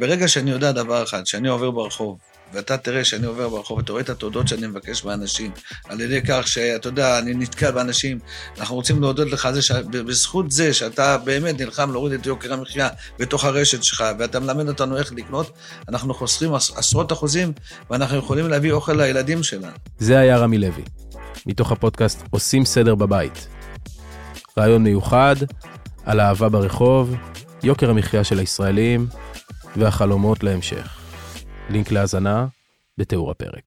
ברגע 0.00 0.28
שאני 0.28 0.50
יודע 0.50 0.72
דבר 0.72 1.02
אחד, 1.02 1.26
שאני 1.26 1.48
עובר 1.48 1.70
ברחוב, 1.70 2.18
ואתה 2.52 2.76
תראה 2.76 3.04
שאני 3.04 3.26
עובר 3.26 3.48
ברחוב, 3.48 3.78
אתה 3.78 3.92
רואה 3.92 4.02
את 4.02 4.08
התודות 4.08 4.48
שאני 4.48 4.66
מבקש 4.66 5.04
מאנשים, 5.04 5.50
על 5.84 6.00
ידי 6.00 6.20
כך 6.28 6.48
שאתה 6.48 6.88
יודע, 6.88 7.18
אני 7.18 7.34
נתקל 7.34 7.70
באנשים, 7.70 8.18
אנחנו 8.58 8.74
רוצים 8.76 9.00
להודות 9.00 9.28
לך 9.28 9.50
זה 9.50 9.62
שבזכות 9.62 10.50
זה 10.50 10.74
שאתה 10.74 11.18
באמת 11.18 11.60
נלחם 11.60 11.92
להוריד 11.92 12.20
את 12.20 12.26
יוקר 12.26 12.52
המחיה 12.52 12.88
בתוך 13.18 13.44
הרשת 13.44 13.82
שלך, 13.82 14.04
ואתה 14.18 14.40
מלמד 14.40 14.68
אותנו 14.68 14.96
איך 14.96 15.12
לקנות, 15.12 15.52
אנחנו 15.88 16.14
חוסכים 16.14 16.54
עשרות 16.54 17.12
אחוזים, 17.12 17.52
ואנחנו 17.90 18.16
יכולים 18.16 18.48
להביא 18.48 18.72
אוכל 18.72 18.92
לילדים 18.92 19.42
שלנו. 19.42 19.76
זה 19.98 20.18
היה 20.18 20.38
רמי 20.38 20.58
לוי, 20.58 20.82
מתוך 21.46 21.72
הפודקאסט 21.72 22.22
עושים 22.30 22.64
סדר 22.64 22.94
בבית. 22.94 23.48
רעיון 24.58 24.82
מיוחד 24.82 25.36
על 26.04 26.20
אהבה 26.20 26.48
ברחוב, 26.48 27.14
יוקר 27.62 27.90
המחיה 27.90 28.24
של 28.24 28.38
הישראלים 28.38 29.06
והחלומות 29.76 30.42
להמשך. 30.42 30.98
לינק 31.70 31.90
להאזנה 31.90 32.46
בתיאור 32.98 33.30
הפרק. 33.30 33.62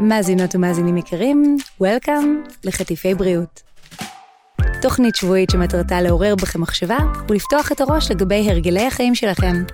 מאזינות 0.00 0.54
ומאזינים 0.54 0.96
יקרים, 0.96 1.56
Welcome 1.82 2.52
לחטיפי 2.64 3.14
בריאות. 3.14 3.62
תוכנית 4.82 5.14
שבועית 5.14 5.50
שמטרתה 5.50 6.00
לעורר 6.00 6.34
בכם 6.34 6.60
מחשבה 6.60 6.98
ולפתוח 7.28 7.72
את 7.72 7.80
הראש 7.80 8.10
לגבי 8.10 8.50
הרגלי 8.50 8.86
החיים 8.86 9.14
שלכם. 9.14 9.64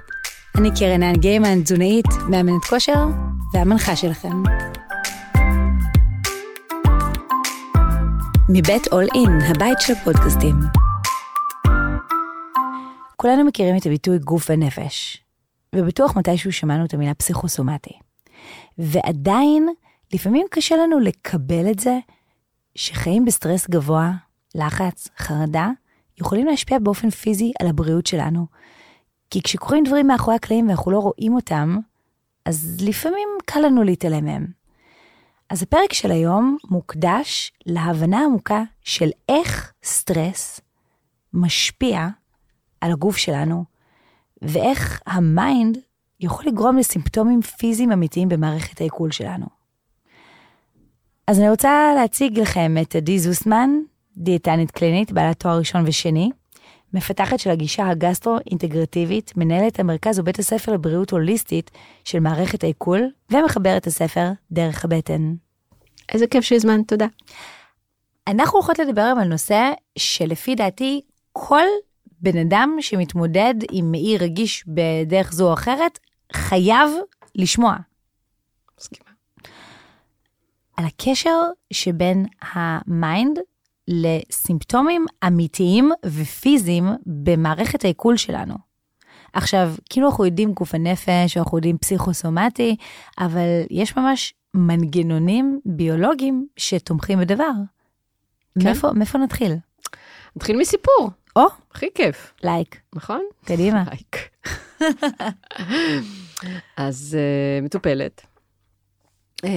אני 0.58 0.68
קרן 0.78 1.02
האן 1.02 1.16
גיימן, 1.16 1.62
תזונאית, 1.62 2.06
מאמנת 2.28 2.64
כושר 2.64 3.04
והמנחה 3.54 3.96
שלכם. 3.96 4.42
מבית 8.50 8.86
אול 8.92 9.04
אין, 9.14 9.38
הבית 9.50 9.78
של 9.80 9.92
הפודקאסטים. 9.92 10.54
כולנו 13.16 13.44
מכירים 13.44 13.76
את 13.76 13.86
הביטוי 13.86 14.18
גוף 14.18 14.46
ונפש, 14.50 15.24
ובטוח 15.74 16.16
מתישהו 16.16 16.52
שמענו 16.52 16.84
את 16.84 16.94
המילה 16.94 17.14
פסיכוסומטי. 17.14 17.98
ועדיין, 18.78 19.68
לפעמים 20.14 20.46
קשה 20.50 20.76
לנו 20.76 20.98
לקבל 20.98 21.70
את 21.70 21.78
זה 21.78 21.98
שחיים 22.74 23.24
בסטרס 23.24 23.68
גבוה, 23.68 24.12
לחץ, 24.54 25.08
חרדה, 25.18 25.70
יכולים 26.20 26.46
להשפיע 26.46 26.78
באופן 26.78 27.10
פיזי 27.10 27.52
על 27.60 27.66
הבריאות 27.66 28.06
שלנו. 28.06 28.46
כי 29.30 29.42
כשקורים 29.42 29.84
דברים 29.84 30.06
מאחורי 30.06 30.36
הקלעים 30.36 30.68
ואנחנו 30.68 30.90
לא 30.90 30.98
רואים 30.98 31.34
אותם, 31.34 31.78
אז 32.44 32.76
לפעמים 32.80 33.28
קל 33.44 33.60
לנו 33.60 33.82
להתעלם 33.82 34.24
מהם. 34.24 34.57
אז 35.50 35.62
הפרק 35.62 35.92
של 35.92 36.10
היום 36.10 36.56
מוקדש 36.70 37.52
להבנה 37.66 38.24
עמוקה 38.24 38.62
של 38.84 39.08
איך 39.28 39.72
סטרס 39.84 40.60
משפיע 41.32 42.08
על 42.80 42.92
הגוף 42.92 43.16
שלנו, 43.16 43.64
ואיך 44.42 45.00
ה 45.06 45.21
mind 45.21 45.78
יכול 46.20 46.44
לגרום 46.46 46.76
לסימפטומים 46.76 47.42
פיזיים 47.42 47.92
אמיתיים 47.92 48.28
במערכת 48.28 48.80
העיכול 48.80 49.10
שלנו. 49.10 49.46
אז 51.26 51.38
אני 51.40 51.50
רוצה 51.50 51.92
להציג 51.96 52.38
לכם 52.38 52.74
את 52.82 52.96
עדי 52.96 53.18
זוסמן, 53.18 53.70
דיאטנית 54.16 54.70
קלינית, 54.70 55.12
בעלת 55.12 55.40
תואר 55.40 55.58
ראשון 55.58 55.84
ושני, 55.86 56.30
מפתחת 56.92 57.38
של 57.38 57.50
הגישה 57.50 57.88
הגסטרו-אינטגרטיבית, 57.88 59.32
מנהלת 59.36 59.80
המרכז 59.80 60.18
ובית 60.18 60.38
הספר 60.38 60.72
לבריאות 60.72 61.10
הוליסטית 61.10 61.70
של 62.04 62.20
מערכת 62.20 62.64
העיכול, 62.64 63.10
ומחברת 63.30 63.86
הספר 63.86 64.30
דרך 64.52 64.84
הבטן. 64.84 65.34
איזה 66.12 66.26
כיף 66.26 66.44
שהזמנת, 66.44 66.88
תודה. 66.88 67.06
אנחנו 68.28 68.58
הולכות 68.58 68.78
לדבר 68.78 69.14
על 69.20 69.28
נושא 69.28 69.70
שלפי 69.98 70.54
דעתי 70.54 71.00
כל 71.32 71.64
בן 72.20 72.38
אדם 72.38 72.76
שמתמודד 72.80 73.54
עם 73.70 73.90
מעי 73.90 74.18
רגיש 74.18 74.64
בדרך 74.66 75.32
זו 75.32 75.48
או 75.48 75.54
אחרת, 75.54 75.98
חייב 76.32 76.90
לשמוע. 77.34 77.76
מסכימה. 78.80 79.10
על 80.76 80.84
הקשר 80.84 81.40
שבין 81.72 82.26
ה 82.42 82.61
mind 82.61 83.38
לסימפטומים 83.88 85.06
אמיתיים 85.26 85.90
ופיזיים 86.04 86.88
במערכת 87.06 87.84
העיכול 87.84 88.16
שלנו. 88.16 88.54
עכשיו, 89.32 89.72
כאילו 89.90 90.08
אנחנו 90.08 90.24
יודעים 90.24 90.52
גוף 90.52 90.74
הנפש, 90.74 91.36
או 91.36 91.42
אנחנו 91.42 91.58
יודעים 91.58 91.78
פסיכוסומטי, 91.78 92.76
אבל 93.18 93.46
יש 93.70 93.96
ממש 93.96 94.34
מנגנונים 94.54 95.60
ביולוגיים 95.64 96.46
שתומכים 96.56 97.18
בדבר. 97.18 97.50
כן. 98.58 98.64
מאיפה, 98.64 98.92
מאיפה 98.92 99.18
נתחיל? 99.18 99.52
נתחיל 100.36 100.56
מסיפור. 100.56 101.10
או, 101.36 101.46
הכי 101.72 101.86
כיף. 101.94 102.32
לייק. 102.42 102.80
נכון? 102.94 103.22
קדימה. 103.44 103.84
לייק. 103.90 104.16
אז 106.76 107.16
uh, 107.18 107.64
מטופלת, 107.64 108.26
um, 109.36 109.48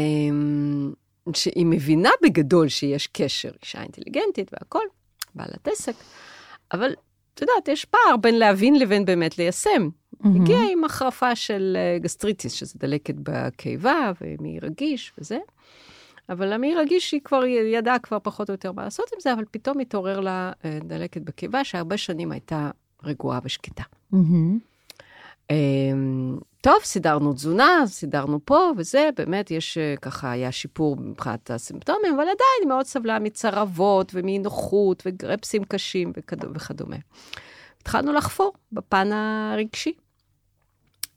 שהיא 1.34 1.66
מבינה 1.66 2.10
בגדול 2.24 2.68
שיש 2.68 3.08
קשר, 3.08 3.52
אישה 3.62 3.82
אינטליגנטית 3.82 4.52
והכול, 4.54 4.86
בעלת 5.36 5.68
עסק, 5.68 5.94
אבל 6.74 6.94
את 7.34 7.42
יודעת, 7.42 7.68
יש 7.68 7.86
פער 7.86 8.18
בין 8.22 8.40
להבין 8.40 8.80
לבין 8.80 9.06
באמת 9.06 9.38
ליישם. 9.38 9.90
Mm-hmm. 9.90 10.28
הגיעה 10.36 10.72
עם 10.72 10.84
החרפה 10.84 11.36
של 11.36 11.78
אה, 11.80 12.00
גסטריטיס, 12.00 12.54
שזה 12.54 12.74
דלקת 12.80 13.16
בקיבה 13.24 14.12
ומי 14.22 14.60
רגיש 14.60 15.14
וזה. 15.18 15.38
אבל 16.30 16.54
המעי 16.54 16.76
רגיש, 16.76 17.12
היא 17.12 17.22
כבר 17.24 17.46
ידעה 17.46 18.00
כבר 18.00 18.18
פחות 18.24 18.50
או 18.50 18.54
יותר 18.54 18.72
מה 18.72 18.84
לעשות 18.84 19.06
עם 19.14 19.20
זה, 19.20 19.34
אבל 19.34 19.46
פתאום 19.52 19.80
התעורר 19.80 20.20
לה 20.20 20.52
אה, 20.66 20.80
דלקת 20.84 21.22
בקיבה, 21.22 21.64
שהרבה 21.64 21.98
שנים 21.98 22.32
הייתה 22.32 22.72
רגועה 23.04 23.40
ושקטה. 23.44 23.84
Mm-hmm. 24.14 24.71
טוב, 26.62 26.80
סידרנו 26.84 27.34
תזונה, 27.34 27.84
סידרנו 27.86 28.40
פה 28.46 28.72
וזה, 28.78 29.10
באמת 29.18 29.52
יש 29.52 29.78
אה, 29.78 29.96
ככה, 30.02 30.32
היה 30.32 30.52
שיפור 30.52 30.98
מבחינת 30.98 31.52
הסימפטומים, 31.52 32.14
אבל 32.14 32.22
עדיין 32.24 32.68
מאוד 32.68 32.86
סבלה 32.86 33.20
מצרבות 33.20 34.12
ומאי 34.16 34.40
נוחות 34.40 35.04
וגרפסים 35.06 35.64
קשים 35.64 36.12
וכדומה. 36.16 36.96
התחלנו 37.82 38.14
לחפור 38.14 38.54
בפן 38.72 39.12
הרגשי. 39.14 39.94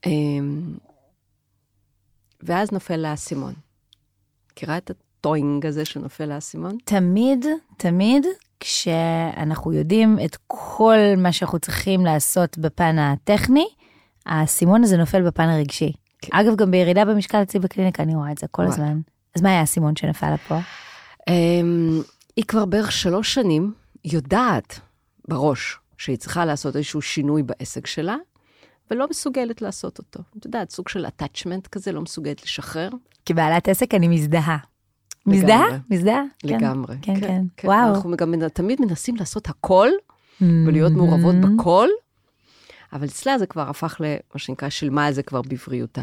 אמ, 0.06 0.74
ואז 2.42 2.72
נופל 2.72 2.96
לה 2.96 3.10
האסימון. 3.10 3.54
מכירה 4.52 4.76
את 4.76 4.90
הטוינג 4.90 5.66
הזה 5.66 5.84
שנופל 5.84 6.26
לאסימון? 6.26 6.76
תמיד, 6.84 7.46
תמיד, 7.76 8.26
כשאנחנו 8.60 9.72
יודעים 9.72 10.18
את 10.24 10.36
כל 10.46 10.98
מה 11.16 11.32
שאנחנו 11.32 11.58
צריכים 11.58 12.04
לעשות 12.04 12.58
בפן 12.58 12.98
הטכני, 12.98 13.66
האסימון 14.26 14.84
הזה 14.84 14.96
נופל 14.96 15.22
בפן 15.22 15.48
הרגשי. 15.48 15.92
כן. 16.22 16.36
אגב, 16.36 16.56
גם 16.56 16.70
בירידה 16.70 17.04
במשקל 17.04 17.42
אצלי 17.42 17.60
בקליניקה 17.60 18.02
אני 18.02 18.14
רואה 18.14 18.32
את 18.32 18.38
זה 18.38 18.46
כל 18.50 18.62
וואי. 18.62 18.74
הזמן. 18.74 19.00
אז 19.36 19.42
מה 19.42 19.48
היה 19.48 19.60
האסימון 19.60 19.96
שנפל 19.96 20.36
פה? 20.48 20.58
Um, 21.20 21.24
היא 22.36 22.44
כבר 22.44 22.64
בערך 22.64 22.92
שלוש 22.92 23.34
שנים 23.34 23.72
יודעת 24.04 24.80
בראש 25.28 25.78
שהיא 25.98 26.16
צריכה 26.16 26.44
לעשות 26.44 26.76
איזשהו 26.76 27.02
שינוי 27.02 27.42
בעסק 27.42 27.86
שלה, 27.86 28.16
ולא 28.90 29.06
מסוגלת 29.10 29.62
לעשות 29.62 29.98
אותו. 29.98 30.20
את 30.38 30.44
יודעת, 30.44 30.70
סוג 30.70 30.88
של 30.88 31.06
attachment 31.06 31.68
כזה, 31.72 31.92
לא 31.92 32.00
מסוגלת 32.00 32.42
לשחרר. 32.42 32.88
כבעלת 33.26 33.68
עסק 33.68 33.94
אני 33.94 34.08
מזדהה. 34.08 34.58
מזדהה? 35.26 35.64
מזדהה? 35.90 36.22
כן. 36.38 36.48
לגמרי. 36.48 36.96
כן, 37.02 37.14
כן, 37.14 37.20
כן. 37.20 37.42
כן. 37.56 37.68
וואו. 37.68 37.94
אנחנו 37.94 38.16
גם 38.16 38.48
תמיד 38.48 38.80
מנסים 38.80 39.16
לעשות 39.16 39.48
הכל, 39.48 39.88
ולהיות 40.40 40.92
מעורבות 40.92 41.34
בכל, 41.34 41.88
אבל 42.94 43.06
אצלה 43.06 43.38
זה 43.38 43.46
כבר 43.46 43.70
הפך 43.70 44.00
למה 44.00 44.18
שנקרא 44.36 44.68
שילמה 44.68 45.08
את 45.08 45.14
זה 45.14 45.22
כבר 45.22 45.42
בבריאותה. 45.42 46.02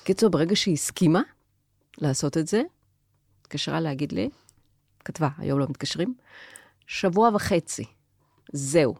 בקיצור, 0.00 0.30
ברגע 0.30 0.56
שהיא 0.56 0.74
הסכימה 0.74 1.20
לעשות 1.98 2.36
את 2.36 2.46
זה, 2.46 2.62
התקשרה 3.40 3.80
להגיד 3.80 4.12
לי, 4.12 4.28
כתבה, 5.04 5.28
היום 5.38 5.58
לא 5.58 5.66
מתקשרים, 5.68 6.14
שבוע 6.86 7.30
וחצי, 7.34 7.84
זהו. 8.52 8.94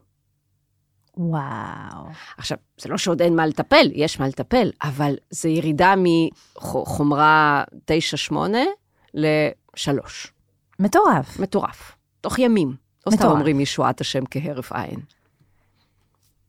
וואו. 1.17 2.07
עכשיו, 2.37 2.59
זה 2.79 2.89
לא 2.89 2.99
שעוד 2.99 3.23
אין 3.23 3.37
מה 3.37 3.47
לטפל, 3.47 3.91
יש 3.95 4.21
מה 4.21 4.29
לטפל, 4.29 4.71
אבל 4.83 5.15
זה 5.31 5.49
ירידה 5.49 5.95
מחומרה 5.97 7.65
9-8 8.31 8.35
ל-3. 9.15 9.89
מטורף. 10.79 11.41
מטורף. 11.41 11.97
תוך 12.21 12.39
ימים. 12.39 12.77
לא 13.07 13.13
סתם 13.13 13.25
אומרים 13.25 13.61
ישועת 13.61 14.01
השם 14.01 14.25
כהרף 14.31 14.73
עין. 14.73 15.01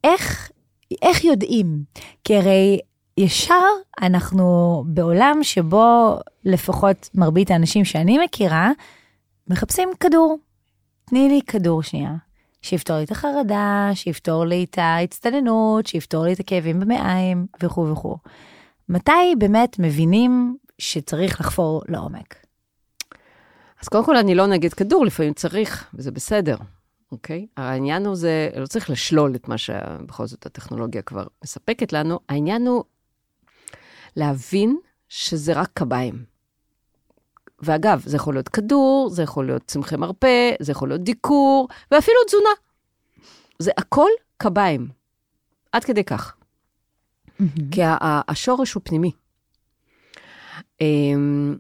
איך, 0.03 0.51
איך 1.01 1.23
יודעים? 1.23 1.83
כי 2.23 2.37
הרי 2.37 2.79
ישר 3.17 3.65
אנחנו 4.01 4.83
בעולם 4.87 5.39
שבו 5.41 6.19
לפחות 6.45 7.09
מרבית 7.15 7.51
האנשים 7.51 7.85
שאני 7.85 8.17
מכירה, 8.25 8.71
מחפשים 9.47 9.89
כדור. 9.99 10.37
תני 11.05 11.29
לי 11.29 11.41
כדור 11.47 11.83
שנייה. 11.83 12.15
שיפתור 12.61 12.97
לי 12.97 13.03
את 13.03 13.11
החרדה, 13.11 13.89
שיפתור 13.93 14.45
לי 14.45 14.63
את 14.63 14.77
ההצטננות, 14.77 15.87
שיפתור 15.87 16.23
לי 16.23 16.33
את 16.33 16.39
הכאבים 16.39 16.79
במעיים 16.79 17.45
וכו' 17.63 17.87
וכו'. 17.91 18.17
מתי 18.89 19.35
באמת 19.37 19.79
מבינים 19.79 20.57
שצריך 20.79 21.41
לחפור 21.41 21.81
לעומק? 21.87 22.35
אז 23.81 23.87
קודם 23.87 24.05
כל, 24.05 24.17
אני 24.17 24.35
לא 24.35 24.47
נגד 24.47 24.73
כדור, 24.73 25.05
לפעמים 25.05 25.33
צריך, 25.33 25.89
וזה 25.93 26.11
בסדר, 26.11 26.55
אוקיי? 27.13 27.47
העניין 27.57 28.05
הוא 28.05 28.15
זה, 28.15 28.49
לא 28.55 28.65
צריך 28.65 28.89
לשלול 28.89 29.35
את 29.35 29.47
מה 29.47 29.57
שבכל 29.57 30.27
זאת 30.27 30.45
הטכנולוגיה 30.45 31.01
כבר 31.01 31.27
מספקת 31.43 31.93
לנו, 31.93 32.19
העניין 32.29 32.67
הוא 32.67 32.83
להבין 34.15 34.77
שזה 35.09 35.53
רק 35.53 35.69
קביים. 35.73 36.25
ואגב, 37.59 38.03
זה 38.05 38.17
יכול 38.17 38.33
להיות 38.33 38.49
כדור, 38.49 39.09
זה 39.09 39.23
יכול 39.23 39.45
להיות 39.45 39.61
צמחי 39.65 39.95
מרפא, 39.95 40.51
זה 40.59 40.71
יכול 40.71 40.89
להיות 40.89 41.01
דיקור, 41.01 41.67
ואפילו 41.91 42.17
תזונה. 42.27 42.49
זה 43.59 43.71
הכל 43.77 44.09
קביים. 44.37 44.87
עד 45.71 45.83
כדי 45.83 46.03
כך. 46.03 46.35
כי 47.71 47.81
השורש 48.27 48.73
הוא 48.73 48.81
פנימי. 48.85 49.11
אמ, 50.81 51.55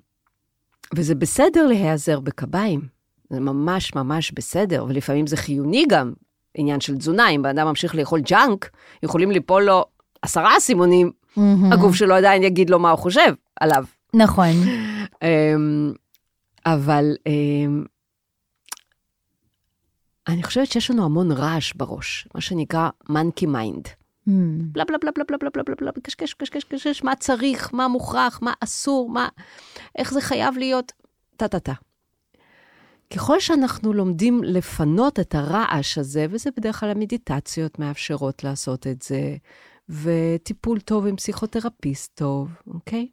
וזה 0.95 1.15
בסדר 1.15 1.67
להיעזר 1.67 2.19
בקביים, 2.19 2.87
זה 3.33 3.39
ממש 3.39 3.95
ממש 3.95 4.31
בסדר, 4.31 4.85
ולפעמים 4.87 5.27
זה 5.27 5.37
חיוני 5.37 5.85
גם, 5.89 6.13
עניין 6.55 6.79
של 6.79 6.97
תזונה, 6.97 7.29
אם 7.29 7.41
בן 7.41 7.49
אדם 7.49 7.67
ממשיך 7.67 7.95
לאכול 7.95 8.21
ג'אנק, 8.21 8.69
יכולים 9.03 9.31
ליפול 9.31 9.63
לו 9.63 9.85
עשרה 10.21 10.57
אסימונים, 10.57 11.11
הגוף 11.71 11.95
שלו 11.95 12.15
עדיין 12.15 12.43
יגיד 12.43 12.69
לו 12.69 12.79
מה 12.79 12.91
הוא 12.91 12.99
חושב 12.99 13.33
עליו. 13.59 13.85
נכון. 14.13 14.49
אמ, 15.23 15.93
אבל 16.65 17.15
אמ, 17.25 17.83
אני 20.27 20.43
חושבת 20.43 20.71
שיש 20.71 20.91
לנו 20.91 21.05
המון 21.05 21.31
רעש 21.31 21.73
בראש, 21.73 22.27
מה 22.35 22.41
שנקרא 22.41 22.89
monkey 23.09 23.45
mind. 23.45 23.89
בלה 24.71 24.85
בלה 24.85 24.97
בלה 24.97 25.11
בלה 25.15 25.23
בלה 25.29 25.37
בלה 25.37 25.49
בלה 25.53 25.63
בלה 25.63 25.75
בלה, 25.81 25.91
קשקש, 26.03 26.33
קשקש, 26.33 26.63
קשקש, 26.63 27.03
מה 27.03 27.15
צריך, 27.15 27.73
מה 27.73 27.87
מוכרח, 27.87 28.39
מה 28.41 28.53
אסור, 28.59 29.09
מה, 29.09 29.27
איך 29.97 30.13
זה 30.13 30.21
חייב 30.21 30.57
להיות, 30.57 30.91
טה-טה-טה. 31.37 31.73
ככל 33.15 33.39
שאנחנו 33.39 33.93
לומדים 33.93 34.43
לפנות 34.43 35.19
את 35.19 35.35
הרעש 35.35 35.97
הזה, 35.97 36.25
וזה 36.29 36.49
בדרך 36.57 36.79
כלל 36.79 36.89
המדיטציות 36.89 37.79
מאפשרות 37.79 38.43
לעשות 38.43 38.87
את 38.87 39.01
זה, 39.01 39.35
וטיפול 39.89 40.79
טוב 40.79 41.07
עם 41.07 41.15
פסיכותרפיסט 41.15 42.11
טוב, 42.15 42.49
אוקיי? 42.67 43.07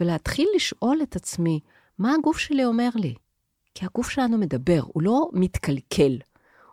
ולהתחיל 0.00 0.48
לשאול 0.56 0.98
את 1.02 1.16
עצמי, 1.16 1.60
מה 1.98 2.14
הגוף 2.14 2.38
שלי 2.38 2.64
אומר 2.64 2.88
לי? 2.94 3.14
כי 3.74 3.84
הגוף 3.84 4.10
שלנו 4.10 4.38
מדבר, 4.38 4.80
הוא 4.84 5.02
לא 5.02 5.28
מתקלקל, 5.32 6.18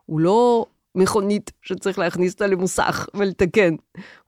הוא 0.05 0.19
לא 0.19 0.65
מכונית 0.95 1.51
שצריך 1.61 1.99
להכניס 1.99 2.33
אותה 2.33 2.47
למוסך 2.47 3.09
ולתקן, 3.13 3.75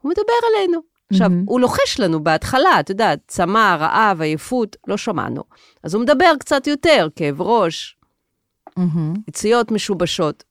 הוא 0.01 0.09
מדבר 0.09 0.33
אלינו. 0.55 0.79
עכשיו, 1.11 1.29
מהמם. 1.29 1.43
הוא 1.47 1.59
לוחש 1.59 1.99
לנו 1.99 2.23
בהתחלה, 2.23 2.79
את 2.79 2.89
יודעת, 2.89 3.19
צמא, 3.27 3.75
רעב, 3.79 4.21
עייפות, 4.21 4.75
לא 4.87 4.97
שמענו. 4.97 5.43
אז 5.83 5.93
הוא 5.93 6.03
מדבר 6.03 6.33
קצת 6.39 6.67
יותר, 6.67 7.07
כאב 7.15 7.41
ראש. 7.41 7.97
יציאות 9.27 9.71
משובשות, 9.71 10.43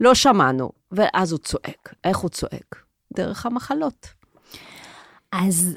לא 0.00 0.14
שמענו, 0.14 0.70
ואז 0.92 1.32
הוא 1.32 1.38
צועק. 1.38 1.94
איך 2.04 2.18
הוא 2.18 2.30
צועק? 2.30 2.76
דרך 3.16 3.46
המחלות. 3.46 4.08
אז 5.32 5.76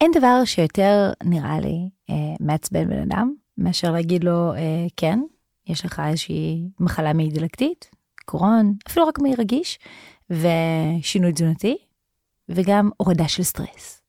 אין 0.00 0.10
דבר 0.14 0.44
שיותר, 0.44 1.12
נראה 1.24 1.60
לי, 1.60 1.88
אה, 2.10 2.14
מעצבן 2.40 2.88
בן 2.88 3.02
אדם, 3.02 3.34
מאשר 3.58 3.92
להגיד 3.92 4.24
לו, 4.24 4.54
אה, 4.54 4.86
כן, 4.96 5.20
יש 5.66 5.84
לך 5.84 6.02
איזושהי 6.06 6.68
מחלה 6.80 7.12
מעי 7.12 7.28
דלקתית, 7.28 7.90
קרוהן, 8.16 8.74
אפילו 8.88 9.06
רק 9.06 9.18
מעי 9.18 9.34
רגיש, 9.34 9.78
ושינוי 10.30 11.32
תזונתי, 11.32 11.76
וגם 12.48 12.90
הורדה 12.96 13.28
של 13.28 13.42
סטרס. 13.42 14.02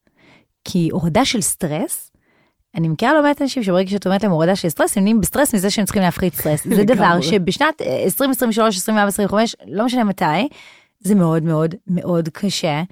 כי 0.63 0.90
הורדה 0.92 1.25
של 1.25 1.42
סטרס, 1.42 2.09
אני 2.75 2.88
מכירה 2.88 3.13
לא 3.13 3.24
מעט 3.24 3.42
אנשים 3.42 3.63
שברגע 3.63 3.89
שאת 3.89 4.06
אומרת 4.06 4.24
להם 4.24 4.31
הורדה 4.31 4.56
של 4.56 4.69
סטרס, 4.69 4.98
הם 4.98 5.04
נהיים 5.04 5.21
בסטרס 5.21 5.56
מזה 5.56 5.69
שהם 5.69 5.86
צריכים 5.86 6.01
להפחית 6.04 6.33
סטרס. 6.33 6.68
זה 6.68 6.83
דבר. 6.94 7.21
שבשנת 7.21 7.81
אה, 7.81 8.04
2023, 8.04 8.75
2024, 8.75 9.06
2025, 9.06 9.56
לא 9.68 9.86
משנה 9.86 10.04
מתי, 10.04 10.48
זה 11.00 11.16
מאוד 11.16 11.44
מאוד 11.44 11.75
מאוד 11.88 12.30
קשה, 12.30 12.83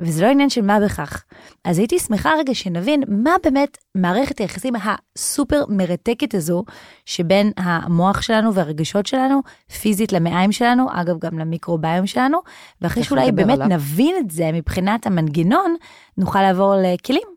וזה 0.00 0.22
לא 0.22 0.26
עניין 0.26 0.50
של 0.50 0.62
מה 0.62 0.80
בכך. 0.80 1.24
אז 1.64 1.78
הייתי 1.78 1.98
שמחה 1.98 2.32
רגע 2.38 2.54
שנבין 2.54 3.02
מה 3.08 3.34
באמת 3.44 3.78
מערכת 3.94 4.38
היחסים 4.38 4.74
הסופר 4.76 5.62
מרתקת 5.68 6.34
הזו, 6.34 6.64
שבין 7.06 7.52
המוח 7.56 8.22
שלנו 8.22 8.54
והרגשות 8.54 9.06
שלנו, 9.06 9.40
פיזית 9.80 10.12
למעיים 10.12 10.52
שלנו, 10.52 10.86
אגב 10.92 11.18
גם 11.18 11.38
למיקרוביום 11.38 12.06
שלנו, 12.06 12.38
ואחרי 12.80 13.04
שאולי 13.04 13.32
באמת 13.32 13.54
עליו. 13.54 13.68
נבין 13.68 14.16
את 14.18 14.30
זה 14.30 14.50
מבחינת 14.52 15.06
המנגנון, 15.06 15.76
נוכל 16.18 16.42
לעבור 16.42 16.74
לכלים. 16.82 17.33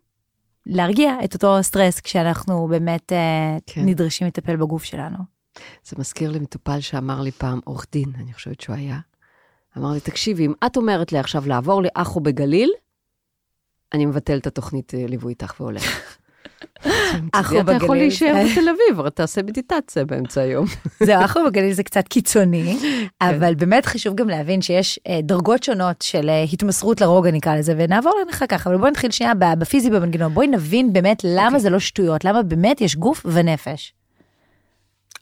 להרגיע 0.69 1.15
את 1.23 1.33
אותו 1.33 1.57
סטרס 1.61 1.99
כשאנחנו 1.99 2.67
באמת 2.67 3.13
אה, 3.13 3.57
כן. 3.65 3.81
נדרשים 3.85 4.27
לטפל 4.27 4.55
בגוף 4.55 4.83
שלנו. 4.83 5.17
זה 5.85 5.95
מזכיר 5.99 6.31
לי 6.31 6.39
מטופל 6.39 6.79
שאמר 6.79 7.21
לי 7.21 7.31
פעם, 7.31 7.59
עורך 7.65 7.85
דין, 7.91 8.11
אני 8.15 8.33
חושבת 8.33 8.61
שהוא 8.61 8.75
היה, 8.75 8.99
אמר 9.77 9.91
לי, 9.91 9.99
תקשיבי, 9.99 10.45
אם 10.45 10.53
את 10.65 10.77
אומרת 10.77 11.11
לי 11.11 11.19
עכשיו 11.19 11.47
לעבור 11.47 11.81
לאחו 11.81 12.19
בגליל, 12.19 12.71
אני 13.93 14.05
מבטל 14.05 14.37
את 14.37 14.47
התוכנית 14.47 14.93
אה, 14.93 15.05
ליווי 15.07 15.29
איתך 15.31 15.53
והולך. 15.59 16.17
אחו 17.33 17.59
אתה 17.61 17.71
יכול 17.71 17.87
בגליל. 17.87 18.01
להישאר 18.01 18.33
בתל 18.51 18.69
אביב, 18.69 18.99
אבל 18.99 19.09
תעשה 19.09 19.43
מדיטציה 19.43 20.05
באמצע 20.05 20.41
היום. 20.41 20.65
זהו, 21.07 21.25
אחו 21.25 21.39
בגליל 21.47 21.73
זה 21.73 21.83
קצת 21.83 22.07
קיצוני, 22.07 22.77
אבל 23.21 23.55
באמת 23.55 23.85
חשוב 23.85 24.15
גם 24.15 24.29
להבין 24.29 24.61
שיש 24.61 24.99
אה, 25.07 25.19
דרגות 25.23 25.63
שונות 25.63 26.01
של 26.01 26.29
אה, 26.29 26.43
התמסרות 26.53 27.01
לרוגע 27.01 27.31
נקרא 27.31 27.55
לזה, 27.55 27.73
ונעבור 27.77 28.13
אחר 28.29 28.45
כך, 28.47 28.67
אבל 28.67 28.77
בואי 28.77 28.91
נתחיל 28.91 29.11
שנייה 29.11 29.33
בפיזי 29.59 29.89
במנגנון, 29.89 30.33
בואי 30.33 30.47
נבין 30.47 30.93
באמת 30.93 31.21
למה 31.23 31.59
זה 31.59 31.69
לא 31.69 31.79
שטויות, 31.79 32.25
למה 32.25 32.43
באמת 32.43 32.81
יש 32.81 32.95
גוף 32.95 33.25
ונפש. 33.25 33.93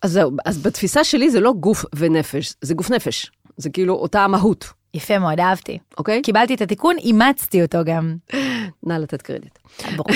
אז 0.01 0.12
זהו, 0.12 0.31
אז 0.46 0.58
בתפיסה 0.58 1.04
שלי 1.04 1.30
זה 1.30 1.40
לא 1.40 1.54
גוף 1.54 1.86
ונפש, 1.96 2.54
זה 2.62 2.74
גוף 2.74 2.92
נפש. 2.92 3.31
זה 3.58 3.69
כאילו 3.69 3.94
אותה 3.94 4.22
המהות, 4.22 4.66
יפה 4.96 5.20
מאוד, 5.20 5.40
אהבתי. 5.40 5.80
אוקיי? 5.98 6.22
קיבלתי 6.22 6.54
את 6.56 6.62
התיקון, 6.62 6.98
אימצתי 6.98 7.62
אותו 7.62 7.78
גם. 7.86 8.16
נא 8.88 8.94
לתת 8.94 9.22
קרדיט. 9.22 9.60
ברור. 9.96 10.08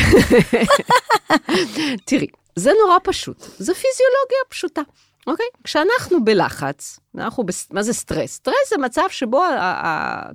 תראי, 2.08 2.28
זה 2.56 2.72
נורא 2.84 2.98
פשוט, 3.04 3.38
זו 3.42 3.74
פיזיולוגיה 3.74 4.38
פשוטה, 4.50 4.81
אוקיי? 5.28 5.46
כשאנחנו 5.64 6.24
בלחץ, 6.24 7.00
אנחנו 7.18 7.44
בס... 7.44 7.68
מה 7.72 7.84
זה 7.84 7.94
סטרס? 7.94 8.31
סטרס 8.34 8.70
זה 8.70 8.78
מצב 8.78 9.06
שבו 9.10 9.44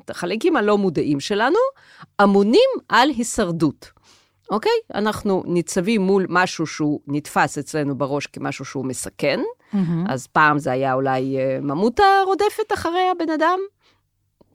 החלקים 0.09 0.57
הלא 0.57 0.79
מודעים 0.79 1.21
שלנו 1.21 1.59
אמונים 2.23 2.71
על 2.89 3.09
הישרדות, 3.09 3.91
אוקיי? 4.51 4.73
אנחנו 4.95 5.43
ניצבים 5.47 6.01
מול 6.01 6.27
משהו 6.29 6.67
שהוא 6.67 7.01
נתפס 7.07 7.59
אצלנו 7.59 7.99
בראש 7.99 8.27
כמשהו 8.27 8.65
שהוא 8.65 8.85
מסכן, 8.85 9.41
אז 10.09 10.27
פעם 10.27 10.59
זה 10.59 10.73
היה 10.73 10.95
אולי 10.95 11.39
אה, 11.39 11.59
ממותה 11.63 12.05
רודפת 12.27 12.73
אחרי 12.75 13.09
הבן 13.13 13.31
אדם, 13.31 13.59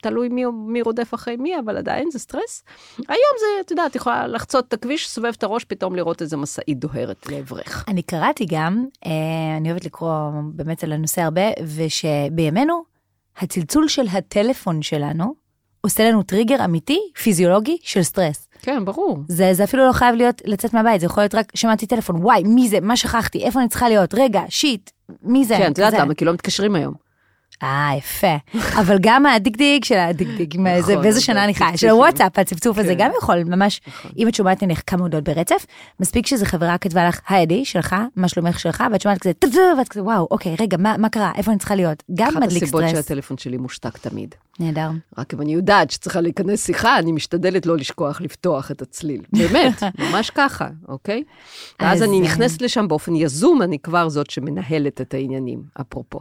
תלוי 0.02 0.28
מי, 0.28 0.44
מי 0.66 0.82
רודף 0.82 1.14
אחרי 1.14 1.36
מי, 1.36 1.58
אבל 1.58 1.76
עדיין 1.76 2.10
זה 2.10 2.18
סטרס. 2.18 2.64
היום 2.98 3.34
זה, 3.40 3.46
את 3.60 3.70
יודעת, 3.70 3.96
יכולה 3.96 4.26
לחצות 4.26 4.68
את 4.68 4.72
הכביש, 4.72 5.08
סובב 5.08 5.32
את 5.36 5.42
הראש, 5.42 5.64
פתאום 5.64 5.96
לראות 5.96 6.22
איזה 6.22 6.36
משאית 6.36 6.78
דוהרת 6.78 7.26
לעברך. 7.26 7.84
אני 7.88 8.02
קראתי 8.02 8.46
גם, 8.48 8.84
אה, 9.06 9.10
אני 9.56 9.70
אוהבת 9.70 9.84
לקרוא 9.84 10.30
באמת 10.54 10.84
על 10.84 10.92
הנושא 10.92 11.22
הרבה, 11.22 11.42
ושבימינו 11.76 12.82
הצלצול 13.36 13.88
של 13.88 14.06
הטלפון 14.12 14.82
שלנו 14.82 15.34
עושה 15.80 16.08
לנו 16.08 16.22
טריגר 16.22 16.64
אמיתי, 16.64 17.00
פיזיולוגי, 17.22 17.78
של 17.82 18.02
סטרס. 18.02 18.48
כן, 18.62 18.84
ברור. 18.84 19.18
זה, 19.28 19.54
זה 19.54 19.64
אפילו 19.64 19.86
לא 19.86 19.92
חייב 19.92 20.14
להיות 20.14 20.42
לצאת 20.44 20.74
מהבית, 20.74 21.00
זה 21.00 21.06
יכול 21.06 21.22
להיות 21.22 21.34
רק 21.34 21.52
שמעתי 21.54 21.86
טלפון, 21.86 22.16
וואי, 22.16 22.42
מי 22.44 22.68
זה, 22.68 22.80
מה 22.80 22.96
שכחתי, 22.96 23.44
איפה 23.44 23.60
אני 23.60 23.68
צריכה 23.68 23.88
להיות, 23.88 24.14
רגע, 24.14 24.42
shit, 24.48 24.90
מי 25.22 25.44
זה? 25.44 25.56
כן, 25.56 25.72
את 25.72 25.78
יודעת. 25.78 25.94
למה? 25.94 26.14
כי 26.14 26.24
לא 26.24 26.32
מתקשרים 26.32 26.74
היום. 26.74 27.09
אה, 27.62 27.90
יפה. 27.98 28.36
אבל 28.80 28.96
גם 29.00 29.26
הדגדיג 29.26 29.84
של 29.84 29.94
הדגדיג, 29.98 30.54
זה- 30.56 30.92
נכון, 30.92 31.02
באיזה 31.02 31.20
שנה 31.20 31.44
אני 31.44 31.54
חיה, 31.54 31.76
של. 31.76 31.88
הוואטסאפ, 31.88 32.38
הצפצוף 32.38 32.78
הזה 32.78 32.94
כן. 32.94 32.98
גם 33.04 33.10
יכול 33.22 33.42
ממש, 33.44 33.80
אם 34.18 34.28
את 34.28 34.34
שומעת 34.34 34.62
נניח 34.62 34.82
כמה 34.86 35.02
הודעות 35.02 35.24
ברצף, 35.24 35.66
מספיק 36.00 36.26
שזו 36.26 36.46
חברה 36.46 36.78
כתבה 36.78 37.08
לך, 37.08 37.20
היי 37.28 37.42
עדי, 37.42 37.64
שלך, 37.64 37.96
מה 38.16 38.28
שלומך 38.28 38.58
שלך, 38.60 38.84
ואת 38.92 39.00
שומעת 39.00 39.18
כזה, 39.22 39.32
ואת 39.78 39.88
כזה, 39.88 40.02
וואו, 40.02 40.28
אוקיי, 40.30 40.54
רגע, 40.60 40.76
מה 40.76 41.08
קרה, 41.08 41.32
איפה 41.36 41.50
אני 41.50 41.58
צריכה 41.58 41.74
להיות? 41.74 42.02
גם 42.14 42.28
אחת 42.28 42.36
מדליק 42.42 42.62
הסיבות 42.62 42.82
סטרס. 42.84 43.04
שהטלפון 43.04 43.38
שלי 43.38 43.56
מושתק 43.56 43.98
תמיד. 43.98 44.34
נהדר. 44.60 44.90
רק 45.18 45.34
אם 45.34 45.40
אני 45.40 45.52
יודעת 45.52 45.90
שצריכה 45.90 46.20
להיכנס 46.20 46.66
שיחה, 46.66 46.98
אני 46.98 47.12
משתדלת 47.12 47.66
לא 47.66 47.76
לשכוח 47.76 48.20
לפתוח 48.20 48.70
את 48.70 48.82
הצליל. 48.82 49.22
באמת, 49.32 49.82
ממש 50.10 50.30
ככה, 50.30 50.68
אוקיי? 50.88 51.22
ואז 51.80 51.98
אז, 51.98 52.02
אני 52.08 52.18
אה, 52.18 52.24
נכנסת 52.24 52.62
לשם 52.62 52.88
באופן 52.88 53.16
יזום, 53.16 53.62
אני 53.62 53.78
כבר 53.78 54.08
זאת 54.08 54.30
שמנהלת 54.30 55.00
את 55.00 55.14
העניינים, 55.14 55.62
אפרופו. 55.80 56.20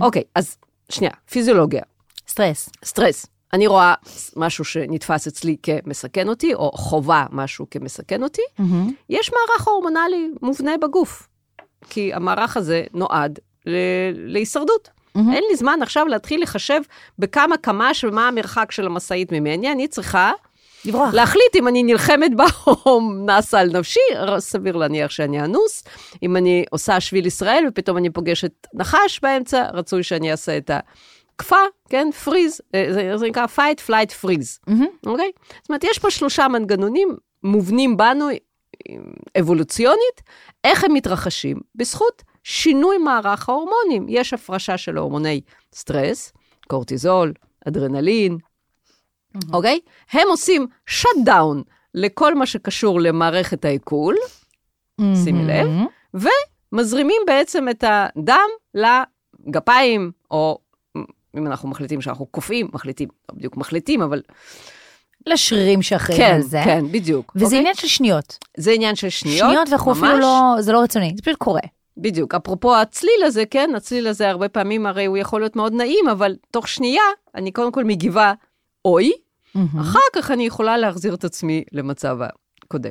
אוקיי, 0.00 0.22
אז 0.34 0.56
שנייה, 0.88 1.12
פיזיולוגיה. 1.30 1.82
סטרס. 2.28 2.68
סטרס. 2.84 3.26
אני 3.52 3.66
רואה 3.66 3.94
משהו 4.36 4.64
שנתפס 4.64 5.26
אצלי 5.26 5.56
כמסכן 5.62 6.28
אותי, 6.28 6.54
או 6.54 6.70
חובה 6.74 7.26
משהו 7.30 7.66
כמסכן 7.70 8.22
אותי, 8.22 8.42
יש 9.10 9.30
מערך 9.32 9.68
הורמונלי 9.68 10.30
מובנה 10.42 10.76
בגוף. 10.82 11.28
כי 11.90 12.14
המערך 12.14 12.56
הזה 12.56 12.84
נועד 12.94 13.38
ל- 13.66 13.76
להישרדות. 14.32 14.88
אין 15.32 15.44
לי 15.50 15.56
זמן 15.56 15.78
עכשיו 15.82 16.06
להתחיל 16.06 16.42
לחשב 16.42 16.80
בכמה 17.18 17.56
קמ"ש 17.56 18.04
ומה 18.04 18.28
המרחק 18.28 18.72
של 18.72 18.86
המשאית 18.86 19.32
ממני, 19.32 19.72
אני 19.72 19.88
צריכה 19.88 20.32
לברוח. 20.86 21.14
להחליט 21.14 21.56
אם 21.56 21.68
אני 21.68 21.82
נלחמת 21.82 22.36
בה 22.36 22.44
או 22.66 23.00
נסה 23.26 23.60
על 23.60 23.78
נפשי, 23.78 24.00
סביר 24.38 24.76
להניח 24.76 25.10
שאני 25.10 25.40
אנוס. 25.40 25.84
אם 26.22 26.36
אני 26.36 26.64
עושה 26.70 27.00
שביל 27.00 27.26
ישראל 27.26 27.64
ופתאום 27.68 27.96
אני 27.96 28.10
פוגשת 28.10 28.66
נחש 28.74 29.20
באמצע, 29.22 29.70
רצוי 29.72 30.02
שאני 30.02 30.30
אעשה 30.30 30.56
את 30.56 30.70
הכפה, 30.70 31.60
כן? 31.88 32.08
פריז, 32.24 32.60
אה, 32.74 32.86
זה, 32.90 33.12
זה 33.16 33.26
נקרא 33.26 33.46
fight, 33.56 33.88
flight, 33.88 34.24
freeze. 34.24 34.72
אוקיי? 35.06 35.30
זאת 35.60 35.68
אומרת, 35.68 35.84
יש 35.84 35.98
פה 35.98 36.10
שלושה 36.10 36.48
מנגנונים 36.48 37.08
מובנים 37.42 37.96
בנו 37.96 38.28
אבולוציונית, 39.40 40.22
איך 40.64 40.84
הם 40.84 40.92
מתרחשים? 40.92 41.56
בזכות 41.74 42.22
שינוי 42.44 42.98
מערך 42.98 43.48
ההורמונים. 43.48 44.06
יש 44.08 44.32
הפרשה 44.32 44.78
של 44.78 44.96
הורמוני 44.96 45.40
סטרס, 45.74 46.32
קורטיזול, 46.68 47.32
אדרנלין, 47.68 48.38
אוקיי? 49.52 49.80
הם 50.12 50.28
עושים 50.28 50.66
shut 50.86 51.10
down 51.24 51.62
לכל 51.94 52.34
מה 52.34 52.46
שקשור 52.46 53.00
למערכת 53.00 53.64
העיכול, 53.64 54.14
שימי 55.24 55.44
לב. 55.44 55.66
ומזרימים 56.72 57.22
בעצם 57.26 57.68
את 57.68 57.84
הדם 57.86 58.48
לגפיים, 58.74 60.10
או 60.30 60.58
אם 61.38 61.46
אנחנו 61.46 61.68
מחליטים 61.68 62.00
שאנחנו 62.00 62.26
קופאים, 62.26 62.68
מחליטים, 62.72 63.08
לא 63.28 63.34
בדיוק 63.36 63.56
מחליטים, 63.56 64.02
אבל 64.02 64.22
לשרירים 65.26 65.82
שאחראים 65.82 66.20
כן, 66.20 66.34
על 66.34 66.42
זה. 66.42 66.60
כן, 66.64 66.84
בדיוק. 66.90 67.32
וזה 67.34 67.44
אוקיי? 67.44 67.58
עניין 67.58 67.74
של 67.74 67.88
שניות. 67.88 68.38
זה 68.56 68.70
עניין 68.70 68.96
של 68.96 69.08
שניות, 69.08 69.38
שניות, 69.38 69.68
ואנחנו 69.68 69.92
אפילו 69.92 70.06
ממש. 70.08 70.20
לא, 70.20 70.54
זה 70.60 70.72
לא 70.72 70.80
רצוני, 70.80 71.12
זה 71.16 71.22
פשוט 71.22 71.38
קורה. 71.38 71.60
בדיוק, 71.96 72.34
אפרופו 72.34 72.76
הצליל 72.76 73.22
הזה, 73.24 73.46
כן, 73.46 73.70
הצליל 73.76 74.06
הזה 74.06 74.30
הרבה 74.30 74.48
פעמים 74.48 74.86
הרי 74.86 75.04
הוא 75.04 75.16
יכול 75.16 75.40
להיות 75.40 75.56
מאוד 75.56 75.72
נעים, 75.72 76.08
אבל 76.08 76.36
תוך 76.50 76.68
שנייה 76.68 77.02
אני 77.34 77.52
קודם 77.52 77.72
כל 77.72 77.84
מגיבה 77.84 78.32
אוי, 78.84 79.12
מהמם. 79.56 79.78
אחר 79.80 79.98
כך 80.14 80.30
אני 80.30 80.46
יכולה 80.46 80.76
להחזיר 80.76 81.14
את 81.14 81.24
עצמי 81.24 81.64
למצב 81.72 82.18
הקודם. 82.62 82.90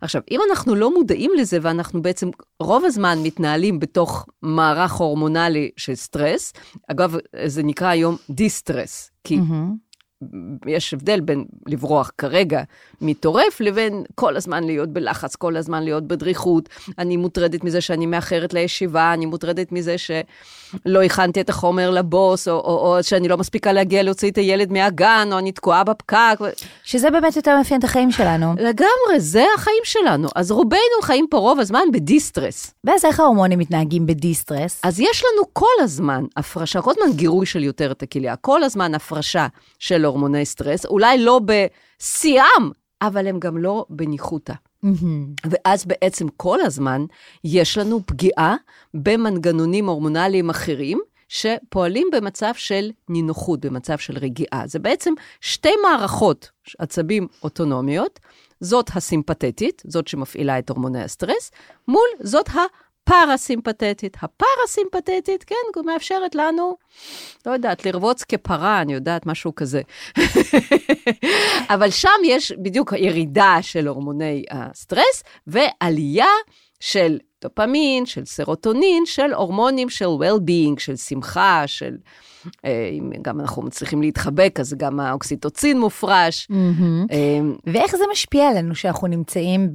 עכשיו, 0.00 0.22
אם 0.30 0.40
אנחנו 0.50 0.74
לא 0.74 0.94
מודעים 0.94 1.30
לזה 1.36 1.58
ואנחנו 1.62 2.02
בעצם 2.02 2.30
רוב 2.60 2.84
הזמן 2.84 3.18
מתנהלים 3.22 3.78
בתוך 3.78 4.26
מערך 4.42 4.92
הורמונלי 4.92 5.70
של 5.76 5.94
סטרס, 5.94 6.52
אגב, 6.88 7.16
זה 7.46 7.62
נקרא 7.62 7.88
היום 7.88 8.16
distress, 8.30 9.10
כי 9.24 9.36
מהמם. 9.36 9.92
יש 10.66 10.94
הבדל 10.94 11.20
בין 11.20 11.44
לברוח 11.66 12.10
כרגע 12.18 12.62
מטורף 13.00 13.60
לבין 13.60 14.04
כל 14.14 14.36
הזמן 14.36 14.64
להיות 14.64 14.88
בלחץ, 14.88 15.36
כל 15.36 15.56
הזמן 15.56 15.82
להיות 15.82 16.06
בדריכות. 16.06 16.68
אני 16.98 17.16
מוטרדת 17.16 17.64
מזה 17.64 17.80
שאני 17.80 18.06
מאחרת 18.06 18.54
לישיבה, 18.54 19.12
אני 19.14 19.26
מוטרדת 19.26 19.72
מזה 19.72 19.98
שלא 20.84 21.02
הכנתי 21.02 21.40
את 21.40 21.48
החומר 21.48 21.90
לבוס, 21.90 22.48
או, 22.48 22.54
או, 22.54 22.96
או 22.96 23.02
שאני 23.02 23.28
לא 23.28 23.36
מספיקה 23.38 23.72
להגיע 23.72 24.02
להוציא 24.02 24.30
את 24.30 24.38
הילד 24.38 24.72
מהגן, 24.72 25.28
או 25.32 25.38
אני 25.38 25.52
תקועה 25.52 25.84
בפקק. 25.84 26.38
שזה 26.84 27.10
באמת 27.10 27.36
יותר 27.36 27.56
מאפיין 27.56 27.80
את 27.80 27.84
החיים 27.84 28.10
שלנו. 28.10 28.54
לגמרי, 28.58 29.18
זה 29.18 29.44
החיים 29.56 29.82
שלנו. 29.84 30.28
אז 30.34 30.50
רובנו 30.50 31.02
חיים 31.02 31.26
פה 31.30 31.38
רוב 31.38 31.60
הזמן 31.60 31.84
ב-distress. 31.92 32.74
ואז 32.84 33.04
איך 33.04 33.20
ההורמונים 33.20 33.58
מתנהגים 33.58 34.06
ב-distress? 34.06 34.80
אז 34.82 35.00
יש 35.00 35.24
לנו 35.24 35.44
כל 35.52 35.66
הזמן 35.80 36.24
הפרשה, 36.36 36.82
כל 36.82 36.90
הזמן 36.90 37.16
גירוי 37.16 37.46
של 37.46 37.64
יותרת 37.64 37.92
הכליה, 38.02 38.36
כל 38.36 38.62
הזמן 38.62 38.94
הפרשה 38.94 39.46
של 39.78 40.04
הורמוני 40.04 40.44
סטרס, 40.44 40.86
אולי 40.86 41.18
לא 41.18 41.40
בשיאם, 41.44 42.70
אבל 43.02 43.26
הם 43.26 43.38
גם 43.38 43.58
לא 43.58 43.84
בניחותא. 43.90 44.54
מהמם. 44.82 45.26
ואז 45.50 45.84
בעצם 45.84 46.28
כל 46.36 46.60
הזמן 46.60 47.04
יש 47.44 47.78
לנו 47.78 48.00
פגיעה 48.06 48.56
במנגנונים 48.94 49.88
הורמונליים 49.88 50.50
אחרים, 50.50 51.00
שפועלים 51.28 52.08
במצב 52.12 52.52
של 52.54 52.90
נינוחות, 53.08 53.60
במצב 53.60 53.98
של 53.98 54.18
רגיעה. 54.18 54.62
זה 54.66 54.78
בעצם 54.78 55.12
שתי 55.40 55.72
מערכות 55.82 56.50
עצבים 56.78 57.26
אוטונומיות, 57.42 58.20
זאת 58.60 58.90
הסימפתטית, 58.94 59.82
זאת 59.86 60.08
שמפעילה 60.08 60.58
את 60.58 60.70
הורמוני 60.70 61.02
הסטרס, 61.02 61.50
מול 61.88 62.08
זאת 62.20 62.48
הפרסימפתטית. 63.06 64.16
הפרסימפתטית, 64.22 65.44
כן, 65.44 65.54
מאפשרת 65.86 66.34
לנו, 66.34 66.76
לא 67.46 67.52
יודעת, 67.52 67.86
לרבוץ 67.86 68.24
כפרה, 68.24 68.80
אני 68.80 68.92
יודעת, 68.92 69.26
משהו 69.26 69.54
כזה. 69.54 69.82
אבל 71.74 71.90
שם 71.90 72.08
יש 72.24 72.52
בדיוק 72.52 72.92
ירידה 72.92 73.58
של 73.60 73.86
הורמוני 73.86 74.44
הסטרס 74.50 75.22
ועלייה 75.46 76.26
של 76.80 77.18
דופמין, 77.42 78.06
של 78.06 78.24
סרוטונין, 78.24 79.02
של 79.06 79.32
הורמונים 79.32 79.88
של 79.88 80.04
well-being, 80.04 80.74
של 80.80 80.96
שמחה, 80.96 81.62
של... 81.66 81.96
אה, 82.64 82.90
אם 82.92 83.10
גם 83.22 83.40
אנחנו 83.40 83.62
מצליחים 83.62 84.02
להתחבק, 84.02 84.56
אז 84.60 84.74
גם 84.74 85.00
האוקסיטוצין 85.00 85.80
מופרש. 85.80 86.48
אה, 87.10 87.40
ואיך 87.66 87.96
זה 87.96 88.04
משפיע 88.12 88.48
עלינו 88.48 88.74
שאנחנו 88.74 89.08
נמצאים 89.08 89.72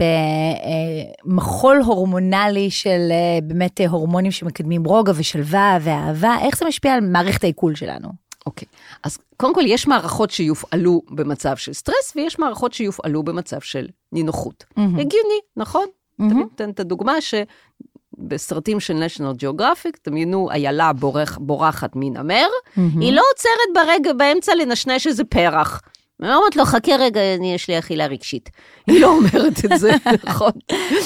במחול 1.25 1.81
הורמונלי 1.85 2.69
של 2.69 3.07
אה, 3.11 3.39
באמת 3.43 3.81
אה, 3.81 3.87
הורמונים 3.87 4.31
שמקדמים 4.31 4.83
רוגע 4.83 5.11
ושלווה 5.15 5.77
ואהבה, 5.81 6.35
איך 6.41 6.57
זה 6.57 6.65
משפיע 6.65 6.93
על 6.93 7.01
מערכת 7.01 7.43
העיכול 7.43 7.75
שלנו? 7.75 8.27
אוקיי, 8.45 8.67
אז 9.03 9.17
קודם 9.37 9.55
כל 9.55 9.61
יש 9.65 9.87
מערכות 9.87 10.31
שיופעלו 10.31 11.01
במצב 11.09 11.57
של 11.57 11.73
סטרס, 11.73 12.13
ויש 12.15 12.39
מערכות 12.39 12.73
שיופעלו 12.73 13.23
במצב 13.23 13.61
של 13.61 13.87
נינוחות. 14.11 14.65
מהמם. 14.77 14.99
הגיוני, 14.99 15.39
נכון? 15.57 15.85
מהמם. 16.19 16.33
תמיד 16.33 16.47
אתן 16.55 16.69
את 16.69 16.79
הדוגמה 16.79 17.13
שבסרטים 17.21 18.79
של 18.79 19.03
national 19.03 19.43
geographic, 19.43 19.97
דמיינו 20.05 20.51
איילה 20.51 20.93
בורח, 20.93 21.37
בורחת 21.41 21.91
מנמר, 21.95 22.47
מהמם. 22.77 23.01
היא 23.01 23.13
לא 23.13 23.21
עוצרת 23.33 23.85
ברגע, 23.85 24.13
באמצע 24.13 24.55
לנשנש 24.55 25.07
איזה 25.07 25.23
פרח. 25.23 25.81
היא 26.21 26.29
אומרת 26.33 26.55
לו, 26.55 26.65
חכה 26.65 26.95
רגע, 26.99 27.21
אני, 27.35 27.53
יש 27.53 27.67
לי 27.67 27.79
אכילה 27.79 28.05
רגשית. 28.05 28.49
היא 28.87 29.01
לא 29.01 29.07
אומרת 29.07 29.65
את 29.65 29.79
זה, 29.79 29.91
נכון? 30.29 30.51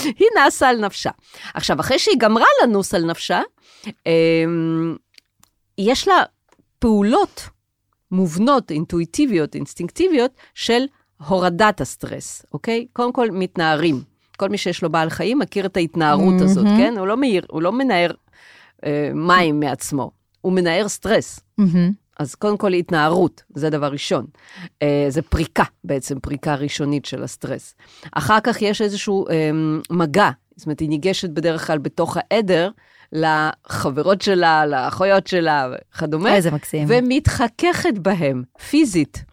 היא 0.03 0.27
נסה 0.47 0.69
על 0.69 0.85
נפשה. 0.85 1.11
עכשיו, 1.53 1.79
אחרי 1.79 1.99
שהיא 1.99 2.17
גמרה 2.19 2.45
לנוס 2.63 2.93
על 2.93 3.05
נפשה, 3.05 3.41
אמ, 4.05 4.95
יש 5.77 6.07
לה 6.07 6.23
פעולות 6.79 7.49
מובנות, 8.11 8.71
אינטואיטיביות, 8.71 9.55
אינסטינקטיביות, 9.55 10.31
של 10.55 10.83
הורדת 11.27 11.81
הסטרס, 11.81 12.45
אוקיי? 12.53 12.87
קודם 12.93 13.13
כל, 13.13 13.31
מתנערים. 13.31 14.10
כל 14.41 14.49
מי 14.49 14.57
שיש 14.57 14.83
לו 14.83 14.89
בעל 14.89 15.09
חיים 15.09 15.39
מכיר 15.39 15.65
את 15.65 15.77
ההתנערות 15.77 16.41
הזאת, 16.41 16.65
מהמם. 16.65 16.77
כן? 16.77 16.93
הוא 16.97 17.07
לא 17.07 17.17
מאיר, 17.17 17.45
הוא 17.49 17.61
לא 17.61 17.71
מנער 17.71 18.11
אה, 18.85 19.11
מים 19.15 19.59
מעצמו, 19.59 20.11
הוא 20.41 20.53
מנער 20.53 20.87
סטרס. 20.87 21.39
מהמם. 21.57 21.91
אז 22.19 22.35
קודם 22.35 22.57
כל 22.57 22.73
התנערות, 22.73 23.43
זה 23.55 23.69
דבר 23.69 23.87
ראשון. 23.87 24.25
אה, 24.81 25.05
זה 25.09 25.21
פריקה, 25.21 25.63
בעצם 25.83 26.19
פריקה 26.19 26.55
ראשונית 26.55 27.05
של 27.05 27.23
הסטרס. 27.23 27.75
אחר 28.11 28.39
כך 28.43 28.61
יש 28.61 28.81
איזשהו 28.81 29.27
אה, 29.29 29.51
מגע, 29.89 30.29
זאת 30.55 30.65
אומרת, 30.65 30.79
היא 30.79 30.89
ניגשת 30.89 31.29
בדרך 31.29 31.67
כלל 31.67 31.77
בתוך 31.77 32.17
העדר 32.17 32.69
לחברות 33.11 34.21
שלה, 34.21 34.65
לאחיות 34.65 35.27
שלה 35.27 35.69
וכדומה, 35.93 36.35
איזה 36.35 36.51
מקסים. 36.51 36.87
ומתחככת 36.87 37.97
בהם, 38.01 38.43
פיזית. 38.69 39.23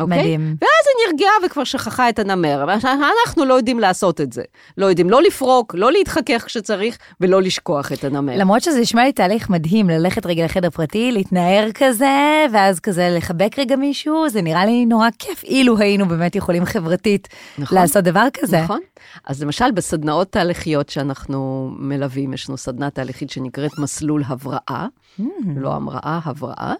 אוקיי? 0.00 0.18
מדהים. 0.18 0.56
ואז 0.60 0.70
היא 0.86 1.12
נרגעה 1.12 1.32
וכבר 1.46 1.64
שכחה 1.64 2.08
את 2.08 2.18
הנמר. 2.18 2.64
אנחנו 2.72 3.44
לא 3.44 3.54
יודעים 3.54 3.78
לעשות 3.78 4.20
את 4.20 4.32
זה. 4.32 4.42
לא 4.78 4.86
יודעים 4.86 5.10
לא 5.10 5.22
לפרוק, 5.22 5.74
לא 5.78 5.92
להתחכך 5.92 6.42
כשצריך, 6.46 6.98
ולא 7.20 7.42
לשכוח 7.42 7.92
את 7.92 8.04
הנמר. 8.04 8.32
למרות 8.36 8.62
שזה 8.62 8.80
נשמע 8.80 9.04
לי 9.04 9.12
תהליך 9.12 9.50
מדהים, 9.50 9.90
ללכת 9.90 10.26
רגע 10.26 10.44
לחדר 10.44 10.70
פרטי, 10.70 11.12
להתנער 11.12 11.68
כזה, 11.74 12.46
ואז 12.52 12.80
כזה 12.80 13.08
לחבק 13.16 13.58
רגע 13.58 13.76
מישהו, 13.76 14.28
זה 14.28 14.42
נראה 14.42 14.66
לי 14.66 14.86
נורא 14.86 15.08
כיף, 15.18 15.44
אילו 15.44 15.78
היינו 15.78 16.08
באמת 16.08 16.36
יכולים 16.36 16.64
חברתית 16.64 17.28
נכון. 17.58 17.78
לעשות 17.78 18.04
דבר 18.04 18.26
כזה. 18.32 18.62
נכון. 18.62 18.80
אז 19.26 19.42
למשל, 19.42 19.70
בסדנאות 19.70 20.30
תהליכיות 20.32 20.88
שאנחנו 20.88 21.70
מלווים, 21.78 22.32
יש 22.32 22.48
לנו 22.48 22.56
סדנה 22.56 22.90
תהליכית 22.90 23.30
שנקראת 23.30 23.70
מסלול 23.78 24.22
הבראה, 24.26 24.86
Mm. 25.20 25.22
לא 25.56 25.74
המראה, 25.74 26.20
הבראה. 26.24 26.74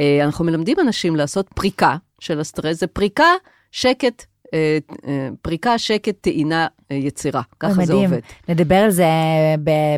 אה, 0.00 0.24
אנחנו 0.24 0.44
מלמדים 0.44 0.76
אנשים 0.80 1.16
לעשות 1.16 1.48
פריקה 1.54 1.96
של 2.24 2.40
הסטרס, 2.40 2.80
זה 2.80 2.86
פריקה, 2.86 3.32
שקט, 3.72 4.24
אה, 4.54 4.78
אה, 5.06 5.28
פריקה, 5.42 5.78
שקט, 5.78 6.14
טעינה, 6.20 6.66
אה, 6.90 6.96
יצירה. 6.96 7.42
ככה 7.60 7.84
זה. 7.84 7.92
עובד. 7.92 8.18
נדבר 8.48 8.76
על 8.76 8.90
זה 8.90 9.04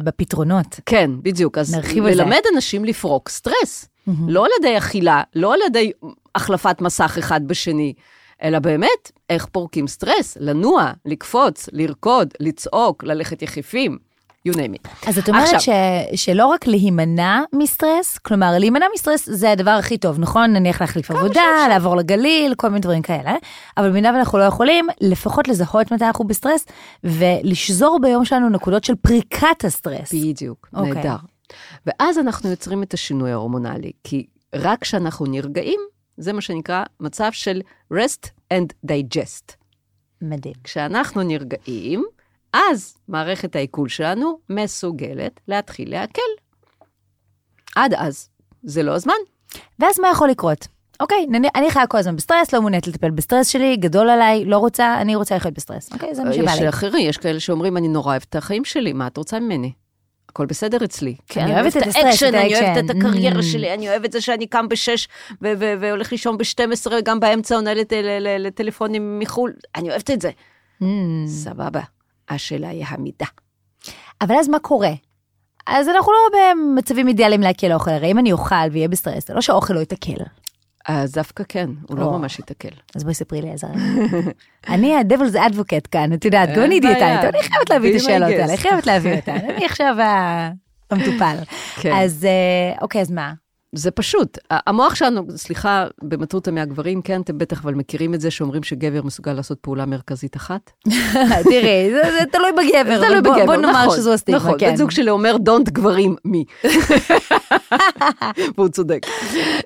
בפתרונות. 0.05 0.81
כן, 0.87 1.11
בדיוק. 1.23 1.59
אז. 1.59 1.77
ללמד 1.95 2.41
אנשים 2.55 2.85
לפרוק 2.85 3.29
סטרס. 3.29 3.89
לא 4.29 4.45
על 4.45 4.51
ידי 4.59 4.79
אכילה, 4.79 5.23
לא 5.35 5.55
על 5.55 5.61
ידי 5.67 5.93
החלפת 6.35 6.81
מסך 6.81 7.17
אחד 7.19 7.49
בשני, 7.49 7.93
אלא 8.43 8.59
באמת, 8.59 9.13
איך 9.31 9.47
פורקים 9.47 9.87
סטרס, 9.87 10.37
לנוע, 10.41 10.93
לקפוץ, 11.05 11.69
לרקוד, 11.73 12.35
לצעוק, 12.41 13.05
ללכת 13.05 13.43
יחפים, 13.43 13.99
you 14.47 14.57
name 14.57 14.75
it. 14.85 15.09
אז 15.09 15.19
את 15.19 15.29
אומרת 15.29 15.55
עכשיו- 15.55 15.61
ש, 16.15 16.25
שלא 16.25 16.47
רק 16.47 16.67
להימנע 16.67 17.41
מסטרס, 17.53 18.19
כלומר 18.19 18.59
להימנע 18.59 18.87
מסטרס 18.95 19.29
זה 19.33 19.51
הדבר 19.51 19.71
הכי 19.71 19.99
טוב, 19.99 20.19
נכון? 20.19 20.53
נניח 20.53 20.81
להחליף 20.81 21.11
עבודה, 21.11 21.67
לעבור 21.69 21.97
לגליל, 21.97 22.55
כל 22.55 22.69
מיני 22.69 22.81
דברים 22.81 23.03
כאלה, 23.03 23.35
אבל 23.77 23.91
במידה 23.91 24.11
ואנחנו 24.15 24.39
לא 24.39 24.45
יכולים, 24.45 24.87
לפחות 25.01 25.49
לזהות 25.49 25.93
מתי 25.93 26.05
אנחנו 26.05 26.25
בסטרס, 26.27 26.67
ולשזור 27.05 27.99
ביום 28.03 28.25
שלנו 28.25 28.49
נקודות 28.49 28.85
של 28.85 28.95
פריקת 28.95 29.65
הסטרס. 29.65 30.15
בדיוק, 30.15 30.69
אוקיי. 30.75 30.93
נהדר. 30.93 31.17
ואז 31.87 32.19
אנחנו 32.19 32.51
יוצרים 32.51 32.83
את 32.83 32.95
השינוי 32.95 33.33
ההורמונלי, 33.33 33.93
כי 34.05 34.27
רק 34.55 34.81
כשאנחנו 34.81 35.27
נרגעים, 35.27 35.81
זה 36.17 36.33
מה 36.33 36.41
שנקרא 36.41 36.85
מצב 37.01 37.29
של 37.33 37.61
rest 37.95 38.29
and 38.55 38.91
digest. 38.91 39.53
מדהים. 40.23 40.55
כשאנחנו 40.65 41.23
נרגעים, 41.23 42.05
אז 42.73 42.97
מערכת 43.09 43.57
העיכול 43.57 43.89
שלנו 43.89 44.39
מסוגלת 44.51 45.41
להתחיל 45.49 45.91
לעכל. 45.91 46.23
עד 47.77 47.95
אז, 47.95 48.29
זה 48.63 48.83
לא 48.83 48.93
הזמן. 48.95 49.15
ואז 49.79 50.01
מה 50.01 50.09
יכול 50.09 50.29
לקרות? 50.29 50.67
אוקיי, 51.01 51.27
נניח, 51.31 51.51
אני 51.55 51.71
חיה 51.71 51.87
כל 51.87 51.99
הזמן 51.99 52.17
בסטרס, 52.17 52.53
לא 52.55 52.61
מעוניינת 52.61 52.87
לטפל 52.87 53.11
בסטרס 53.11 53.49
שלי, 53.49 53.77
גדול 53.77 54.11
עליי, 54.11 54.45
לא 54.45 54.59
רוצה, 54.59 55.01
אני 55.01 55.17
רוצה 55.17 55.37
לחיות 55.37 55.55
בסטרס. 55.55 55.93
אוקיי, 55.93 56.15
זה 56.15 56.25
מה 56.25 56.33
שבא 56.33 56.51
יש 56.53 56.61
לי. 56.61 56.69
אחרים, 56.69 57.09
יש 57.09 57.17
כאלה 57.17 57.41
שאומרים, 57.41 57.77
אני 57.77 57.89
נורא 57.89 58.11
אוהבת 58.11 58.27
את 58.31 58.37
החיים 58.37 58.65
שלי, 58.65 58.93
מה 58.93 59.07
את 59.07 59.17
רוצה 59.17 59.41
ממני? 59.41 59.73
הכל 60.29 60.47
בסדר 60.47 60.85
אצלי. 60.85 61.17
כן, 61.29 61.41
אני 61.41 61.55
אוהבת 61.55 61.77
את 61.77 61.83
האקשן, 61.83 62.29
את 62.29 62.35
אני 62.35 62.55
אוהבת 62.55 62.77
האקשן. 62.77 62.85
את 62.87 62.97
הקריירה 62.97 63.41
Mm. 63.41 63.43
שלי, 63.43 63.75
אני 63.75 63.89
אוהבת 63.89 64.13
זה 64.13 64.21
שאני 64.21 64.47
קם 64.47 64.69
בשש 64.69 65.09
ו- 65.43 65.53
ו- 65.59 65.75
והולך 65.81 66.13
לישון 66.13 66.39
ב-12, 66.39 66.87
וגם 66.99 67.21
באמצע 67.21 67.55
עונה 67.55 67.71
לטלפונים 68.39 69.19
מחו"ל, 69.19 69.53
אני 69.75 69.91
אוהבת 69.91 70.11
את 70.11 70.21
זה. 70.21 70.31
Mm. 70.83 70.85
סבבה. 71.27 71.81
השאלה 72.29 72.69
היא 72.69 72.85
המידה. 72.89 73.27
אבל 74.21 74.35
אז 74.41 74.49
מה 74.49 74.59
קורה? 74.59 74.93
אז 75.67 75.89
אנחנו 75.89 76.13
לא 76.13 76.39
במצבים 76.39 77.09
אידיאליים 77.09 77.41
לעכל 77.41 77.73
אוכל, 77.73 77.91
הרי 77.91 78.11
אם 78.11 78.19
אני 78.19 78.33
אוכל 78.33 78.69
ויהיה 78.73 78.89
בסטרס, 78.89 79.29
זה 79.29 79.35
לא 79.35 79.41
שהאוכל 79.41 79.75
לא 79.75 79.81
יתעכל. 79.81 80.23
אז 80.89 81.13
דווקא 81.13 81.45
כן, 81.49 81.71
הוא 81.89 81.99
לא. 81.99 82.11
ממש 82.11 82.39
ייתקל. 82.39 82.69
אז 82.97 83.03
בואי 83.03 83.15
ספרי 83.15 83.43
לי 83.43 83.51
עזרה. 83.51 83.71
אני 84.69 84.95
ה-Devil's 84.95 85.35
Advocate 85.35 85.89
כאן, 85.91 86.13
את 86.13 86.25
יודעת, 86.25 86.49
גם 86.57 86.63
אני. 86.63 86.81
דיאטנית, 86.81 87.35
אני 87.35 87.43
חייבת 87.43 87.71
להביא 87.71 87.91
את 87.91 88.01
השאלות. 88.01 88.29
האלה, 88.29 88.45
אני 88.45 88.57
חייבת 88.57 88.87
להביא 88.87 89.17
אותן, 89.17 89.37
אני 89.37 89.67
עכשיו 89.67 89.97
המטופל. 90.91 91.37
כן. 91.81 91.93
אז 91.97 92.25
אה, 92.25 92.83
אוקיי, 92.83 93.01
אז 93.01 93.11
מה? 93.11 93.33
זה 93.77 93.91
פשוט. 93.91 94.39
המוח 94.51 94.95
שלנו, 94.95 95.23
סליחה, 95.37 95.87
במטרותא 96.03 96.51
מהגברים, 96.51 97.03
כן, 97.03 97.21
אתם 97.21 97.39
בטח 97.39 97.63
אבל 97.63 97.75
מכירים 97.75 98.15
את 98.15 98.21
זה 98.21 98.31
שאומרים 98.31 98.63
שגבר 98.63 99.03
מסוגל 99.03 99.33
לעשות 99.33 99.59
פעולה 99.61 99.87
מרכזית 99.87 100.37
אחת? 100.37 100.71
תראי, 101.51 101.91
זה 101.91 102.01
זה 102.19 102.25
תלוי 102.33 102.53
בגבר, 102.53 102.97
תלוי 102.97 103.09
אבל 103.19 103.21
בוא- 103.21 103.35
בגבר, 103.37 103.47
בוא 103.47 103.57
נאמר 103.57 103.85
נכון, 103.85 103.97
שזו 103.97 104.13
הסטיגמה, 104.13 104.41
נכון, 104.41 104.55
כן. 104.59 104.71
בן 104.71 104.77
זוג 104.77 104.91
שלי 104.91 105.11
אומר 105.11 105.37
דונט 105.37 105.69
גברים 105.69 106.17
מי. 106.25 106.45
והוא 108.57 108.69
צודק. 108.69 109.07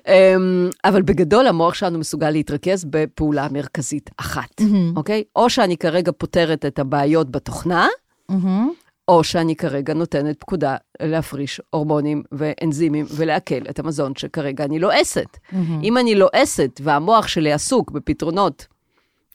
אמ, 0.07 0.69
אבל 0.85 1.01
בגדול 1.01 1.47
המוח 1.47 1.73
שלנו 1.73 1.99
מסוגל 1.99 2.29
להתרכז 2.29 2.85
בפעולה 2.89 3.47
מרכזית 3.51 4.09
אחת, 4.17 4.61
מהמם. 4.61 4.93
אוקיי? 4.97 5.23
או 5.35 5.49
שאני 5.49 5.77
כרגע 5.77 6.11
פותרת 6.17 6.65
את 6.65 6.79
הבעיות 6.79 7.31
בתוכנה, 7.31 7.87
מהמם. 8.29 8.71
או 9.11 9.23
שאני 9.23 9.55
כרגע 9.55 9.93
נותנת 9.93 10.39
פקודה 10.39 10.75
להפריש 11.01 11.61
הורמונים 11.69 12.23
ואנזימים 12.31 13.05
ולעכל 13.15 13.69
את 13.69 13.79
המזון 13.79 14.15
שכרגע 14.15 14.63
אני 14.63 14.79
לועסת. 14.79 15.37
מהמם. 15.51 15.81
אם 15.83 15.97
אני 15.97 16.15
לועסת 16.15 16.81
והמוח 16.83 17.27
שלי 17.27 17.53
עסוק 17.53 17.91
בפתרונות 17.91 18.67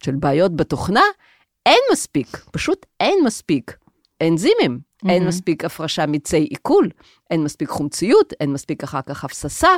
של 0.02 0.14
בעיות 0.14 0.56
בתוכנה, 0.56 1.02
אין 1.66 1.80
מספיק, 1.92 2.36
פשוט 2.52 2.86
אין 3.00 3.18
מספיק 3.24 3.76
אנזימים, 4.22 4.78
אין 5.08 5.12
מהמם. 5.14 5.28
מספיק 5.28 5.64
הפרשה 5.64 6.06
מצי 6.06 6.36
עיכול, 6.36 6.90
אין 7.30 7.44
מספיק 7.44 7.68
חומציות, 7.68 8.32
אין 8.40 8.52
מספיק 8.52 8.82
אחר 8.82 9.00
כך 9.06 9.24
הפססה. 9.24 9.70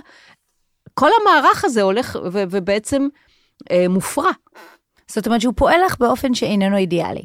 כל 0.94 1.10
המערך 1.20 1.64
הזה 1.64 1.82
הולך 1.82 2.18
ו- 2.32 2.44
ובעצם 2.50 3.08
אה, 3.70 3.88
מופרע. 3.88 4.30
זאת 5.08 5.26
אומרת 5.26 5.40
שהוא 5.40 5.54
פועל 5.56 5.80
לך 5.86 5.98
באופן 5.98 6.34
שאיננו 6.34 6.76
אידיאלי. 6.76 7.24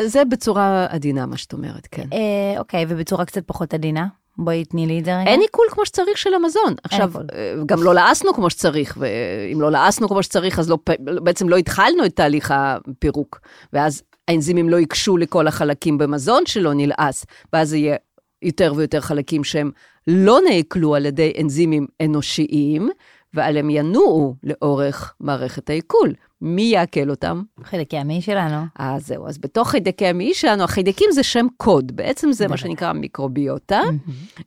זה 0.00 0.24
בצורה 0.24 0.86
עדינה, 0.88 1.26
מה 1.26 1.36
שאת 1.36 1.52
אומרת, 1.52 1.88
כן. 1.90 2.08
אה, 2.12 2.58
אוקיי, 2.58 2.86
ובצורה 2.88 3.24
קצת 3.24 3.42
פחות 3.46 3.74
עדינה? 3.74 4.06
בואי 4.38 4.64
תני 4.64 4.86
לי 4.86 4.98
את 4.98 5.04
זה 5.04 5.18
רגע. 5.18 5.30
אין 5.30 5.40
עיכול 5.40 5.66
כמו 5.70 5.86
שצריך 5.86 6.18
של 6.18 6.34
המזון. 6.34 6.74
עכשיו, 6.82 7.08
עיכול. 7.08 7.26
אה, 7.34 7.54
גם 7.66 7.82
לא 7.82 7.94
לעסנו 7.94 8.34
כמו 8.34 8.50
שצריך, 8.50 8.98
ואם 9.00 9.60
לא 9.60 9.70
לעסנו 9.70 10.08
כמו 10.08 10.22
שצריך, 10.22 10.58
אז 10.58 10.70
לא, 10.70 10.78
בעצם 10.98 11.48
לא 11.48 11.56
התחלנו 11.56 12.04
את 12.04 12.16
תהליך 12.16 12.54
הפירוק. 12.56 13.40
ואז 13.72 14.02
האנזימים 14.28 14.68
לא 14.68 14.76
ייגשו 14.76 15.16
לכל 15.16 15.46
החלקים 15.46 15.98
במזון 15.98 16.46
שלא 16.46 16.74
נלעס, 16.74 17.26
ואז 17.52 17.74
יהיה 17.74 17.96
יותר 18.42 18.72
ויותר 18.76 19.00
חלקים 19.00 19.44
שהם 19.44 19.70
לא 20.06 20.38
נעיכלו 20.48 20.94
על 20.94 21.06
ידי 21.06 21.32
אנזימים 21.40 21.86
אנושיים, 22.02 22.90
ועל 23.34 23.56
הם 23.56 23.70
ינועו 23.70 24.34
לאורך 24.42 25.14
מערכת 25.20 25.70
העיכול. 25.70 26.12
מי 26.44 26.62
יעכל 26.62 27.10
אותם? 27.10 27.42
חלקי 27.62 27.98
המעי 27.98 28.22
שלנו. 28.22 28.64
אז 28.78 29.06
זהו, 29.06 29.28
אז 29.28 29.38
בתוך 29.38 29.70
חיידקי 29.70 30.06
המעי 30.06 30.34
שלנו, 30.34 30.64
החיידקים 30.64 31.10
זה 31.12 31.22
שם 31.22 31.46
קוד, 31.56 31.92
בעצם 31.96 32.32
זה 32.32 32.48
מה. 32.48 32.56
שנקרא 32.56 32.92
מיקרוביוטה, 32.92 33.80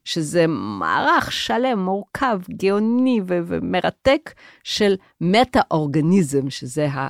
שזה 0.04 0.46
מערך 0.48 1.32
שלם, 1.32 1.80
מורכב, 1.80 2.40
גאוני 2.52 3.22
ו- 3.28 3.40
ומרתק 3.48 4.34
של 4.64 4.96
מטה-אורגניזם, 5.22 6.50
שזה 6.50 6.88
ה... 6.90 7.08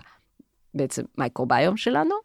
בעצם 0.73 1.03
מייקרוביום 1.17 1.77
שלנו, 1.77 2.15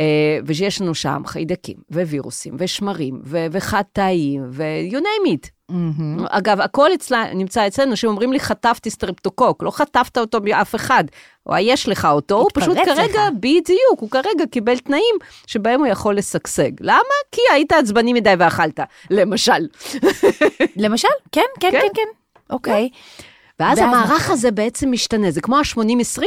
אה, 0.00 0.38
ושיש 0.46 0.80
לנו 0.80 0.94
שם 0.94 1.22
חיידקים 1.26 1.76
ווירוסים 1.90 2.54
ושמרים 2.58 3.20
ו- 3.24 3.46
וחד-תאיים 3.52 4.42
ו-you 4.50 4.96
name 4.96 5.28
it. 5.28 5.53
מהמם. 5.68 6.26
אגב, 6.30 6.60
הכל 6.60 6.94
אצלה, 6.94 7.34
נמצא 7.34 7.66
אצלנו, 7.66 7.90
אנשים 7.90 8.10
אומרים 8.10 8.32
לי, 8.32 8.40
חטפתי 8.40 8.90
סטרפטוקוק, 8.90 9.62
לא 9.62 9.70
חטפת 9.70 10.18
אותו 10.18 10.38
מאף 10.44 10.74
אחד, 10.74 11.04
או 11.46 11.56
יש 11.56 11.88
לך 11.88 12.04
אותו, 12.04 12.34
הוא 12.34 12.50
פשוט 12.54 12.76
התפרץ 12.76 12.96
כרגע, 12.96 13.28
לך. 13.28 13.34
בדיוק, 13.36 14.00
הוא 14.00 14.10
כרגע 14.10 14.46
קיבל 14.50 14.78
תנאים 14.78 15.14
שבהם 15.46 15.80
הוא 15.80 15.86
יכול 15.86 16.16
לשגשג. 16.16 16.70
למה? 16.80 17.14
כי 17.32 17.40
היית 17.52 17.72
עצבני 17.72 18.12
מדי 18.12 18.34
ואכלת, 18.38 18.80
למשל. 19.10 19.66
למשל, 20.76 21.08
כן, 21.32 21.42
כן, 21.60 21.70
כן. 21.70 21.80
כן, 21.80 21.88
כן. 21.94 22.08
אוקיי. 22.50 22.88
ואז 23.60 23.78
ואז 23.78 23.78
מה 23.78 24.02
המערך 24.02 24.30
הזה 24.30 24.50
בעצם 24.50 24.92
משתנה, 24.92 25.30
זה 25.30 25.40
כמו 25.40 25.58
ה-80-20, 25.58 26.22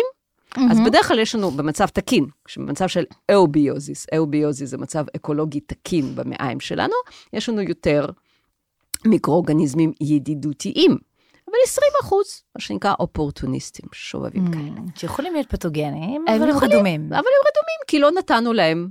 אז 0.71 0.79
בדרך 0.85 1.07
כלל 1.07 1.19
יש 1.19 1.35
לנו 1.35 1.51
במצב 1.51 1.87
תקין, 1.87 2.25
במצב 2.57 2.87
של 2.87 3.03
eubiosis, 3.31 4.07
eubiosis 4.17 4.69
זה 4.69 4.77
מצב 4.77 5.05
אקולוגי 5.15 5.59
תקין 5.59 6.15
במעיים 6.15 6.59
שלנו, 6.59 6.93
יש 7.33 7.49
לנו 7.49 7.61
יותר 7.61 8.05
מיקרואורגניזמים 9.05 9.91
ידידותיים, 10.01 10.91
אבל 11.47 11.55
20 11.63 11.87
אחוז, 12.01 12.25
מה 12.55 12.61
שנקרא 12.61 12.93
אופורטוניסטים, 12.99 13.89
שובבים 13.93 14.51
כאלה. 14.51 14.81
שיכולים 14.95 15.33
להיות 15.33 15.49
פתוגנים, 15.49 16.25
אבל 16.27 16.43
הם 16.43 16.49
יכולים, 16.49 16.71
רדומים. 16.73 17.01
אבל 17.05 17.17
הם 17.17 17.17
רדומים, 17.23 17.79
כי 17.87 17.99
לא 17.99 18.11
נתנו 18.11 18.53
להם 18.53 18.89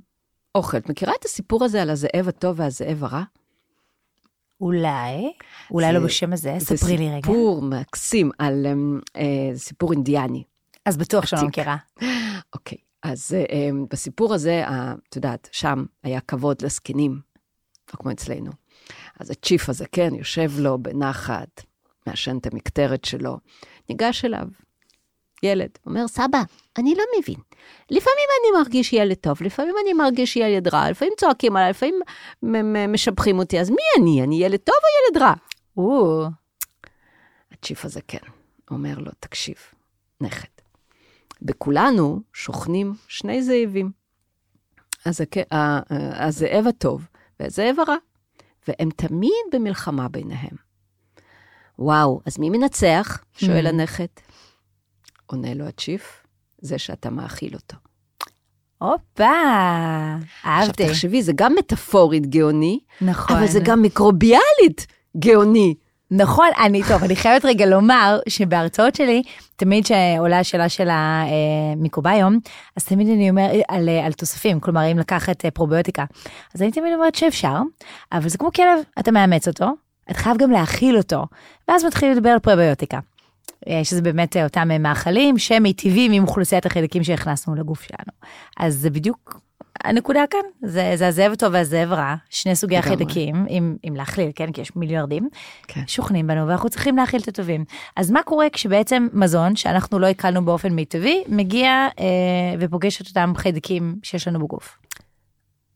אוכל. 0.54 0.76
את 0.76 0.88
מכירה 0.90 1.12
את 1.20 1.24
הסיפור 1.24 1.64
הזה 1.64 1.82
על 1.82 1.90
הזאב 1.90 2.28
הטוב 2.28 2.60
והזאב 2.60 3.04
הרע? 3.04 3.22
אולי, 4.60 5.32
אולי 5.70 5.86
זה- 5.86 5.92
לא 5.92 6.04
בשם 6.04 6.32
הזה, 6.32 6.56
ספרי 6.58 6.96
לי 6.96 7.08
זה 7.08 7.14
רגע. 7.14 7.20
סיפור 7.26 7.62
מקסים 7.62 8.30
על 8.38 8.66
אמ, 8.72 9.00
אה, 9.16 9.22
סיפור 9.56 9.92
אינדיאני. 9.92 10.42
אז 10.84 10.96
בטוח 10.96 11.26
שאני 11.26 11.42
לא. 11.42 11.48
מכירה. 11.48 11.76
אוקיי, 12.54 12.78
אז 13.02 13.32
אה, 13.34 13.68
בסיפור 13.90 14.34
הזה, 14.34 14.62
את 15.08 15.16
יודעת, 15.16 15.48
שם 15.52 15.84
היה 16.02 16.20
כבוד 16.20 16.62
לזקנים, 16.62 17.20
לא 17.94 17.98
כמו 17.98 18.10
אצלנו. 18.10 18.50
אז 19.20 19.30
הצ'יף 19.30 19.68
הזה, 19.68 19.84
כן, 19.92 20.14
יושב 20.14 20.50
לו 20.58 20.78
בנחת, 20.78 21.62
מעשן 22.06 22.38
את 22.38 22.46
המקטרת 22.52 23.04
שלו, 23.04 23.38
ניגש 23.88 24.24
אליו, 24.24 24.46
ילד, 25.42 25.70
אומר, 25.86 26.08
סבא, 26.08 26.42
אני 26.78 26.94
לא 26.94 27.04
מבין. 27.18 27.40
לפעמים 27.90 28.28
אני 28.40 28.62
מרגיש 28.62 28.92
ילד 28.92 29.16
טוב, 29.16 29.42
לפעמים 29.42 29.74
אני 29.84 29.92
מרגיש 29.92 30.36
ילד 30.36 30.68
רע, 30.68 30.90
לפעמים 30.90 31.12
צועקים 31.18 31.56
עליי, 31.56 31.70
לפעמים 31.70 32.00
משבחים 32.92 33.38
אותי, 33.38 33.60
אז 33.60 33.70
מי 33.70 33.82
אני? 33.98 34.22
אני 34.22 34.44
ילד 34.44 34.60
טוב 34.60 34.74
או 34.74 35.16
ילד 35.16 35.22
רע? 35.22 35.34
או, 35.76 36.24
הצ'יף 37.52 37.84
הזה 37.84 38.00
כן, 38.08 38.18
אומר 38.70 38.98
לו, 38.98 39.10
תקשיב, 39.20 39.56
נכד, 40.20 40.48
בכולנו 41.42 42.20
שוכנים 42.32 42.94
שני 43.08 43.42
זאבים. 43.42 43.90
הזק... 45.06 45.36
הזאב 45.90 46.66
הטוב 46.66 47.06
והזאב 47.40 47.76
הרע, 47.80 47.96
והם 48.68 48.88
תמיד 48.96 49.30
במלחמה 49.52 50.08
ביניהם. 50.08 50.56
וואו, 51.78 52.20
אז 52.26 52.38
מי 52.38 52.50
מנצח? 52.50 53.18
שואל 53.36 53.66
Mm. 53.66 53.68
הנכד. 53.68 54.06
עונה 55.26 55.54
לו 55.54 55.64
הצ'יף, 55.64 56.22
זה 56.58 56.78
שאתה 56.78 57.10
מאכיל 57.10 57.54
אותו. 57.54 57.76
הופה, 58.78 59.24
אהבתי. 60.46 60.82
עכשיו 60.82 60.88
תחשבי, 60.88 61.22
זה 61.22 61.32
גם 61.34 61.54
מטאפורית 61.58 62.26
גאוני, 62.26 62.80
נכון. 63.00 63.36
אבל 63.36 63.46
זה 63.46 63.60
גם 63.64 63.82
מיקרוביאלית 63.82 64.86
גאוני. 65.18 65.74
נכון, 66.10 66.46
אני, 66.64 66.82
טוב, 66.88 67.04
אני 67.04 67.16
חייבת 67.16 67.44
רגע 67.44 67.66
לומר 67.66 68.18
שבהרצאות 68.28 68.94
שלי, 68.94 69.22
תמיד 69.56 69.84
כשעולה 69.84 70.38
השאלה 70.38 70.68
של 70.68 70.88
המיקרוביום, 70.90 72.38
אז 72.76 72.84
תמיד 72.84 73.08
אני 73.08 73.30
אומרת 73.30 73.64
על, 73.68 73.88
על 73.88 74.12
תוספים, 74.12 74.60
כלומר, 74.60 74.92
אם 74.92 74.98
לקחת 74.98 75.44
אה, 75.44 75.50
פרוביוטיקה. 75.50 76.04
אז 76.54 76.62
אני 76.62 76.70
תמיד 76.70 76.94
אומרת 76.94 77.14
שאפשר, 77.14 77.58
אבל 78.12 78.28
זה 78.28 78.38
כמו 78.38 78.52
כלב, 78.52 78.78
אתה 78.98 79.10
מאמץ 79.10 79.48
אותו, 79.48 79.66
אתה 80.10 80.18
חייב 80.18 80.36
גם 80.36 80.50
להאכיל 80.50 80.96
אותו, 80.96 81.26
ואז 81.68 81.84
מתחילים 81.84 82.16
לדבר 82.16 82.30
על 82.30 82.38
פרוביוטיקה. 82.38 82.98
אה, 83.68 83.84
שזה 83.84 84.02
באמת 84.02 84.36
אה, 84.36 84.44
אותם 84.44 84.70
אה, 84.70 84.78
מאכלים 84.78 85.38
שמיטיבים 85.38 86.12
עם 86.12 86.22
אוכלוסיית 86.22 86.66
החלקים 86.66 87.04
שהכנסנו 87.04 87.54
לגוף 87.54 87.82
שלנו. 87.82 88.12
אז 88.56 88.74
זה 88.74 88.90
בדיוק 88.90 89.40
הנקודה 89.86 90.24
כאן, 90.30 90.40
זה, 90.62 90.92
זה 90.96 91.08
הזאב 91.08 91.32
הטוב 91.32 91.52
והזאב 91.52 91.92
רע, 91.92 92.14
שני 92.30 92.56
סוגי 92.56 92.74
לגמרי. 92.74 92.94
החיידקים, 92.94 93.46
אם, 93.50 93.76
אם 93.88 93.96
להכליל, 93.96 94.30
כן, 94.34 94.52
כי 94.52 94.60
יש 94.60 94.76
מיליארדים, 94.76 95.28
כן. 95.68 95.82
שוכנים 95.86 96.26
בנו 96.26 96.48
ואנחנו 96.48 96.68
צריכים 96.68 96.96
להכיל 96.96 97.20
את 97.20 97.28
הטובים. 97.28 97.64
אז 97.96 98.10
מה 98.10 98.22
קורה 98.22 98.50
כשבעצם 98.52 99.08
מזון, 99.12 99.56
שאנחנו 99.56 99.98
לא 99.98 100.06
הקלנו 100.06 100.44
באופן 100.44 100.72
מיטבי, 100.72 101.24
מגיע 101.28 101.68
אה, 101.70 102.04
ופוגש 102.60 103.00
את 103.00 103.06
אותם 103.08 103.32
חיידקים 103.36 103.96
שיש 104.02 104.28
לנו 104.28 104.38
בגוף? 104.38 104.78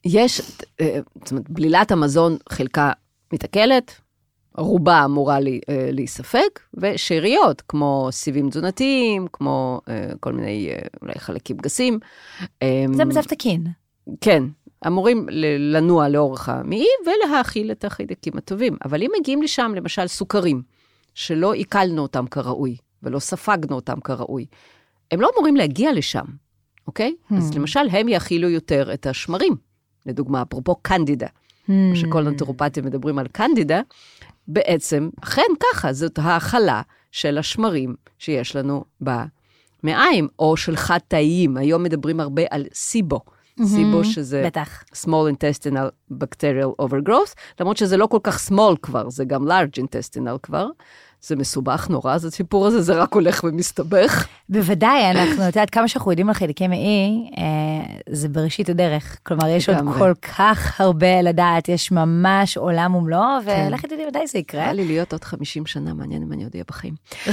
יש, 0.04 0.40
אה, 0.80 0.98
זאת 1.14 1.30
אומרת, 1.30 1.50
בלילת 1.50 1.92
המזון 1.92 2.36
חלקה 2.48 2.92
מתעכלת, 3.32 4.00
רובה 4.56 5.04
אמורה 5.04 5.40
לי, 5.40 5.60
אה, 5.68 5.88
להיספג, 5.92 6.48
ושאריות, 6.74 7.62
כמו 7.68 8.08
סיבים 8.12 8.50
תזונתיים, 8.50 9.26
כמו 9.32 9.80
אה, 9.88 10.10
כל 10.20 10.32
מיני 10.32 10.70
אה, 10.70 10.78
אולי 11.02 11.14
חלקים 11.18 11.56
גסים. 11.56 11.98
אה, 12.62 12.84
זה 12.92 13.04
מצב 13.04 13.22
תקין. 13.22 13.79
כן, 14.20 14.42
אמורים 14.86 15.26
לנוע 15.58 16.08
לאורך 16.08 16.48
המעי 16.48 16.86
ולהאכיל 17.06 17.70
את 17.70 17.84
החיידקים 17.84 18.32
הטובים. 18.36 18.76
אבל 18.84 19.02
אם 19.02 19.10
מגיעים 19.20 19.42
לשם, 19.42 19.72
למשל, 19.76 20.06
סוכרים, 20.06 20.62
שלא 21.14 21.52
עיכלנו 21.52 22.02
אותם 22.02 22.26
כראוי, 22.26 22.76
ולא 23.02 23.18
ספגנו 23.18 23.76
אותם 23.76 24.00
כראוי, 24.00 24.46
הם 25.10 25.20
לא 25.20 25.30
אמורים 25.34 25.56
להגיע 25.56 25.92
לשם, 25.92 26.24
אוקיי? 26.86 27.14
Hmm. 27.30 27.34
אז 27.36 27.54
למשל, 27.56 27.80
הם 27.90 28.08
יאכילו 28.08 28.48
יותר 28.48 28.94
את 28.94 29.06
השמרים. 29.06 29.56
לדוגמה, 30.06 30.42
אפרופו 30.42 30.74
קנדידה, 30.82 31.26
Hmm. 31.66 31.72
שכל 31.94 32.26
הנטרופטים 32.26 32.84
מדברים 32.84 33.18
על 33.18 33.26
קנדידה, 33.28 33.80
בעצם, 34.48 35.10
אכן 35.22 35.42
ככה, 35.60 35.92
זאת 35.92 36.18
האכלה 36.22 36.82
של 37.12 37.38
השמרים 37.38 37.94
שיש 38.18 38.56
לנו 38.56 38.84
במעיים, 39.00 40.28
או 40.38 40.56
של 40.56 40.76
חד-תאיים. 40.76 41.56
היום 41.56 41.82
מדברים 41.82 42.20
הרבה 42.20 42.42
על 42.50 42.64
סיבו. 42.74 43.20
סיבו 43.66 44.04
שזה 44.04 44.42
בטח. 44.46 44.84
small 44.94 45.32
intestinal 45.32 46.14
bacterial 46.14 46.82
overgrowth, 46.82 47.34
למרות 47.60 47.76
שזה 47.76 47.96
לא 47.96 48.06
כל 48.06 48.18
כך 48.22 48.48
small 48.48 48.76
כבר, 48.82 49.10
זה 49.10 49.24
גם 49.24 49.48
large 49.48 49.82
intestinal 49.82 50.38
כבר. 50.42 50.66
זה 51.22 51.36
מסובך 51.36 51.88
נורא, 51.88 52.14
אז 52.14 52.24
הסיפור 52.24 52.66
הזה 52.66 52.82
זה 52.82 52.94
רק 52.94 53.14
הולך 53.14 53.44
ומסתבך. 53.44 54.26
בוודאי, 54.48 55.10
אנחנו, 55.10 55.42
את 55.42 55.46
יודעת, 55.46 55.70
כמה 55.70 55.88
שאנחנו 55.88 56.12
יודעים 56.12 56.28
על 56.28 56.34
חיידקי 56.34 56.68
מעי, 56.68 57.30
אה, 57.38 57.42
זה 58.08 58.28
בראשית 58.28 58.68
הדרך. 58.68 59.18
כלומר, 59.22 59.48
יש 59.48 59.68
עוד. 59.68 59.78
כל 59.98 60.12
כך 60.36 60.80
הרבה 60.80 61.22
לדעת, 61.22 61.68
יש 61.68 61.92
ממש 61.92 62.56
עולם 62.56 62.94
ומלואו, 62.94 63.38
כן. 63.44 63.66
ולכי 63.68 63.86
תדעי 63.86 64.06
מתי 64.06 64.26
זה 64.26 64.38
יקרה. 64.38 64.66
בא 64.66 64.72
לי 64.72 64.84
להיות 64.84 65.12
עוד 65.12 65.24
50 65.24 65.66
שנה, 65.66 65.94
מעניין 65.94 66.22
אם 66.22 66.32
אני 66.32 66.44
עוד 66.44 66.52
אהיה 66.54 66.64
בחיים. 66.68 66.94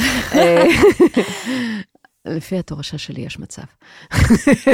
לפי 2.29 2.57
התורשה 2.57 2.97
שלי 2.97 3.21
יש 3.21 3.39
מצב. 3.39 3.61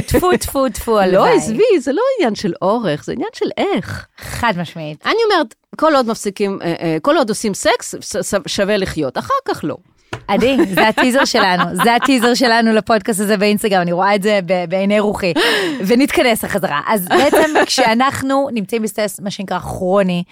טפו, 0.08 0.38
טפו, 0.40 0.70
טפו, 0.70 1.00
הלוואי. 1.00 1.30
לא, 1.32 1.36
עזבי, 1.36 1.80
זה 1.80 1.94
לא 1.94 2.02
עניין 2.18 2.36
של 2.36 2.54
אורך, 2.62 3.04
זה 3.04 3.12
עניין 3.12 3.30
של 3.34 3.46
איך. 3.58 4.08
חד 4.18 4.54
משמעית. 4.58 5.06
אני 5.06 5.18
אומרת, 5.32 5.56
כל 5.76 5.96
עוד 5.96 6.08
מפסיקים, 6.08 6.60
אה, 6.62 6.74
אה, 6.82 6.98
כל 7.02 7.18
עוד 7.18 7.30
עושים 7.30 7.54
סקס, 7.54 7.96
שווה 8.48 8.78
לחיות, 8.78 9.18
אחר 9.18 9.34
כך 9.46 9.60
לא. 9.64 9.78
עדי, 10.28 10.58
זה 10.76 10.88
הטיזר 10.88 11.26
שלנו, 11.26 11.64
זה 11.84 11.96
הטיזר 11.96 12.34
שלנו 12.34 12.74
לפודקאסט 12.74 13.20
הזה 13.20 13.38
באינסטגרם, 13.38 13.82
אני 13.82 13.92
רואה 13.92 14.16
את 14.16 14.24
זה 14.24 14.40
בעיני 14.70 15.00
רוחי. 15.00 15.34
ונתכנס 15.88 16.44
לחזרה. 16.44 16.82
אז 16.88 17.08
בעצם 17.08 17.52
כשאנחנו 17.66 18.50
נמצאים 18.52 18.82
בסטרס, 18.82 19.20
מה 19.20 19.32
שנקרא 19.32 19.60
כרוני, 19.60 20.24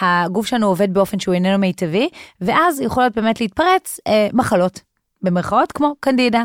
הגוף 0.00 0.46
שלנו 0.46 0.66
עובד 0.66 0.94
באופן 0.94 1.18
שהוא 1.18 1.34
איננו 1.34 1.58
מיטבי, 1.58 2.08
ואז 2.40 2.80
יכולות 2.80 3.12
באמת 3.14 3.40
להתפרץ 3.40 4.00
אה, 4.06 4.28
מחלות, 4.32 4.80
במרכאות 5.22 5.72
כמו 5.72 5.94
קנדידה. 6.00 6.44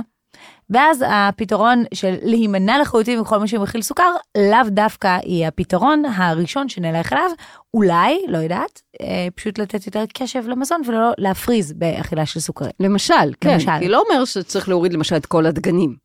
ואז 0.73 1.03
הפתרון 1.07 1.83
של 1.93 2.15
להימנע 2.21 2.79
לחלוטין 2.81 3.19
מכל 3.19 3.37
מה 3.37 3.47
שמכיל 3.47 3.81
סוכר, 3.81 4.11
לאו 4.37 4.69
דווקא 4.69 5.17
יהיה 5.25 5.47
הפתרון 5.47 6.03
הראשון 6.05 6.69
שנלך 6.69 7.13
אליו, 7.13 7.29
אולי, 7.73 8.25
לא 8.27 8.37
יודעת, 8.37 8.81
אה, 9.01 9.27
פשוט 9.35 9.59
לתת 9.59 9.85
יותר 9.85 10.03
קשב 10.13 10.43
למזון 10.47 10.81
ולא 10.87 11.11
להפריז 11.17 11.73
באכילה 11.73 12.25
של 12.25 12.39
סוכרים. 12.39 12.71
למשל, 12.79 13.13
כן, 13.41 13.53
למשל. 13.53 13.79
כי 13.79 13.87
לא 13.87 14.03
אומר 14.09 14.25
שצריך 14.25 14.69
להוריד 14.69 14.93
למשל 14.93 15.15
את 15.15 15.25
כל 15.25 15.45
הדגנים, 15.45 15.95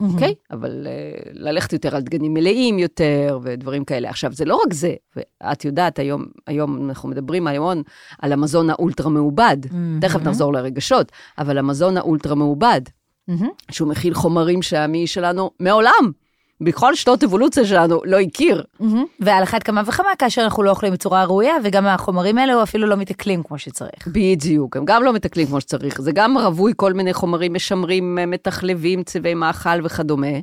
אוקיי? 0.00 0.34
אבל 0.50 0.86
אה, 0.86 1.30
ללכת 1.32 1.72
יותר 1.72 1.96
על 1.96 2.02
דגנים 2.02 2.34
מלאים 2.34 2.78
יותר 2.78 3.38
ודברים 3.42 3.84
כאלה. 3.84 4.10
עכשיו, 4.10 4.32
זה 4.32 4.44
לא 4.44 4.60
רק 4.66 4.72
זה, 4.72 4.94
ואת 5.16 5.64
יודעת, 5.64 5.98
היום, 5.98 6.24
היום 6.46 6.88
אנחנו 6.88 7.08
מדברים 7.08 7.46
המון 7.46 7.82
על 8.22 8.32
המזון 8.32 8.70
האולטרה 8.70 9.10
מעובד, 9.10 9.56
תכף 10.00 10.22
נחזור 10.22 10.52
לרגשות, 10.52 11.12
אבל 11.38 11.58
המזון 11.58 11.96
האולטרה 11.96 12.34
מעובד, 12.34 12.80
מהמם. 13.28 13.48
שהוא 13.70 13.88
מכיל 13.88 14.14
חומרים 14.14 14.62
שהמעי 14.62 15.06
שלנו 15.06 15.50
מעולם, 15.60 16.12
בכל 16.60 16.94
שנות 16.94 17.24
אבולוציה 17.24 17.64
שלנו, 17.64 18.00
לא 18.04 18.20
הכיר. 18.20 18.64
מהמם. 18.80 19.04
ועל 19.20 19.42
אחת 19.42 19.62
כמה 19.62 19.82
וכמה 19.86 20.08
כאשר 20.18 20.42
אנחנו 20.42 20.62
לא 20.62 20.70
אוכלים 20.70 20.92
בצורה 20.92 21.24
ראויה, 21.24 21.54
וגם 21.64 21.86
החומרים 21.86 22.38
האלו 22.38 22.62
אפילו 22.62 22.86
לא 22.86 22.96
מתעכלים 22.96 23.42
כמו 23.42 23.58
שצריך. 23.58 24.06
בדיוק, 24.06 24.76
הם 24.76 24.84
גם 24.84 25.02
לא 25.02 25.12
מתקלים 25.12 25.46
כמו 25.46 25.60
שצריך, 25.60 26.02
זה 26.02 26.12
גם 26.12 26.38
רווי 26.38 26.72
כל 26.76 26.92
מיני 26.92 27.12
חומרים 27.12 27.54
משמרים, 27.54 28.18
מתחלבים, 28.26 29.02
צבעי 29.02 29.34
מאכל 29.34 29.84
וכדומה. 29.84 30.38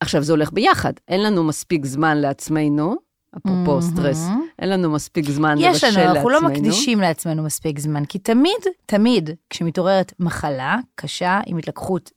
עכשיו, 0.00 0.22
זה 0.22 0.32
הולך 0.32 0.52
ביחד, 0.52 0.92
אין 1.08 1.22
לנו 1.22 1.44
מספיק 1.44 1.86
זמן 1.86 2.18
לעצמנו, 2.18 3.09
אפרופו 3.36 3.82
סטרס, 3.82 4.26
אין 4.58 4.68
לנו 4.68 4.90
מספיק 4.90 5.30
זמן 5.30 5.58
לבשל 5.58 5.70
יש 5.70 5.84
לעצמנו. 5.84 6.04
לנו, 6.04 6.14
אנחנו 6.14 6.30
לא 6.30 6.40
מקדישים 6.42 7.00
לעצמנו 7.00 7.42
מספיק 7.42 7.78
זמן, 7.78 8.04
כי 8.04 8.18
תמיד, 8.18 8.66
תמיד, 8.86 9.30
כשמתעוררת 9.50 10.12
מחלה 10.18 10.76
קשה 10.94 11.40
עם 11.46 11.56
התלקחות, 11.56 12.10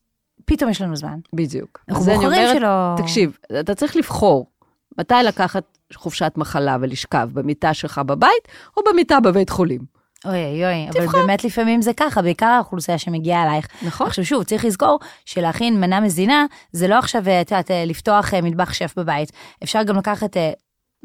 פתאום 0.45 0.69
יש 0.69 0.81
לנו 0.81 0.95
זמן. 0.95 1.19
בדיוק. 1.33 1.83
אנחנו 1.89 2.03
בוחרים 2.03 2.27
אומרת, 2.27 2.57
שלא... 2.57 2.95
תקשיב, 2.97 3.37
אתה 3.59 3.75
צריך 3.75 3.95
לבחור 3.95 4.51
מתי 4.97 5.15
לקחת 5.23 5.63
חופשת 5.95 6.33
מחלה 6.37 6.77
ולשכב 6.81 7.29
במיטה 7.33 7.73
שלך 7.73 8.01
בבית, 8.05 8.47
או 8.77 8.81
במיטה 8.89 9.19
בבית 9.19 9.49
חולים. 9.49 9.93
אוי 10.25 10.43
אוי 10.43 10.65
אוי, 10.65 10.89
אבל 10.89 11.07
באמת 11.07 11.43
לפעמים 11.43 11.81
זה 11.81 11.93
ככה, 11.93 12.21
בעיקר 12.21 12.45
האוכלוסייה 12.45 12.97
שמגיעה 12.97 13.43
אלייך. 13.43 13.67
נכון. 13.81 14.07
עכשיו 14.07 14.25
שוב, 14.25 14.43
צריך 14.43 14.65
לזכור 14.65 14.99
שלהכין 15.25 15.81
מנה 15.81 15.99
מזינה, 15.99 16.45
זה 16.71 16.87
לא 16.87 16.97
עכשיו, 16.97 17.27
אה, 17.27 17.41
את 17.41 17.51
יודעת, 17.51 17.71
אה, 17.71 17.85
לפתוח 17.85 18.33
אה, 18.33 18.41
מטבח 18.41 18.73
שף 18.73 18.93
בבית. 18.97 19.31
אפשר 19.63 19.83
גם 19.83 19.97
לקחת, 19.97 20.37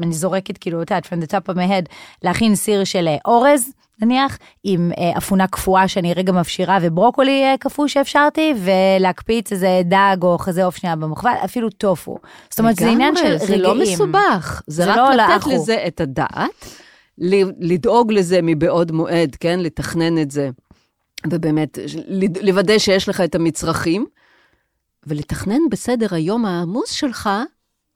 אני 0.02 0.12
זורקת 0.12 0.58
כאילו, 0.58 0.82
את 0.82 0.90
יודעת, 0.90 1.06
from 1.06 1.24
the 1.24 1.30
top 1.30 1.52
of 1.52 1.56
my 1.56 1.70
head, 1.70 1.94
להכין 2.22 2.54
סיר 2.54 2.84
של 2.84 3.08
אה, 3.08 3.16
אורז, 3.24 3.72
נניח, 4.02 4.38
עם 4.64 4.92
אה, 4.98 5.18
אפונה 5.18 5.46
קפואה 5.46 5.88
שאני 5.88 6.14
רגע 6.14 6.32
מפשירה 6.32 6.78
וברוקולי 6.82 7.44
אה, 7.44 7.54
קפוא 7.61 7.87
שהפשרתי, 7.87 8.54
ולהקפיץ 8.64 9.52
איזה 9.52 9.80
דג 9.84 10.16
או 10.22 10.38
חזה 10.38 10.64
עוף 10.64 10.76
שנייה 10.76 10.96
במחבל, 10.96 11.32
אפילו 11.44 11.70
טופו. 11.70 12.18
זאת 12.50 12.58
אומרת, 12.58 12.76
זה 12.76 12.90
עניין 12.90 13.16
של 13.16 13.22
לגמרי, 13.22 13.37
רגעים. 13.37 13.48
זה 13.48 13.56
לא 13.56 13.74
מסובך, 13.74 14.62
זה, 14.66 14.84
זה 14.84 14.90
רק 14.90 14.96
לא 14.96 15.11
לתת 15.11 15.28
לאחו. 15.28 15.50
לזה 15.50 15.84
את 15.87 16.00
הדעת, 16.00 16.66
לדאוג 17.61 18.12
לזה 18.12 18.40
מבעוד 18.42 18.92
מועד, 18.92 19.37
כן? 19.40 19.61
לתכנן 19.61 20.18
את 20.18 20.30
זה, 20.30 20.50
ובאמת, 21.26 21.78
לוודא 22.42 22.78
שיש 22.78 23.08
לך 23.08 23.20
את 23.20 23.34
המצרכים, 23.34 24.06
ולתכנן 25.06 25.61
בסדר 25.70 26.06
היום 26.11 26.44
העמוס 26.44 26.90
שלך, 26.90 27.30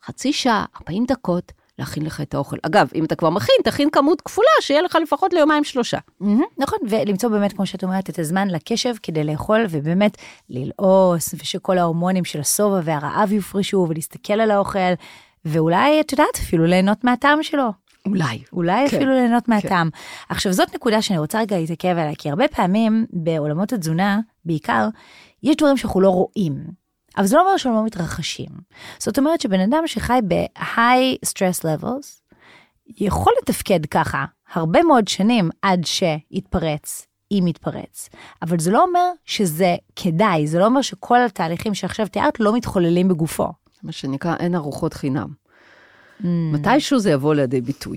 חצי 0.04 0.32
שעה, 0.32 0.64
40 0.76 1.04
דקות, 1.08 1.52
להכין 1.78 2.06
לך 2.06 2.20
את 2.20 2.34
האוכל. 2.34 2.56
אגב, 2.62 2.88
אם 2.94 3.04
אתה 3.04 3.14
כבר 3.14 3.30
מכין, 3.30 3.54
תכין 3.64 3.90
כמות 3.90 4.20
כפולה, 4.20 4.48
שיהיה 4.60 4.82
לך 4.82 4.98
לפחות 5.02 5.32
ליומיים 5.32 5.64
שלושה. 5.64 5.98
מהמם, 6.20 6.42
נכון, 6.58 6.78
ולמצוא 6.88 7.28
באמת, 7.28 7.52
כמו 7.52 7.66
שאת 7.66 7.84
אומרת, 7.84 8.10
את 8.10 8.18
הזמן 8.18 8.48
לקשב 8.48 8.94
כדי 9.02 9.24
לאכול, 9.24 9.64
ובאמת 9.70 10.16
ללעוס, 10.50 11.34
ושכל 11.34 11.78
ההורמונים 11.78 12.24
של 12.24 12.40
השובע 12.40 12.80
והרעב 12.84 13.32
יופרשו, 13.32 13.86
ולהסתכל 13.88 14.40
על 14.40 14.50
האוכל, 14.50 14.92
ואולי, 15.44 16.00
את 16.00 16.12
יודעת, 16.12 16.36
אפילו 16.36 16.66
ליהנות 16.66 17.04
מהטעם 17.04 17.42
שלו. 17.42 17.72
אולי. 18.06 18.42
אולי 18.52 18.88
כן, 18.88 18.96
אפילו 18.96 19.12
ליהנות 19.12 19.48
מהטעם. 19.48 19.90
עכשיו, 20.28 20.52
זאת 20.52 20.74
נקודה 20.74 21.02
שאני 21.02 21.18
רוצה 21.18 21.40
רגע 21.40 21.58
להתעכב 21.58 21.88
עליה, 21.88 22.14
כי 22.18 22.30
הרבה 22.30 22.48
פעמים 22.48 23.06
בעולמות 23.10 23.72
התזונה, 23.72 24.20
בעיקר, 24.44 24.88
יש 25.42 25.56
דברים 25.56 25.76
שאנחנו 25.76 26.00
לא 26.00 26.10
רואים. 26.10 26.81
אבל 27.16 27.26
זה 27.26 27.36
לא 27.36 27.40
אומר 27.40 27.56
שהם 27.56 27.72
לא 27.72 27.84
מתרחשים. 27.84 28.48
זאת 28.98 29.18
אומרת 29.18 29.40
שבן 29.40 29.60
אדם 29.60 29.82
שחי 29.86 30.18
ב-high 30.28 31.26
stress 31.26 31.64
levels, 31.64 32.22
יכול 32.98 33.32
לתפקד 33.42 33.86
ככה 33.86 34.24
הרבה 34.52 34.82
מאוד 34.82 35.08
שנים 35.08 35.50
עד 35.62 35.84
שיתפרץ, 35.84 37.06
אם 37.30 37.44
יתפרץ. 37.48 38.08
אבל 38.42 38.58
זה 38.58 38.70
לא 38.70 38.82
אומר 38.82 39.10
שזה 39.24 39.76
כדאי, 39.96 40.46
זה 40.46 40.58
לא 40.58 40.64
אומר 40.64 40.82
שכל 40.82 41.24
התהליכים 41.24 41.74
שעכשיו 41.74 42.06
תיארת 42.08 42.40
לא 42.40 42.56
מתחוללים 42.56 43.08
בגופו. 43.08 43.48
מה 43.82 43.92
שנקרא, 43.92 44.36
אין 44.40 44.54
ארוחות 44.54 44.94
חינם. 44.94 45.28
מתישהו 46.24 46.98
זה 46.98 47.10
יבוא 47.10 47.34
לידי 47.34 47.60
ביטוי. 47.60 47.96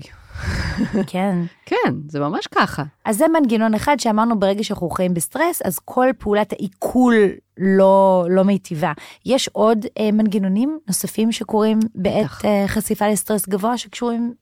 כן. 1.12 1.38
כן, 1.66 1.94
זה 2.08 2.20
ממש 2.20 2.46
ככה. 2.46 2.82
אז 3.04 3.16
זה 3.16 3.24
מנגנון 3.28 3.74
אחד 3.74 3.96
שאמרנו 4.00 4.40
ברגע 4.40 4.64
שאנחנו 4.64 4.90
חיים 4.90 5.14
בסטרס, 5.14 5.62
אז 5.62 5.78
כל 5.78 6.08
פעולת 6.18 6.52
העיכול 6.52 7.14
לא, 7.58 8.26
לא 8.30 8.42
מיטיבה. 8.42 8.92
יש 9.26 9.48
עוד 9.52 9.86
אה, 9.98 10.12
מנגנונים 10.12 10.78
נוספים 10.88 11.32
שקורים 11.32 11.78
בעת. 11.94 12.44
אה, 12.44 12.64
חשיפה 12.68 13.08
לסטרס 13.08 13.48
גבוה 13.48 13.78
שקשורים 13.78 14.34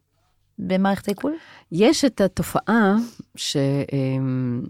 במערכת 0.59 1.09
העיכול? 1.09 1.33
יש 1.73 2.05
את 2.05 2.21
התופעה 2.21 2.97
ש... 3.37 3.57
אמ, 3.93 4.63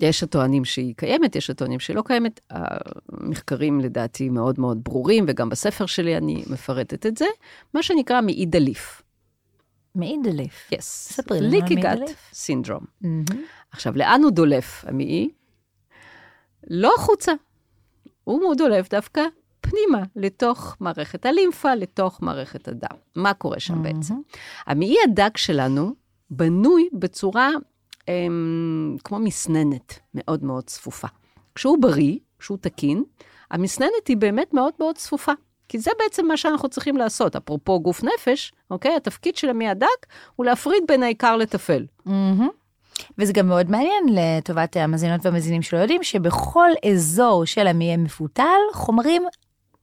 יש 0.00 0.22
הטוענים 0.22 0.64
שהיא 0.64 0.94
קיימת, 0.96 1.36
יש 1.36 1.50
הטוענים 1.50 1.80
שהיא 1.80 1.96
לא 1.96 2.02
קיימת. 2.02 2.40
המחקרים 2.50 3.80
לדעתי 3.80 4.28
מאוד 4.28 4.60
מאוד 4.60 4.84
ברורים, 4.84 5.24
וגם 5.28 5.48
בספר 5.48 5.86
שלי 5.86 6.16
אני 6.16 6.44
מפרטת 6.50 7.06
את 7.06 7.16
זה. 7.16 7.24
מה 7.74 7.82
שנקרא 7.82 8.20
מעי 8.20 8.46
דליף. 8.46 9.02
מעי 9.94 10.16
דליף. 10.22 10.70
Yes. 10.74 10.80
ספרי 10.80 11.40
לנו 11.40 11.46
על 11.46 11.52
ליקי 11.54 11.74
מעי 11.74 11.82
גת 11.82 11.98
דליף. 11.98 12.30
סינדרום. 12.32 12.84
עכשיו, 13.70 13.96
לאן 13.96 14.22
הוא 14.22 14.30
דולף, 14.30 14.84
המעי? 14.86 15.30
לא 16.70 16.92
החוצה. 16.98 17.32
הוא 18.24 18.54
דולף 18.54 18.90
דווקא 18.90 19.22
פנימה, 19.60 20.02
לתוך 20.16 20.76
מערכת 20.80 21.26
הלימפה, 21.26 21.74
לתוך 21.74 22.22
מערכת 22.22 22.68
הדם. 22.68 22.96
מה 23.16 23.34
קורה 23.34 23.60
שם 23.60 23.82
בעצם? 23.82 24.14
המעי 24.66 24.96
הדק 25.04 25.36
שלנו 25.36 25.94
בנוי 26.30 26.88
בצורה 26.92 27.50
אמ, 28.08 28.96
כמו 29.04 29.18
מסננת 29.18 29.98
מאוד 30.14 30.44
מאוד 30.44 30.64
צפופה. 30.64 31.08
כשהוא 31.54 31.78
בריא, 31.82 32.18
כשהוא 32.38 32.58
תקין, 32.60 33.04
המסננת 33.50 34.08
היא 34.08 34.16
באמת 34.16 34.54
מאוד 34.54 34.72
מאוד 34.78 34.96
צפופה. 34.96 35.32
כי 35.70 35.78
זה 35.78 35.90
בעצם 35.98 36.26
מה 36.26 36.36
שאנחנו 36.36 36.68
צריכים 36.68 36.96
לעשות. 36.96 37.36
אפרופו 37.36 37.80
גוף 37.80 38.02
נפש, 38.04 38.52
אוקיי? 38.70 38.96
התפקיד 38.96 39.36
של 39.36 39.50
המעי 39.50 39.68
הדק 39.68 40.06
הוא 40.36 40.46
להפריד 40.46 40.82
בין 40.88 41.02
העיקר 41.02 41.36
לטפל. 41.36 41.86
מהמם. 42.06 42.48
וזה 43.18 43.32
גם 43.32 43.48
מאוד 43.48 43.70
מעניין 43.70 44.04
לטובת 44.08 44.76
המאזינות 44.76 45.20
והמאזינים 45.26 45.62
שלא 45.62 45.78
יודעים, 45.78 46.02
שבכל 46.02 46.70
אזור 46.92 47.44
של 47.44 47.66
המעי 47.66 47.92
המפותל, 47.92 48.60
חומרים 48.72 49.22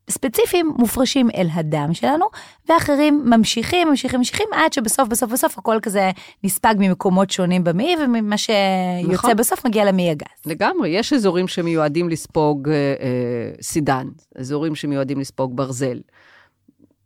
ספציפיים 0.10 0.74
מופרשים 0.78 1.30
אל 1.36 1.48
הדם 1.54 1.90
שלנו, 1.94 2.26
ואחרים 2.70 3.24
ממשיכים, 3.26 3.90
ממשיכים, 3.90 4.20
ממשיכים, 4.20 4.48
עד 4.54 4.74
שבסוף, 4.74 5.10
בסוף, 5.10 5.32
בסוף 5.32 5.58
הכל 5.58 5.78
כזה 5.82 6.12
נספג 6.44 6.76
ממקומות 6.80 7.30
שונים 7.32 7.64
במעי, 7.64 7.96
ומה 8.04 8.38
שיוצא 8.38 9.14
נכון. 9.14 9.36
בסוף 9.36 9.66
מגיע 9.66 9.86
למעי 9.86 10.10
הגס. 10.10 10.46
לגמרי, 10.46 10.90
יש 10.90 11.14
אזורים 11.14 11.48
שמיועדים 11.48 12.10
לספוג 12.10 12.70
אה, 12.70 12.74
אה, 12.74 13.52
סידן, 13.62 14.08
אזורים 14.36 14.76
שמיועדים 14.76 15.20
לספוג 15.20 15.58
ברזל, 15.58 16.00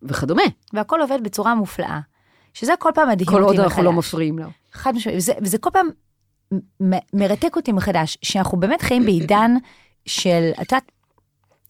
וכדומה. 0.03 0.43
והכל 0.73 1.01
עובד 1.01 1.23
בצורה 1.23 1.55
מופלאה. 1.55 1.99
שזה 2.53 2.73
כל 2.79 2.89
פעם 2.95 3.09
מדהים 3.09 3.29
כל 3.29 3.43
אותי 3.43 3.57
עוד 3.57 3.59
אנחנו 3.65 3.83
לא 3.83 3.91
מחדש. 3.91 4.07
מפריעים 4.07 4.39
לו. 4.39 4.45
חד 4.73 4.95
משמעית, 4.95 5.17
וזה, 5.17 5.33
וזה 5.41 5.57
כל 5.57 5.69
פעם 5.73 5.89
מ- 6.83 7.17
מרתק 7.19 7.55
אותי 7.55 7.71
מחדש, 7.71 8.17
שאנחנו 8.21 8.59
באמת 8.59 8.81
חיים 8.81 9.05
בעידן 9.05 9.51
של, 10.05 10.49
את 10.61 10.71
יודעת, 10.71 10.91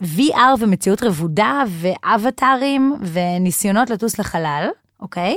VR 0.01 0.39
ומציאות 0.59 1.03
רבודה 1.03 1.63
ואבטארים 1.67 2.95
וניסיונות 3.01 3.89
לטוס 3.89 4.19
לחלל, 4.19 4.69
אוקיי? 4.99 5.35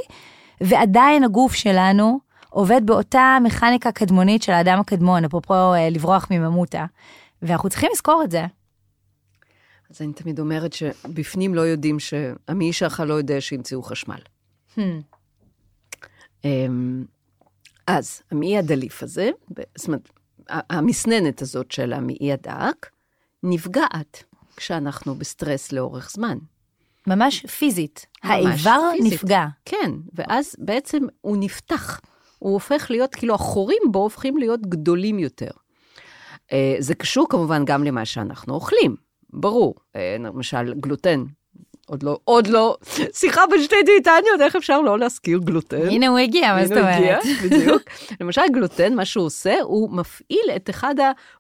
ועדיין 0.60 1.24
הגוף 1.24 1.54
שלנו 1.54 2.18
עובד 2.50 2.80
באותה 2.84 3.38
מכניקה 3.42 3.92
קדמונית 3.92 4.42
של 4.42 4.52
האדם 4.52 4.80
הקדמון, 4.80 5.24
אפרופו 5.24 5.74
אה, 5.74 5.90
לברוח 5.90 6.26
מממותה. 6.30 6.84
ואנחנו 7.42 7.68
צריכים 7.68 7.90
לזכור 7.92 8.22
את 8.24 8.30
זה. 8.30 8.46
אז 9.90 10.02
אני 10.02 10.12
תמיד 10.12 10.38
אומרת 10.38 10.72
שבפנים 10.72 11.54
לא 11.54 11.60
יודעים 11.60 12.00
שהמעי 12.00 12.72
שלך 12.72 13.02
לא 13.06 13.14
יודע 13.14 13.40
שימצאו 13.40 13.82
חשמל. 13.82 14.18
Hmm. 14.76 14.80
אמ, 16.44 17.04
אז 17.86 18.22
המעי 18.30 18.58
הדליף 18.58 19.02
הזה, 19.02 19.30
זאת 19.76 19.86
אומרת, 19.86 20.08
המסננת 20.48 21.42
הזאת 21.42 21.72
של 21.72 21.92
המעי 21.92 22.32
הדק, 22.32 22.90
נפגעת 23.42 24.24
כשאנחנו 24.56 25.14
בסטרס 25.14 25.72
לאורך 25.72 26.10
זמן. 26.10 26.38
ממש 27.06 27.46
פיזית. 27.46 28.06
ממש 28.24 28.32
האיבר 28.32 28.90
פיזית. 28.96 29.12
נפגע. 29.12 29.46
כן, 29.64 29.90
ואז 30.14 30.56
בעצם 30.58 31.02
הוא 31.20 31.36
נפתח. 31.40 32.00
הוא 32.38 32.52
הופך 32.52 32.86
להיות, 32.90 33.14
כאילו 33.14 33.34
החורים 33.34 33.82
בו 33.90 33.98
הופכים 33.98 34.38
להיות 34.38 34.60
גדולים 34.60 35.18
יותר. 35.18 35.50
אה, 36.52 36.76
זה 36.78 36.94
קשור 36.94 37.26
כמובן 37.28 37.64
גם 37.64 37.84
למה 37.84 38.04
שאנחנו 38.04 38.54
אוכלים, 38.54 38.96
ברור. 39.32 39.74
אה, 39.96 40.16
למשל, 40.20 40.74
גלוטן. 40.74 41.24
עוד 41.86 42.02
לא, 42.02 42.18
עוד 42.24 42.46
לא, 42.46 42.76
שיחה 43.20 43.42
בין 43.50 43.62
שתי 43.62 43.76
דיאטניות, 43.84 44.40
איך 44.40 44.56
אפשר 44.56 44.80
לא 44.80 44.98
להזכיר 44.98 45.38
גלוטן? 45.38 45.88
הנה 45.88 46.08
הוא 46.08 46.18
הגיע, 46.18 46.54
מה 46.54 46.66
זאת 46.66 46.76
הנה 46.76 46.80
הוא 46.80 46.96
הגיע, 46.96 47.18
אומרת? 47.18 47.42
בדיוק. 47.44 47.82
למשל, 48.20 48.42
גלוטן, 48.52 48.94
מה 48.94 49.04
שהוא 49.04 49.26
עושה, 49.26 49.60
הוא 49.62 49.90
מפעיל 49.90 50.50
את 50.56 50.70
אחד 50.70 50.94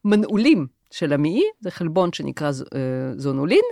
המנעולים 0.04 0.66
של 0.94 1.12
המעי, 1.12 1.42
זה 1.60 1.70
חלבון 1.70 2.12
שנקרא 2.12 2.46
אה, 2.46 2.80
זונולין, 3.16 3.64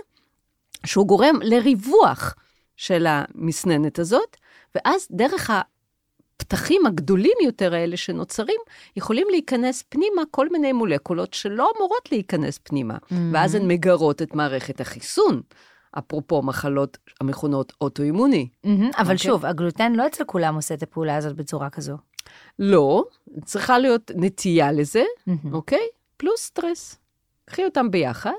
שהוא 0.85 1.07
גורם 1.07 1.35
לריווח 1.41 2.35
של 2.77 3.05
המסננת 3.09 3.99
הזאת, 3.99 4.37
ואז 4.75 5.07
דרך 5.11 5.49
הפתחים 5.49 6.85
הגדולים 6.85 7.37
יותר 7.45 7.73
האלה 7.73 7.97
שנוצרים, 7.97 8.59
יכולים 8.95 9.27
להיכנס 9.31 9.83
פנימה 9.89 10.21
כל 10.31 10.49
מיני 10.49 10.71
מולקולות 10.71 11.33
שלא 11.33 11.71
אמורות 11.77 12.11
להיכנס 12.11 12.59
פנימה, 12.63 12.97
ואז 13.33 13.55
הן 13.55 13.67
מגרות 13.67 14.21
את 14.21 14.35
מערכת 14.35 14.81
החיסון. 14.81 15.41
אפרופו 15.97 16.41
מחלות 16.41 16.97
המכונות 17.21 17.73
אוטואימוני. 17.81 18.47
מהמם, 18.63 18.89
אבל 18.97 19.01
אוקיי. 19.01 19.17
שוב, 19.17 19.45
הגלוטן 19.45 19.93
לא 19.93 20.07
אצל 20.07 20.23
כולם 20.23 20.55
עושה 20.55 20.73
את 20.73 20.83
הפעולה 20.83 21.15
הזאת 21.15 21.35
בצורה 21.35 21.69
כזו. 21.69 21.97
לא, 22.59 23.03
צריכה 23.45 23.79
להיות 23.79 24.11
נטייה 24.15 24.71
לזה, 24.71 25.03
מהמם. 25.27 25.53
אוקיי? 25.53 25.87
פלוס 26.17 26.41
סטרס. 26.41 27.02
קחי 27.45 27.65
אותם 27.65 27.91
ביחד. 27.91 28.31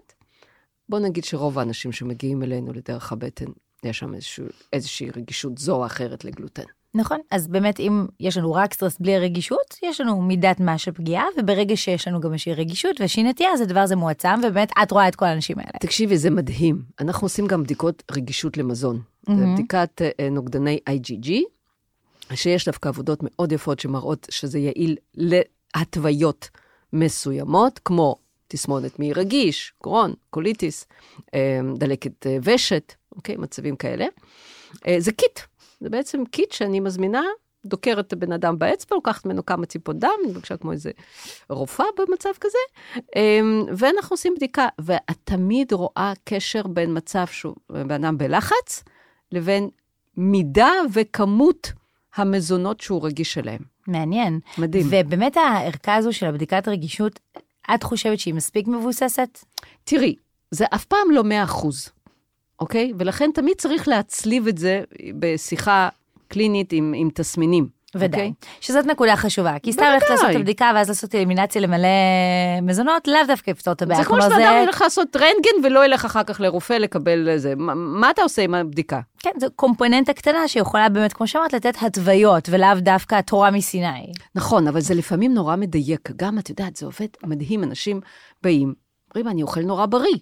בוא 0.88 0.98
נגיד 0.98 1.24
שרוב 1.24 1.58
האנשים 1.58 1.92
שמגיעים 1.92 2.42
אלינו 2.42 2.72
לדרך 2.72 3.12
הבטן, 3.12 3.50
יש 3.84 3.98
שם 3.98 4.14
איזשהו, 4.14 4.46
איזושהי 4.72 5.10
רגישות 5.10 5.58
זו 5.58 5.76
או 5.76 5.86
אחרת 5.86 6.24
לגלוטן. 6.24 6.62
נכון, 6.94 7.18
אז 7.30 7.48
באמת 7.48 7.80
אם 7.80 8.06
יש 8.20 8.36
לנו 8.36 8.52
רק 8.52 8.74
סטרס 8.74 8.98
בלי 8.98 9.18
רגישות, 9.18 9.78
יש 9.82 10.00
לנו 10.00 10.22
מידת 10.22 10.60
מה 10.60 10.78
של 10.78 10.92
פגיעה, 10.92 11.24
וברגע 11.38 11.76
שיש 11.76 12.08
לנו 12.08 12.20
גם 12.20 12.32
איזושהי 12.32 12.54
רגישות 12.54 13.00
ואיזושהי 13.00 13.22
נטייה, 13.22 13.50
אז 13.52 13.60
הדבר 13.60 13.80
הזה 13.80 13.96
מועצם, 13.96 14.40
ובאמת 14.42 14.72
את 14.82 14.90
רואה 14.90 15.08
את 15.08 15.14
כל 15.14 15.24
האנשים 15.24 15.58
האלה. 15.58 15.70
תקשיבי, 15.80 16.18
זה 16.18 16.30
מדהים. 16.30 16.82
אנחנו 17.00 17.24
עושים 17.24 17.46
גם 17.46 17.62
בדיקות 17.62 18.02
רגישות 18.10 18.56
למזון. 18.56 19.00
זה 19.26 19.32
מהמם. 19.32 19.54
בדיקת 19.54 20.02
אה, 20.02 20.28
נוגדני 20.30 20.78
IgG, 20.90 21.30
שיש 22.34 22.64
דווקא 22.64 22.88
עבודות 22.88 23.18
מאוד 23.22 23.52
יפות 23.52 23.80
שמראות 23.80 24.26
שזה 24.30 24.58
יעיל 24.58 24.96
להתוויות 25.14 26.48
מסוימות, 26.92 27.80
כמו 27.84 28.16
תסמונת 28.54 28.98
מעי 28.98 29.12
רגיש, 29.12 29.72
קרון, 29.82 30.14
קוליטיס, 30.30 30.86
אה, 31.34 31.60
דלקת 31.76 32.26
אה, 32.26 32.36
ושת, 32.42 32.94
אוקיי? 33.16 33.36
מצבים 33.36 33.76
כאלה. 33.76 34.06
אה, 34.86 34.96
זה 34.98 35.12
קיט, 35.12 35.40
זה 35.80 35.90
בעצם 35.90 36.24
קיט 36.24 36.52
שאני 36.52 36.80
מזמינה, 36.80 37.22
דוקרת 37.66 38.06
את 38.06 38.12
הבן 38.12 38.32
אדם 38.32 38.58
באצבע, 38.58 38.96
לוקחת 38.96 39.26
ממנו 39.26 39.46
כמה 39.46 39.66
טיפות 39.66 39.98
דם, 39.98 40.08
אני 40.24 40.32
מרגישה 40.32 40.56
כמו 40.56 40.72
איזה 40.72 40.90
רופאה 41.50 41.86
במצב 41.98 42.30
כזה, 42.40 42.58
אמ, 43.16 43.64
ואנחנו 43.76 44.14
עושים 44.14 44.34
בדיקה, 44.36 44.68
ואת 44.78 45.16
תמיד 45.24 45.72
רואה 45.72 46.12
קשר 46.24 46.62
בין 46.66 46.96
מצב 46.96 47.26
שהוא 47.26 47.54
בן 47.70 48.04
אדם 48.04 48.18
בלחץ, 48.18 48.84
לבין 49.32 49.68
מידה 50.16 50.70
וכמות 50.92 51.72
המזונות 52.14 52.80
שהוא 52.80 53.06
רגיש 53.06 53.38
אליהם. 53.38 53.62
מעניין. 53.86 54.40
מדהים. 54.58 54.86
ובאמת 54.90 55.36
הערכה 55.36 55.94
הזו 55.94 56.12
של 56.12 56.26
הבדיקת 56.26 56.68
רגישות, 56.68 57.20
את 57.74 57.82
חושבת 57.82 58.18
שהיא 58.18 58.34
מספיק 58.34 58.68
מבוססת? 58.68 59.38
תראי, 59.84 60.14
זה 60.50 60.64
אף 60.74 60.84
פעם 60.84 61.10
לא 61.10 61.24
100 61.24 61.44
אחוז, 61.44 61.88
אוקיי? 62.60 62.92
ולכן 62.98 63.30
תמיד 63.34 63.56
צריך 63.56 63.88
להצליב 63.88 64.48
את 64.48 64.58
זה 64.58 64.82
בשיחה 65.18 65.88
קלינית 66.28 66.72
עם, 66.72 66.94
עם 66.96 67.10
תסמינים. 67.14 67.68
ודאי. 67.96 68.20
אוקיי? 68.20 68.32
שזאת 68.60 68.86
נקודה 68.86 69.16
חשובה, 69.16 69.58
כי 69.62 69.72
סתם 69.72 69.84
ללכת 69.84 70.10
לעשות 70.10 70.30
את 70.30 70.36
הבדיקה 70.36 70.72
ואז 70.74 70.88
לעשות 70.88 71.14
אלימינציה 71.14 71.60
למלא 71.60 71.88
מזונות, 72.62 73.08
לאו 73.08 73.20
דווקא 73.26 73.50
יפתור 73.50 73.72
את 73.72 73.82
הבעיה. 73.82 74.00
זה 74.00 74.06
כמו 74.06 74.22
שבן 74.22 74.32
אדם 74.32 74.62
ילך 74.62 74.82
לעשות 74.82 75.16
רנטגן 75.16 75.64
ולא 75.64 75.84
ילך 75.84 76.04
אחר 76.04 76.22
כך 76.22 76.40
לרופא 76.40 76.72
לקבל 76.72 77.28
איזה, 77.28 77.54
מה, 77.56 77.74
מה 77.74 78.10
אתה 78.10 78.22
עושה 78.22 78.42
עם 78.42 78.54
הבדיקה? 78.54 79.00
כן, 79.18 79.30
זו 79.40 79.46
קומפוננטה 79.56 80.12
קטנה 80.12 80.48
שיכולה 80.48 80.88
באמת, 80.88 81.12
כמו 81.12 81.26
שאמרת, 81.26 81.52
לתת 81.52 81.74
התוויות, 81.82 82.48
ולאו 82.52 82.74
דווקא 82.78 83.20
תורה 83.20 83.50
מסיני. 83.50 84.12
נכון, 84.34 84.68
אבל 84.68 84.80
זה 84.80 84.94
לפעמים 84.94 85.34
נורא 85.34 85.56
מדייק. 85.56 86.10
גם, 86.16 86.38
את 86.38 86.50
יודעת, 86.50 86.76
זה 86.76 86.86
עובד 86.86 87.08
מדהים, 87.24 87.64
אנשים 87.64 88.00
באים, 88.42 88.74
אומרים, 89.14 89.28
אני 89.32 89.42
אוכל 89.42 89.60
נורא 89.60 89.86
בריא. 89.86 90.16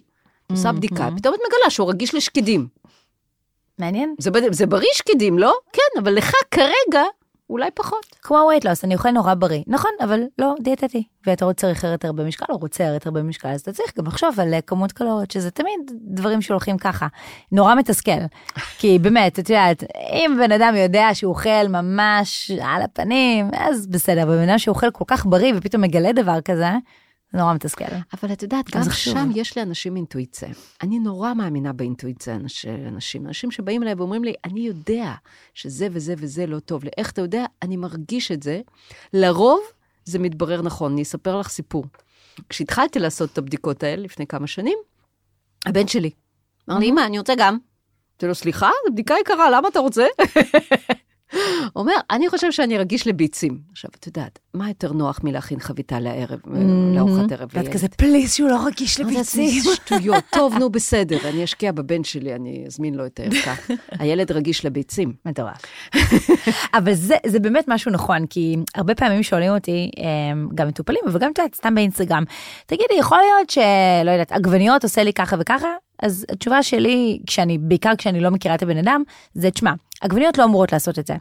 עושה 0.51 0.71
בדיקה, 0.71 1.09
פתאום 1.17 1.33
את 1.33 1.39
מגלה 1.47 1.69
שהוא 1.69 1.89
רגיש 1.89 2.15
לשקדים. 2.15 2.67
מעניין. 3.79 4.15
זה, 4.19 4.29
זה 4.51 4.65
בריא 4.65 4.89
שקדים, 4.93 5.39
לא? 5.39 5.53
כן, 5.73 6.01
אבל 6.01 6.13
לך 6.13 6.31
כרגע, 6.51 7.03
אולי 7.49 7.71
פחות. 7.73 8.05
כמו 8.21 8.37
weight 8.51 8.63
loss, 8.63 8.79
אני 8.83 8.93
אוכל 8.93 9.11
נורא 9.11 9.33
בריא. 9.33 9.63
נכון, 9.67 9.91
אבל 10.03 10.23
לא 10.39 10.53
דיאטטי. 10.61 11.03
ואתה 11.27 11.45
רוצה 11.45 11.67
יותר 11.67 12.07
הרבה 12.07 12.23
משקל, 12.23 12.45
או 12.49 12.57
רוצה 12.57 12.83
יותר 12.83 13.09
הרבה 13.09 13.23
משקל, 13.23 13.47
אז 13.47 13.61
אתה 13.61 13.73
צריך 13.73 13.97
גם 13.97 14.05
לחשוב 14.05 14.39
על 14.39 14.53
אה, 14.53 14.61
כמות 14.61 14.91
קלוריות, 14.91 15.31
שזה 15.31 15.51
תמיד 15.51 15.91
דברים 16.01 16.41
שהולכים 16.41 16.77
ככה. 16.77 17.07
נורא 17.51 17.75
מתסכל. 17.75 18.11
כי 18.79 18.99
באמת, 18.99 19.39
את 19.39 19.49
יודעת, 19.49 19.83
אם 20.11 20.37
בן 20.39 20.51
אדם 20.51 20.75
יודע 20.75 21.09
שהוא 21.13 21.29
אוכל 21.29 21.67
ממש 21.69 22.51
על 22.61 22.81
הפנים, 22.81 23.51
אז 23.57 23.87
בסדר, 23.87 24.23
אבל 24.23 24.37
בן 24.37 24.49
אדם 24.49 24.57
שאוכל 24.57 24.91
כל 24.91 25.05
כך 25.07 25.25
בריא 25.25 25.53
ופתאום 25.55 25.81
מגלה 25.81 26.11
דבר 26.11 26.41
כזה, 26.41 26.69
זה 27.33 27.39
נורא 27.39 27.53
מתסכל. 27.53 27.85
אבל 28.13 28.33
את 28.33 28.43
יודעת, 28.43 28.75
גם. 28.75 28.83
שם 28.91 29.29
יש 29.35 29.57
לאנשים 29.57 29.95
אינטואיציה. 29.95 30.49
אני 30.81 30.99
נורא 30.99 31.33
מאמינה 31.33 31.73
באינטואיציה 31.73 32.37
של 32.47 32.85
אנשים. 32.87 33.27
אנשים 33.27 33.51
שבאים 33.51 33.83
אליי 33.83 33.93
ואומרים 33.93 34.23
לי, 34.23 34.33
אני 34.45 34.59
יודע 34.59 35.13
שזה 35.53 35.87
וזה 35.91 36.13
וזה 36.17 36.45
לא 36.45 36.59
טוב. 36.59 36.83
לאיך 36.83 37.11
אתה 37.11 37.21
יודע? 37.21 37.45
אני 37.61 37.77
מרגיש 37.77 38.31
את 38.31 38.43
זה. 38.43 38.61
לרוב 39.13 39.61
זה 40.05 40.19
מתברר 40.19 40.61
נכון. 40.61 40.91
אני 40.91 41.01
אספר 41.01 41.39
לך 41.39 41.49
סיפור. 41.49 41.85
כשהתחלתי 42.49 42.99
לעשות 42.99 43.33
את 43.33 43.37
הבדיקות 43.37 43.83
האלה 43.83 44.03
לפני 44.03 44.27
כמה 44.27 44.47
שנים, 44.47 44.77
הבן 45.65 45.87
שלי 45.87 46.09
אמר 46.69 46.79
לי, 46.79 46.85
אמא, 46.85 47.01
אני 47.05 47.19
רוצה 47.19 47.33
גם. 47.37 47.57
אמרתי 48.13 48.27
לו, 48.27 48.35
סליחה, 48.35 48.69
זו 48.87 48.93
בדיקה 48.93 49.15
יקרה, 49.21 49.49
למה 49.49 49.67
אתה 49.67 49.79
רוצה? 49.79 50.05
אומר, 51.75 51.93
אני 52.11 52.29
חושב 52.29 52.51
שאני 52.51 52.77
רגיש 52.77 53.07
לביצים. 53.07 53.57
עכשיו, 53.71 53.89
את 53.99 54.07
יודעת, 54.07 54.39
מה 54.53 54.67
יותר 54.67 54.93
נוח 54.93 55.19
מלהכין 55.23 55.59
חביתה 55.59 55.99
לערב, 55.99 56.39
לארוחת 56.95 57.31
ערב 57.31 57.49
ואת 57.53 57.55
לילד? 57.55 57.73
כזה, 57.73 57.87
פליז, 57.87 58.33
שהוא 58.33 58.49
לא 58.49 58.65
רגיש 58.65 58.99
לביצים. 58.99 59.61
שטויות, 59.73 60.23
טוב, 60.31 60.53
נו, 60.59 60.69
בסדר, 60.69 61.17
אני 61.29 61.43
אשקיע 61.43 61.71
בבן 61.71 62.03
שלי, 62.03 62.35
אני 62.35 62.63
אזמין 62.67 62.95
לו 62.95 63.05
את 63.05 63.19
הערכה. 63.19 63.53
הילד 63.99 64.31
רגיש 64.31 64.65
לביצים. 64.65 65.13
מטורף. 65.25 65.61
אבל 66.77 66.93
זה, 66.93 67.39
באמת 67.41 67.65
משהו 67.67 67.91
נכון, 67.91 68.25
כי 68.25 68.55
הרבה 68.75 68.95
פעמים 68.95 69.23
שואלים 69.23 69.51
אותי, 69.51 69.91
em, 69.95 70.55
גם 70.55 70.67
מטופלים, 70.67 71.01
אבל 71.07 71.19
גם 71.19 71.31
את 71.31 71.37
יודעת, 71.37 71.55
סתם 71.55 71.75
באינסטגרם, 71.75 72.23
תגידי, 72.65 72.93
יכול 72.99 73.17
להיות 73.17 73.49
שלא 73.49 74.11
יודעת, 74.11 74.31
עגבניות 74.31 74.83
עושה 74.83 75.03
לי 75.03 75.13
ככה 75.13 75.35
וככה? 75.39 75.67
אז 76.03 76.25
התשובה 76.31 76.63
שלי, 76.63 77.19
כשאני, 77.27 77.57
בעיקר 77.57 77.95
כשאני 77.97 78.19
לא 78.19 78.29
מכירה 78.29 78.55
את 78.55 78.63
הבן 78.63 78.77
אדם, 78.77 79.03
זה, 79.33 79.51
תשמע, 79.51 79.73
עגבניות 80.01 80.37
לא 80.37 80.43
אמורות 80.43 80.71
לעשות 80.71 80.99
את 80.99 81.07
זה. 81.07 81.15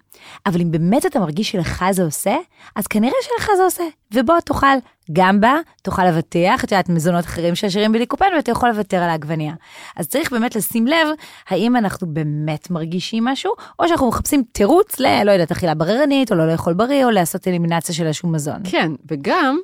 אבל 0.46 0.60
אם 0.60 0.70
באמת 0.70 1.06
אתה 1.06 1.20
מרגיש 1.20 1.50
שלך 1.50 1.84
זה 1.90 2.04
עושה, 2.04 2.36
אז 2.76 2.86
כנראה 2.86 3.14
שלך 3.22 3.48
זה 3.56 3.64
עושה. 3.64 3.84
ובוא 4.14 4.40
תאכל 4.40 4.66
גם 5.12 5.40
בה, 5.40 5.56
תאכל 5.82 6.06
אבטיח, 6.06 6.64
את 6.64 6.72
יודעת, 6.72 6.88
מזונות 6.88 7.24
אחרים 7.24 7.54
שעשירים 7.54 7.92
בליקופן, 7.92 8.26
ואתה 8.36 8.50
יכול 8.50 8.68
לוותר 8.68 8.96
על 8.96 9.10
העגבנייה. 9.10 9.54
אז 9.96 10.08
צריך 10.08 10.32
באמת 10.32 10.56
לשים 10.56 10.86
לב, 10.86 11.08
האם 11.48 11.76
אנחנו 11.76 12.06
באמת 12.06 12.70
מרגישים 12.70 13.24
משהו, 13.24 13.52
או 13.78 13.88
שאנחנו 13.88 14.08
מחפשים 14.08 14.42
תירוץ 14.52 15.00
ל, 15.00 15.22
לא 15.24 15.30
יודעת, 15.30 15.50
אכילה 15.50 15.74
בררנית, 15.74 16.32
או 16.32 16.36
לא 16.36 16.52
לאכול 16.52 16.72
בריא, 16.72 17.04
או 17.04 17.10
לעשות 17.10 17.48
אלימינציה 17.48 17.94
של 17.94 18.06
איזשהו 18.06 18.28
מזון. 18.28 18.60
כן, 18.64 18.92
וגם, 19.10 19.58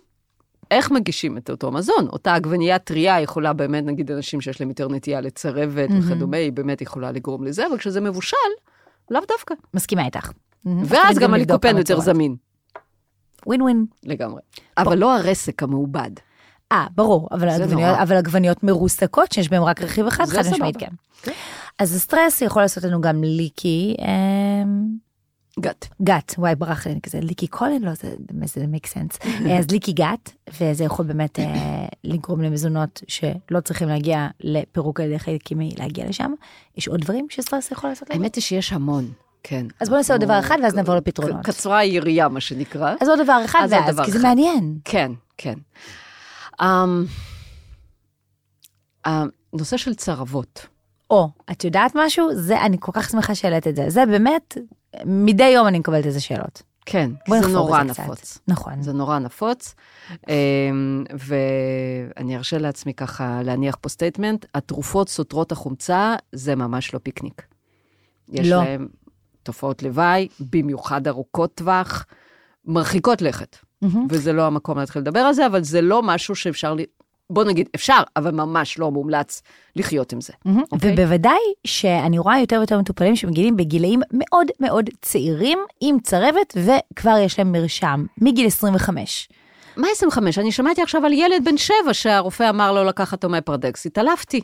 איך 0.71 0.91
מגישים 0.91 1.37
את 1.37 1.51
אותו 1.51 1.73
מזון? 1.73 2.07
אותה 2.13 2.35
עגבנייה 2.35 2.79
טריה 2.79 3.21
יכולה 3.21 3.53
באמת, 3.53 3.85
נגיד 3.85 4.11
אנשים 4.11 4.41
שיש 4.41 4.61
להם 4.61 4.69
יותר 4.69 4.89
נטייה 4.89 5.21
לצרבת 5.21 5.89
וכדומה, 5.99 6.37
היא 6.37 6.53
באמת 6.53 6.83
יכולה 6.83 7.13
לגרום 7.13 7.45
לזה, 7.45 7.67
אבל 7.67 7.79
כשזה 7.79 8.01
מבושל, 8.01 8.37
לאו 9.11 9.21
דווקא. 9.29 9.55
מסכימה 9.75 10.05
איתך. 10.05 10.31
ואז 10.85 11.19
גם 11.19 11.35
הליקופן 11.35 11.79
יותר 11.79 12.01
זמין, 12.01 12.37
ווין 13.47 13.63
ווין. 13.63 13.87
לגמרי. 14.05 14.41
אבל 14.79 14.99
לא 14.99 15.17
הרסק 15.17 15.63
המעובד. 15.63 16.11
אה, 16.73 16.87
ברור, 16.95 17.29
אבל 17.33 17.49
עגבניות. 17.49 17.99
אבל 17.99 18.17
עגבניות 18.17 18.63
מרוסקות, 18.63 19.33
שיש 19.33 19.49
בהן 19.49 19.63
רק 19.63 19.83
רכיב 19.83 20.07
אחד, 20.07 20.25
חד 20.25 20.43
משמעית. 20.53 20.77
כן. 20.77 20.87
כן. 21.23 21.33
אז 21.79 21.95
הסטרס 21.95 22.43
יכול 22.43 22.63
לעשות 22.63 22.85
לנו 22.85 23.01
גם 23.01 23.25
ליקי, 23.25 23.95
אמ, 23.99 24.89
גת. 25.61 25.89
גת, 26.03 26.35
וואי, 26.39 26.55
ברח 26.55 26.87
לי, 26.87 27.01
כזה 27.03 27.21
ליקי 27.21 27.47
קולן, 27.47 27.83
לא, 27.83 27.95
זה, 27.95 28.15
sense. 28.87 29.27
אה, 29.47 29.59
אז 29.59 29.71
ליקי 29.71 29.93
גת, 29.93 30.31
וזה 30.61 30.85
יכול 30.85 31.05
באמת 31.05 31.39
אה, 31.39 31.87
לגרום 32.05 32.41
למזונות 32.41 33.03
שלא 33.09 33.61
צריכים 33.65 33.89
להגיע 33.89 34.29
לפירוק 34.41 35.01
על 35.01 35.07
ידי 35.07 35.19
חלק 35.19 35.43
כימי, 35.43 35.75
להגיע 35.79 36.09
לשם. 36.09 36.33
יש 36.77 36.89
עוד 36.89 37.01
דברים 37.01 37.27
שסטרס 37.31 37.71
יכול 37.71 37.91
לעשות? 37.91 38.11
האמת 38.11 38.35
היא 38.35 38.43
שיש 38.43 38.73
המון, 38.73 39.13
כן. 39.43 39.67
אז 39.81 39.89
בוא 39.89 39.97
נעשה 39.97 40.15
עוד 40.15 40.25
דבר 40.25 40.39
אחד 40.39 40.59
ואז 40.63 40.75
נעבור 40.75 40.95
לפתרונות. 40.95 41.45
קצרה 41.45 41.79
היריעה, 41.79 42.29
מה 42.29 42.41
שנקרא. 42.41 42.95
אז 43.01 43.09
עוד 43.09 43.21
דבר 43.21 43.43
אחד 43.45 43.69
ואז, 43.71 44.01
כי 44.05 44.13
זה. 44.13 44.19
מעניין. 44.19 44.79
כן, 44.85 45.13
כן. 45.37 45.55
אמ, 46.63 46.65
הנושא 49.05 49.77
של 49.77 49.95
צרבות. 49.95 50.67
או, 51.11 51.29
את 51.51 51.65
יודעת 51.65 51.93
משהו? 51.95 52.29
זה, 52.35 52.63
אני 52.63 52.77
כל 52.81 52.93
כך 52.95 53.11
שמחה 53.11 53.35
שהעלית 53.35 53.67
את 53.67 53.77
זה. 53.77 53.91
זה 53.91 54.07
באמת, 54.07 54.59
מדי 55.05 55.49
יום 55.49 55.67
אני 55.67 55.79
מקבלת 55.79 56.07
על 56.07 56.14
זה 56.14 56.21
שאלות. 56.21 56.63
כן, 56.87 57.11
זה 57.41 57.49
נורא 57.49 57.83
בזה 57.85 57.93
קצת. 57.93 58.03
נפוץ. 58.03 58.39
נכון. 58.49 58.83
זה 58.83 58.93
נורא 58.93 59.19
נפוץ. 59.19 59.75
אמ, 60.29 61.05
ואני 61.19 62.37
ארשה 62.37 62.59
לעצמי 62.59 62.95
ככה 62.95 63.41
להניח 63.45 63.77
פה 63.81 63.89
statement, 63.89 64.47
התרופות 64.55 65.09
סותרות 65.09 65.53
החומצה 65.53 66.15
זה 66.33 66.55
ממש 66.55 66.95
לא 66.95 67.01
פיקניק. 67.03 67.43
יש 68.29 68.49
לא. 68.49 68.57
להם 68.57 68.89
תופעות 69.43 69.83
לוואי, 69.83 70.29
במיוחד 70.41 71.09
ארוכות 71.09 71.55
טווח, 71.55 72.07
מרחיקות 72.65 73.23
לכת. 73.23 73.57
מהמם. 73.83 74.07
וזה 74.11 74.33
לא 74.33 74.43
המקום 74.47 74.79
להתחיל 74.79 75.03
לדבר 75.03 75.21
על 75.21 75.33
זה, 75.35 75.47
אבל 75.47 75.63
זה 75.63 75.81
לא 75.81 76.03
משהו 76.03 76.35
שאפשר, 76.35 76.75
ל- 76.75 76.81
בוא 77.31 77.45
נגיד, 77.45 77.69
אפשר, 77.75 78.03
אבל 78.17 78.31
ממש 78.31 78.79
לא 78.79 78.91
מומלץ 78.91 79.43
לחיות 79.77 80.13
עם 80.13 80.21
זה. 80.21 80.33
מהמם. 80.45 80.63
אוקיי. 80.73 80.93
ובוודאי 80.93 81.39
שאני 81.67 82.19
רואה 82.19 82.39
יותר 82.39 82.57
ויותר 82.57 82.79
מטופלים 82.79 83.17
שמגיעים 83.17 83.57
בגילאים 83.57 84.01
מאוד 84.13 84.47
מאוד 84.61 84.91
צעירים 85.03 85.59
עם 85.81 86.01
צרבת 86.01 86.57
וכבר 86.57 87.17
יש 87.25 87.39
להם 87.39 87.53
מרשם 87.53 88.05
מגיל 88.19 88.47
25. 88.47 89.29
מה 89.77 89.89
25? 89.93 90.39
אני 90.39 90.53
שמעתי 90.53 90.83
עכשיו 90.83 91.07
על 91.07 91.13
ילד 91.13 91.45
בן 91.45 91.57
שבע 91.57 91.93
שהרופא 91.93 92.51
אמר 92.51 92.73
לו 92.73 92.85
לקחת 92.85 93.25
אומפרדקס, 93.25 93.87
התעלפתי. 93.87 94.41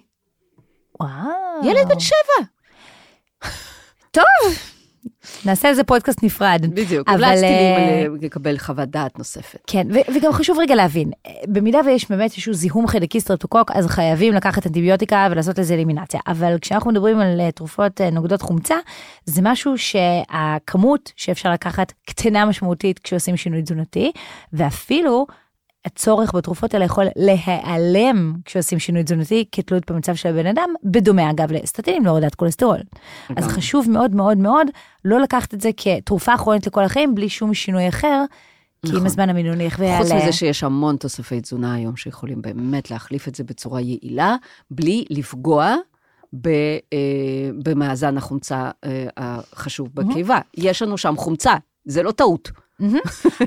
וואו. 1.01 1.11
ילד 1.65 1.89
בן 1.89 2.01
שבע. 2.01 2.47
טוב, 4.11 4.25
נעשה 5.45 5.69
על 5.69 5.75
זה 5.75 5.85
פודקאסט 5.85 6.23
נפרד. 6.23 6.67
בדיוק, 6.75 7.09
אבל, 7.09 7.25
המלצתי 7.25 7.47
אה, 7.47 8.07
לי 8.21 8.27
לקבל 8.27 8.59
חוות 8.59 8.89
דעת 8.89 9.19
נוספת. 9.19 9.59
כן, 9.67 9.87
ו- 9.91 10.15
וגם 10.17 10.33
חשוב 10.33 10.59
רגע 10.59 10.75
להבין, 10.75 11.11
אה, 11.27 11.33
במידה 11.49 11.79
ויש 11.87 12.11
באמת 12.11 12.31
איזשהו 12.31 12.55
זיהום 12.55 12.87
חיידקי 12.87 13.21
סטרפטוקוק, 13.21 13.71
אז 13.75 13.87
חייבים 13.87 14.35
לקחת 14.35 14.67
אנטיביוטיקה 14.67 15.29
ולעשות 15.31 15.59
לזה 15.59 15.75
אלימינציה. 15.75 16.21
אבל 16.27 16.57
כשאנחנו 16.61 16.91
מדברים 16.91 17.21
על 17.21 17.41
אה, 17.41 17.51
תרופות 17.51 18.01
אה, 18.01 18.11
נוגדות 18.11 18.43
חומצה, 18.43 18.77
זה 19.25 19.43
משהו 19.45 19.79
שהכמות 19.79 21.13
שאפשר 21.17 21.53
לקחת 21.53 21.93
קטנה 22.07 22.47
משמעותית 22.47 22.99
כשעושים 22.99 23.37
שינוי 23.37 23.63
תזונתי, 23.63 24.13
ואפילו 24.53 25.27
הצורך 25.85 26.35
בתרופות 26.35 26.75
האלה 26.75 26.85
יכול 26.85 27.05
להיעלם 27.17 28.35
כשעושים 28.45 28.79
שינוי 28.79 29.05
תזונתי 29.05 29.45
כתלות 29.53 29.91
במצב 29.91 30.15
של 30.15 30.29
הבן 30.29 30.47
אדם, 30.47 30.69
בדומה 30.85 31.31
אגב 31.31 31.53
לסטטינים 31.53 32.05
להורדת 32.05 32.35
כולסטרול. 32.35 32.79
אז. 33.37 33.47
חשוב 33.47 33.91
מאוד 33.91 34.15
מאוד 34.15 34.39
מאוד 34.39 34.67
לא 35.05 35.21
לקחת 35.21 35.55
את 35.55 35.61
זה 35.61 35.71
כתרופה 35.77 36.37
כרונית 36.37 36.67
לכל 36.67 36.85
החיים 36.85 37.15
בלי 37.15 37.29
שום 37.29 37.55
שינוי 37.55 37.89
אחר. 37.89 38.25
כי 38.83 38.91
עם 38.91 38.95
נכון. 38.95 39.07
הזמן 39.07 39.31
המינון 39.31 39.61
ילך 39.61 39.77
ויעלה. 39.79 39.99
חוץ 39.99 40.13
מזה 40.13 40.33
שיש 40.33 40.65
המון 40.65 40.97
תוספי 40.97 41.41
תזונה 41.41 41.75
היום 41.75 41.97
שיכולים 41.97 42.43
באמת 42.43 42.91
להחליף 42.91 43.29
את 43.29 43.35
זה 43.35 43.45
בצורה 43.45 43.81
יעילה, 43.81 44.37
בלי 44.71 45.05
לפגוע 45.11 45.77
ב, 46.41 46.49
אה, 46.93 47.51
במאזן 47.63 48.17
החומצה 48.17 48.71
אה, 48.85 49.07
החשוב 49.17 49.89
בקיבה. 49.95 50.39
יש 50.57 50.83
לנו 50.83 50.99
שם 50.99 51.15
חומצה, 51.17 51.55
זה 51.85 52.03
לא 52.03 52.11
טעות. 52.11 52.51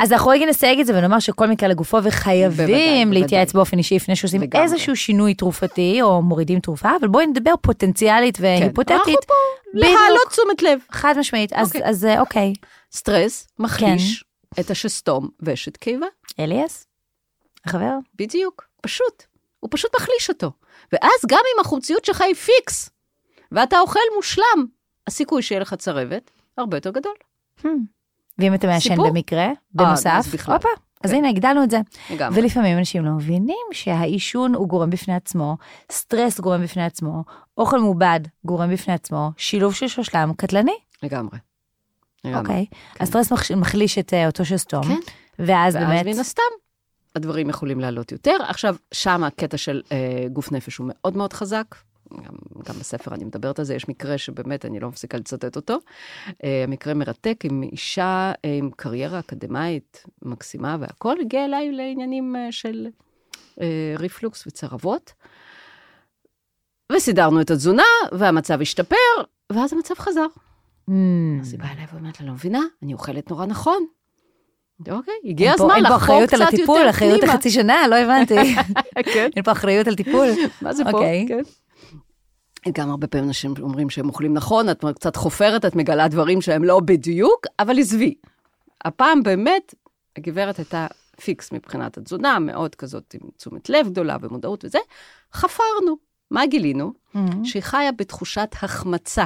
אז 0.02 0.12
אנחנו 0.12 0.30
רגע 0.32 0.46
נסייג 0.46 0.80
את 0.80 0.86
זה 0.86 0.98
ונאמר 0.98 1.20
שכל 1.20 1.48
מקרה 1.48 1.70
לגופו 1.70 1.98
וחייבים. 2.04 3.14
להתייעץ 3.14 3.54
באופן 3.54 3.78
אישי 3.78 3.96
לפני 3.96 4.16
שעושים. 4.16 4.42
איזשהו 4.54 4.96
שינוי 4.96 5.34
תרופתי 5.34 6.02
או 6.02 6.22
מורידים 6.22 6.60
תרופה, 6.60 6.90
אבל 7.00 7.08
בואי 7.08 7.28
נדבר 7.28 7.54
פוטנציאלית 7.62 8.38
כן. 8.38 8.44
והיפותטית. 8.44 8.92
אנחנו 8.96 9.14
פה. 9.28 9.34
להעלות 9.74 10.28
תשומת 10.30 10.62
לב. 10.62 10.80
חד 10.92 11.14
משמעית, 11.20 11.54
אז- 11.54 11.68
אוקיי. 11.68 11.82
אז 11.90 12.06
אה, 12.06 12.20
אוקיי. 12.20 12.54
סטרס 12.92 13.48
מחליש 13.60 14.26
כן. 14.56 14.62
את 14.62 14.72
השסתום 14.72 15.30
ושט 15.40 15.78
קיבה. 15.78 16.06
LES? 16.40 16.88
החבר? 17.66 17.94
בדיוק, 18.16 18.68
פשוט. 18.82 19.24
הוא 19.60 19.70
פשוט 19.74 19.92
מחליש 19.96 20.30
אותו. 20.30 20.52
ואז 20.92 21.20
גם 21.28 21.40
אם 21.56 21.62
החומציות 21.62 22.06
שלך 22.06 22.22
היא 22.22 22.36
פיקס, 22.36 22.90
ואתה 23.52 23.80
אוכל 23.80 24.00
מושלם, 24.16 24.66
הסיכוי 25.08 25.42
שיהיה 25.42 25.62
לך 25.62 25.74
צרבת 25.74 26.32
הרבה 26.58 26.78
יותר 26.78 26.92
גדול. 26.92 27.14
ואם 28.40 28.54
אתה 28.54 28.68
מעשן? 28.68 28.96
במקרה, 28.98 29.48
בנוסף, 29.74 30.10
אז 30.18 30.28
בכלל. 30.28 30.56
הופה, 30.56 30.70
אז 31.04 31.12
כן. 31.12 31.18
הנה 31.18 31.30
הגדלנו 31.30 31.64
את 31.64 31.70
זה. 31.72 31.80
לגמרי. 32.10 32.42
ולפעמים 32.42 32.78
אנשים 32.78 33.06
לא 33.06 33.12
מבינים 33.12 33.66
שהעישון 33.72 34.56
הוא 34.56 34.68
גורם 34.68 34.90
בפני 34.90 35.14
עצמו, 35.16 35.58
סטרס 35.92 36.40
גורם 36.40 36.64
בפני 36.64 36.84
עצמו, 36.84 37.24
אוכל 37.58 37.80
מעובד 37.80 38.20
גורם 38.46 38.72
בפני 38.74 38.94
עצמו, 38.94 39.32
שילוב 39.38 39.74
של 39.74 39.88
שלושתם 39.88 40.32
קטלני, 40.38 40.76
לגמרי. 41.04 41.38
אוקיי? 42.36 42.66
הסטרס 43.00 43.32
מחש- 43.32 43.52
מחליש 43.52 43.98
את 43.98 44.14
אה, 44.14 44.26
אותו 44.28 44.46
שסתום, 44.46 44.84
כן. 44.84 44.94
ואז 45.40 45.76
ואז 45.76 45.76
באמת, 45.76 46.06
מן 46.06 46.20
הסתם, 46.20 46.42
הדברים 47.16 47.50
יכולים 47.50 47.80
לעלות 47.80 48.12
יותר. 48.12 48.38
עכשיו, 48.48 48.76
שם 48.92 49.24
הקטע 49.24 49.58
של 49.58 49.82
אה, 49.92 49.98
גוף 50.34 50.52
נפש 50.52 50.78
הוא 50.78 50.88
מאוד 50.90 51.18
מאוד 51.18 51.34
חזק. 51.34 51.76
גם, 52.16 52.34
גם 52.68 52.76
בספר 52.80 53.14
אני 53.16 53.24
מדברת 53.24 53.60
על 53.60 53.66
זה, 53.66 53.76
יש 53.76 53.90
מקרה 53.90 54.18
שבאמת 54.18 54.66
אני 54.66 54.80
לא 54.80 54.88
מפסיקה 54.90 55.18
לצטט 55.18 55.56
אותו. 55.56 55.78
אה, 56.44 56.64
המקרה 56.64 56.94
מרתק 56.94 57.40
עם 57.44 57.64
אישה 57.64 58.32
אה, 58.46 58.58
עם 58.58 58.70
קריירה 58.76 59.20
אקדמאית 59.20 60.04
מקסימה 60.22 60.78
והכול, 60.80 61.18
הגיע 61.22 61.46
אליי 61.46 61.72
לעניינים 61.72 62.36
אה, 62.36 62.48
של 62.52 62.88
ריפלוקס 64.00 64.48
וצרבות. 64.48 65.14
וסידרנו 66.92 67.42
את 67.42 67.52
התזונה, 67.52 67.84
והמצב 68.12 68.62
השתפר, 68.62 68.96
ואז 69.52 69.74
המצב 69.74 69.94
חזר. 69.98 70.26
Hmm. 70.90 70.92
אז 71.42 71.52
היא 71.52 71.60
באה 71.60 71.72
אליי 71.74 71.86
ואומרת 71.94 72.20
לה, 72.22 72.28
לא 72.28 72.34
מבינה, 72.34 72.62
אני 72.84 72.94
אוכלת 72.94 73.30
נורא 73.32 73.46
נכון. 73.46 73.86
אוקיי, 74.92 75.14
הגיע 75.26 75.50
אין 75.50 75.58
פה- 75.58 75.64
הזמן 75.64 75.76
אין 75.76 75.84
פה 75.88 75.96
לחפור 75.96 76.16
אחריות 76.16 76.28
קצת 76.30 76.34
על 76.36 76.42
יותר 76.42 76.56
הטיפול, 76.56 76.90
אחריות 76.90 77.20
פנימה. 77.20 77.34
לחצי 77.34 77.50
שנה, 77.50 77.88
לא 77.90 77.96
הבנתי. 77.96 78.36
כן, 79.14 79.30
אין 79.36 79.44
פה 79.44 79.52
אחריות 79.52 79.88
על 79.88 79.96
טיפול. 79.96 80.28
מה 80.62 80.74
זה 80.74 80.84
פה? 80.84 80.92
אוקיי. 80.92 81.26
כן. 81.28 81.42
גם 82.72 82.90
הרבה 82.90 83.08
פעמים 83.08 83.28
אנשים 83.28 83.54
אומרים 83.60 83.90
שהם 83.90 84.10
אוכלים 84.10 84.34
נכון, 84.34 84.70
את 84.70 84.86
קצת 84.96 85.16
חופרת, 85.16 85.66
את 85.66 85.76
מגלה 85.76 86.08
דברים 86.08 86.42
שהם 86.42 86.64
לא 86.64 86.80
בדיוק, 86.80 87.46
אבל 87.60 87.80
עזבי. 87.80 88.14
הפעם 88.86 89.24
באמת, 89.24 89.74
הגברת 90.18 90.58
הייתה 90.58 90.88
פיקס 91.22 91.52
מבחינת 91.52 91.98
התזונה, 91.98 92.40
מאוד 92.40 92.76
כזאת 92.76 93.14
עם 93.14 93.30
תשומת 93.38 93.70
לב 93.70 93.88
גדולה 93.90 94.18
ומודעות 94.22 94.66
וזה, 94.66 94.80
חפרנו. 95.34 95.98
מה 96.32 96.46
גילינו? 96.46 96.94
Mhm. 97.16 97.20
שהיא 97.44 97.64
חיה 97.64 97.92
בתחושת 97.92 98.50
החמצה. 98.62 99.26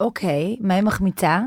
אוקיי, 0.00 0.56
מה 0.60 0.74
היא 0.74 0.82
מחמיצה? 0.82 1.40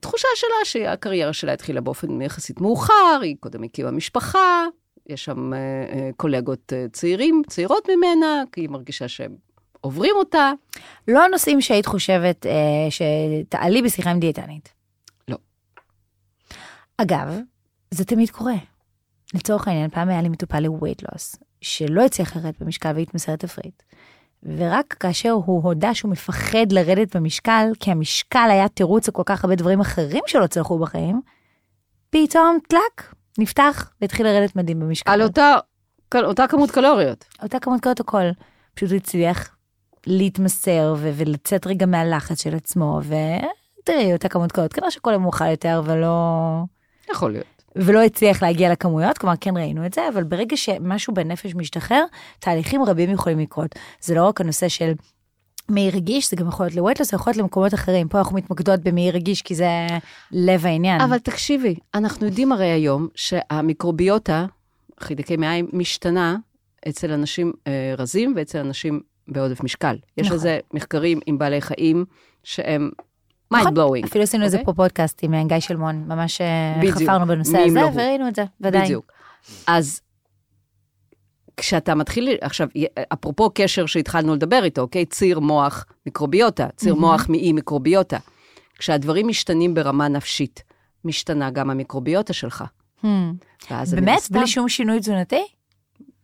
תחושה 0.00 0.28
שלה 0.34 0.64
שהקריירה 0.64 1.32
שלה 1.32 1.52
התחילה 1.52 1.80
באופן 1.80 2.22
יחסית 2.22 2.60
מאוחר, 2.60 3.18
היא 3.22 3.36
קודם 3.40 3.62
הקימה 3.62 3.90
משפחה, 3.90 4.66
יש 5.06 5.24
שם 5.24 5.54
אה, 5.54 5.58
אה, 5.58 6.10
קולגות 6.16 6.72
אה, 6.72 6.86
צעירים, 6.92 7.42
צעירות 7.46 7.88
ממנה, 7.96 8.42
כי 8.52 8.60
היא 8.60 8.68
מרגישה 8.68 9.08
שהם 9.08 9.36
עוברים 9.82 10.14
אותה. 10.16 10.52
לא 11.08 11.24
הנושאים 11.24 11.60
שהיית 11.60 11.86
חושבת 11.86 12.46
אה, 12.46 12.88
שתעלי 12.90 13.82
בשיחה 13.82 14.10
עם 14.10 14.20
דיאטנית. 14.20 14.72
לא. 15.28 15.36
אגב, 16.96 17.38
זה 17.90 18.04
תמיד 18.04 18.30
קורה. 18.30 18.54
לצורך 19.34 19.68
העניין, 19.68 19.90
פעם 19.90 20.08
היה 20.08 20.22
לי 20.22 20.28
מטופל 20.28 20.60
ל-weight 20.60 21.04
loss, 21.04 21.38
שלא 21.60 22.04
הצליח 22.04 22.36
לרדת 22.36 22.62
במשקל 22.62 22.92
והתמסר 22.96 23.36
תפריט. 23.36 23.82
ורק 24.42 24.96
כאשר 25.00 25.30
הוא 25.30 25.62
הודה 25.62 25.94
שהוא 25.94 26.10
מפחד 26.10 26.72
לרדת 26.72 27.16
במשקל, 27.16 27.70
כי 27.80 27.90
המשקל 27.90 28.48
היה 28.50 28.68
תירוץ 28.68 29.08
לכל 29.08 29.22
כך 29.26 29.44
הרבה 29.44 29.56
דברים 29.56 29.80
אחרים 29.80 30.22
שלא 30.26 30.46
צלחו 30.46 30.78
בחיים, 30.78 31.20
פתאום 32.10 32.58
טלק, 32.68 33.14
נפתח 33.38 33.92
והתחיל 34.00 34.26
לרדת 34.26 34.56
מדהים 34.56 34.80
במשקל. 34.80 35.12
על 35.12 35.22
אותה, 35.22 35.56
אותה 36.14 36.46
כמות 36.46 36.70
קלוריות. 36.70 37.24
אותה 37.42 37.60
כמות 37.60 37.82
קולות 37.82 38.00
הכל. 38.00 38.24
פשוט 38.74 38.90
הוא 38.90 38.96
הצליח 38.96 39.56
להתמסר 40.06 40.94
ו- 40.98 41.10
ולצאת 41.16 41.66
רגע 41.66 41.86
מהלחץ 41.86 42.42
של 42.42 42.54
עצמו, 42.54 43.00
ותראי, 43.02 44.12
אותה 44.12 44.28
כמות 44.28 44.52
קולות. 44.52 44.72
כנראה 44.72 44.90
שכל 44.90 45.12
יום 45.12 45.24
אוכל 45.24 45.50
יותר 45.50 45.82
ולא... 45.84 46.16
יכול 47.10 47.32
להיות. 47.32 47.62
ולא 47.76 48.02
הצליח 48.02 48.42
להגיע 48.42 48.72
לכמויות, 48.72 49.18
כלומר 49.18 49.34
כן 49.40 49.56
ראינו 49.56 49.86
את 49.86 49.94
זה, 49.94 50.08
אבל 50.08 50.22
ברגע 50.22 50.56
שמשהו 50.56 51.14
בנפש 51.14 51.54
משתחרר, 51.54 52.04
תהליכים 52.38 52.84
רבים 52.84 53.10
יכולים 53.10 53.38
לקרות. 53.38 53.74
זה 54.00 54.14
לא 54.14 54.26
רק 54.26 54.40
הנושא 54.40 54.68
של 54.68 54.92
מי 55.68 55.90
רגיש, 55.90 56.30
זה 56.30 56.36
גם 56.36 56.48
יכול 56.48 56.66
להיות 56.66 56.76
לווייטלוס, 56.76 57.10
זה 57.10 57.14
יכול 57.16 57.30
להיות 57.30 57.36
למקומות 57.36 57.74
אחרים. 57.74 58.08
פה 58.08 58.18
אנחנו 58.18 58.36
מתמקדות 58.36 58.80
במי 58.80 59.10
רגיש, 59.10 59.42
כי 59.42 59.54
זה 59.54 59.68
לב 60.30 60.66
העניין. 60.66 61.00
אבל 61.00 61.18
תקשיבי, 61.18 61.74
אנחנו 61.94 62.26
יודעים 62.26 62.52
הרי 62.52 62.70
היום 62.70 63.08
שהמיקרוביוטה, 63.14 64.46
חידקי 65.00 65.36
מעיים, 65.36 65.68
משתנה 65.72 66.36
אצל 66.88 67.12
אנשים 67.12 67.52
אה, 67.66 67.94
רזים 67.98 68.34
ואצל 68.36 68.58
אנשים 68.58 69.00
בעודף 69.28 69.62
משקל. 69.62 69.96
יש 70.16 70.26
נכון. 70.26 70.36
לזה 70.36 70.58
מחקרים 70.74 71.20
עם 71.26 71.38
בעלי 71.38 71.60
חיים 71.60 72.04
שהם 72.44 72.90
נכון. 73.50 73.66
mind 73.66 73.70
blowing. 73.76 74.06
אפילו 74.06 74.24
עשינו 74.24 74.44
איזה 74.44 74.56
אוקיי? 74.56 74.74
פה 74.74 74.82
פודקאסט 74.82 75.18
עם 75.22 75.34
אה, 75.34 75.44
גיא 75.44 75.60
שלמון, 75.60 76.04
ממש 76.08 76.40
אה, 76.40 76.74
בדיוק. 76.78 76.96
חפרנו 76.96 77.26
בנושא 77.26 77.58
הזה, 77.58 77.80
לא. 77.80 77.88
וראינו 77.94 78.28
את 78.28 78.36
זה, 78.36 78.44
ודאי. 78.60 78.82
בדיוק. 78.82 79.12
אז 79.66 80.00
כשאתה 81.56 81.94
מתחיל, 81.94 82.28
עכשיו, 82.40 82.68
אפרופו 83.12 83.50
קשר 83.54 83.86
שהתחלנו 83.86 84.34
לדבר 84.34 84.64
איתו, 84.64 84.80
אוקיי? 84.80 85.06
ציר 85.06 85.40
מוח 85.40 85.84
מיקרוביוטה, 86.06 86.68
ציר 86.76 86.94
מוח 86.94 87.28
מאי 87.28 87.52
מיקרוביוטה. 87.52 88.18
כשהדברים 88.78 89.28
משתנים 89.28 89.74
ברמה 89.74 90.08
נפשית, 90.08 90.62
משתנה 91.04 91.50
גם 91.50 91.70
המיקרוביוטה 91.70 92.32
שלך. 92.32 92.64
Hmm. 93.02 93.06
באמת? 93.90 94.20
בלי 94.30 94.46
שום 94.46 94.68
שינוי 94.68 95.00
תזונתי? 95.00 95.44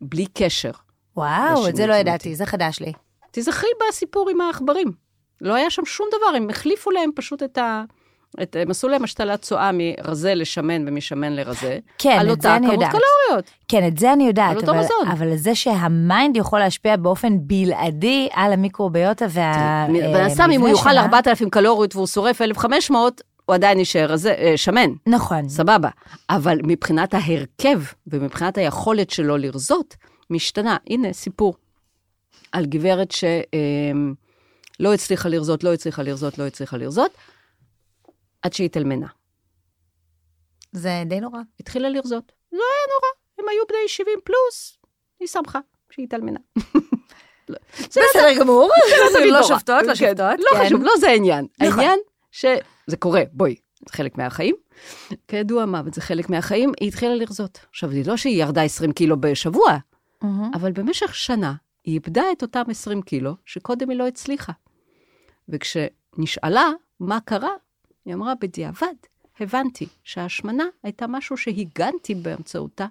בלי 0.01 0.27
קשר. 0.27 0.71
וואו, 1.19 1.69
את 1.69 1.77
זה 1.77 1.87
לא. 1.87 1.95
ידעתי, 1.95 2.35
זה 2.35 2.47
חדש 2.47 2.81
לי. 2.81 2.93
תזכרי 3.31 3.69
בסיפור 3.89 4.31
עם 4.31 4.41
העכברים. 4.41 4.93
לא 5.41 5.55
היה 5.55 5.71
שם 5.71 5.85
שום 5.85 6.07
דבר, 6.09 6.37
הם 6.37 6.51
החליפו 6.51 6.91
להם 6.91 7.11
פשוט 7.15 7.43
את 7.43 7.59
ה... 7.59 7.83
את, 8.43 8.57
הם 8.61 8.71
עשו 8.71 8.89
להם 8.89 9.05
השתלת 9.05 9.43
צואה 9.43 9.71
מרזה 9.73 10.35
לשמן 10.35 10.89
ומשמן 10.89 11.33
לרזה. 11.33 11.79
כן, 11.99 12.17
על 12.21 12.27
את 12.27 12.31
אותה 12.31 12.43
זה 12.43 12.57
אני 12.57 12.67
כמות 12.67 12.73
יודעת. 12.75 12.91
קלוריות. 12.91 13.51
כן, 13.69 13.87
את 13.89 13.99
זה 13.99 14.13
אני 14.13 14.27
יודעת, 14.27 14.51
על 14.51 14.57
אותו 14.57 14.71
אבל, 14.71 14.79
מזון. 14.81 15.09
אבל 15.13 15.37
זה 15.37 15.55
שהמיינד 15.55 16.37
יכול 16.37 16.59
להשפיע 16.59 16.97
באופן 16.97 17.37
בלעדי 17.41 18.29
על 18.33 18.53
המיקרוביוטה 18.53 19.27
וה... 19.31 19.87
בן 19.89 19.95
אה, 20.15 20.27
אדם, 20.35 20.51
אם 20.51 20.61
הוא 20.61 20.69
יאכל 20.69 20.91
שלה- 20.91 21.01
4,000 21.03 21.51
קלוריות 21.51 21.97
והוא 21.97 22.07
שורף 22.07 22.43
1,500, 22.43 23.21
הוא 23.47 23.55
עדיין 23.55 23.79
יישאר 23.79 24.07
רזה, 24.13 24.35
אה, 24.39 24.53
שמן. 24.57 24.91
נכון. 25.07 25.49
סבבה. 25.49 25.89
אבל 26.31 26.59
מבחינת 26.63 27.15
ההרכב 27.15 27.81
ומבחינת 28.07 28.59
היכולת 28.59 29.11
שלו 29.11 29.37
לרזות, 29.37 29.97
משתנה. 30.31 30.77
הנה, 30.91 31.13
סיפור 31.13 31.55
על 32.53 32.67
גברת 32.67 33.11
שלא 33.11 34.95
הצליחה 34.95 35.29
לרזות, 35.29 35.65
לא 35.65 35.75
הצליחה 35.75 36.03
לרזות, 36.03 36.39
לא 36.39 36.47
הצליחה 36.47 36.77
לרזות, 36.77 37.13
עד 38.43 38.53
שהיא 38.53 38.65
התאלמנה. 38.65 39.07
זה 40.73 41.03
די 41.07 41.21
נורא. 41.21 41.41
התחילה 41.61 41.89
לרזות. 41.89 42.33
לא 42.53 42.59
היה 42.59 42.95
נורא, 42.95 43.09
הם 43.39 43.49
היו 43.49 43.63
בני 43.69 43.89
70 43.89 44.19
פלוס, 44.25 44.79
היא 45.21 45.29
שמחה 45.29 45.59
שהיא 45.91 46.05
התאלמנה. 46.05 46.39
לא, 47.49 47.59
זה 47.77 48.01
בסדר 48.11 48.41
גמור, 48.41 48.71
לא. 49.33 49.43
שופטות, 49.43 49.83
לא 49.83 49.89
כן, 49.89 49.95
שופטות. 49.95 50.39
לא 50.39 50.59
כן. 50.59 50.65
חשוב, 50.65 50.83
לא 50.83 50.93
זה 51.01 51.09
העניין. 51.09 51.47
נכון. 51.61 51.79
העניין 51.79 51.99
שזה 52.31 52.97
קורה, 52.99 53.23
בואי, 53.33 53.57
זה 53.89 53.93
חלק 53.97 54.19
מהחיים. 54.19 54.55
כידוע 55.29 55.67
מוות 55.67 55.95
זה 55.95 56.01
חלק 56.01 56.31
מהחיים, 56.31 56.73
היא 56.81 56.89
התחילה 56.89 57.15
לרזות. 57.15 57.59
עכשיו, 57.71 57.91
זה 57.91 58.03
לא 58.07 58.17
שהיא 58.17 58.43
ירדה 58.43 58.63
20 58.63 58.93
קילו 58.93 59.21
בשבוע, 59.21 59.77
מהמם. 60.23 60.51
אבל 60.55 60.73
במשך 60.73 61.15
שנה 61.15 61.55
היא 61.85 61.95
איבדה 61.95 62.23
את 62.33 62.43
אותם 62.43 62.63
20 62.71 63.03
קילו 63.03 63.35
שקודם 63.45 63.91
היא 63.91 63.99
לא 63.99 64.07
הצליחה. 64.07 64.53
וכשנשאלה 65.49 66.71
מה 67.01 67.21
קרה, 67.21 67.53
היא 68.05 68.15
אמרה, 68.15 68.35
בדיעבד, 68.41 68.95
הבנתי 69.41 69.87
שההשמנה 70.05 70.65
הייתה 70.83 71.07
משהו 71.07 71.37
שהגנתי 71.37 72.15
באמצעותה 72.15 72.87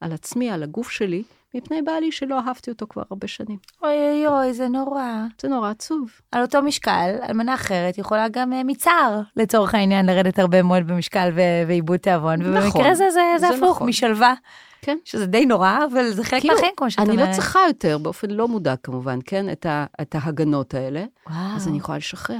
על 0.00 0.12
עצמי, 0.12 0.50
על 0.50 0.62
הגוף 0.62 0.90
שלי, 0.90 1.22
מפני 1.54 1.82
בעלי 1.82 2.12
שלא 2.12 2.40
אהבתי 2.46 2.70
אותו 2.70 2.86
כבר 2.88 3.02
הרבה 3.10 3.26
שנים. 3.28 3.56
אוי 3.82 3.94
אוי 3.94 4.26
אוי, 4.26 4.54
זה 4.54 4.68
נורא. 4.68 5.04
זה 5.40 5.48
נורא 5.48 5.70
עצוב. 5.70 6.10
על 6.32 6.42
אותו 6.42 6.62
משקל, 6.62 7.16
אלמנה 7.28 7.54
אחרת 7.54 7.98
יכולה 7.98 8.28
גם 8.28 8.52
אה, 8.52 8.64
מצער, 8.64 9.20
לצורך 9.36 9.74
העניין, 9.74 10.06
לרדת 10.06 10.38
הרבה 10.38 10.62
מאוד 10.62 10.86
במשקל 10.86 11.30
ועיבוד 11.66 11.96
תיאבון, 11.96 12.42
נכון, 12.42 12.56
ובמקרה 12.56 12.90
הזה 12.90 13.10
זה, 13.10 13.20
זה 13.38 13.48
זה 13.48 13.54
הפוך, 13.56 13.76
נכון. 13.76 13.88
משלווה, 13.88 14.34
כן. 14.82 14.98
שזה 15.04 15.26
די 15.26 15.46
נורא, 15.46 15.78
אבל 15.92 16.10
זה 16.10 16.24
חלק 16.24 16.40
כאילו, 16.40 16.54
מהחיים, 16.54 16.72
כמו 16.76 16.90
שאת 16.90 16.98
אני 17.00 17.10
אומרת. 17.10 17.28
לא 17.28 17.32
צריכה 17.32 17.60
יותר, 17.68 17.98
באופן 17.98 18.30
לא 18.30 18.48
מודע 18.48 18.76
כמובן, 18.76 19.18
כן, 19.24 19.52
את, 19.52 19.66
ה, 19.66 19.84
את 20.00 20.14
ההגנות 20.14 20.74
האלה, 20.74 21.04
וואו. 21.30 21.56
אז 21.56 21.68
אני 21.68 21.78
יכולה 21.78 21.98
לשחרר. 21.98 22.36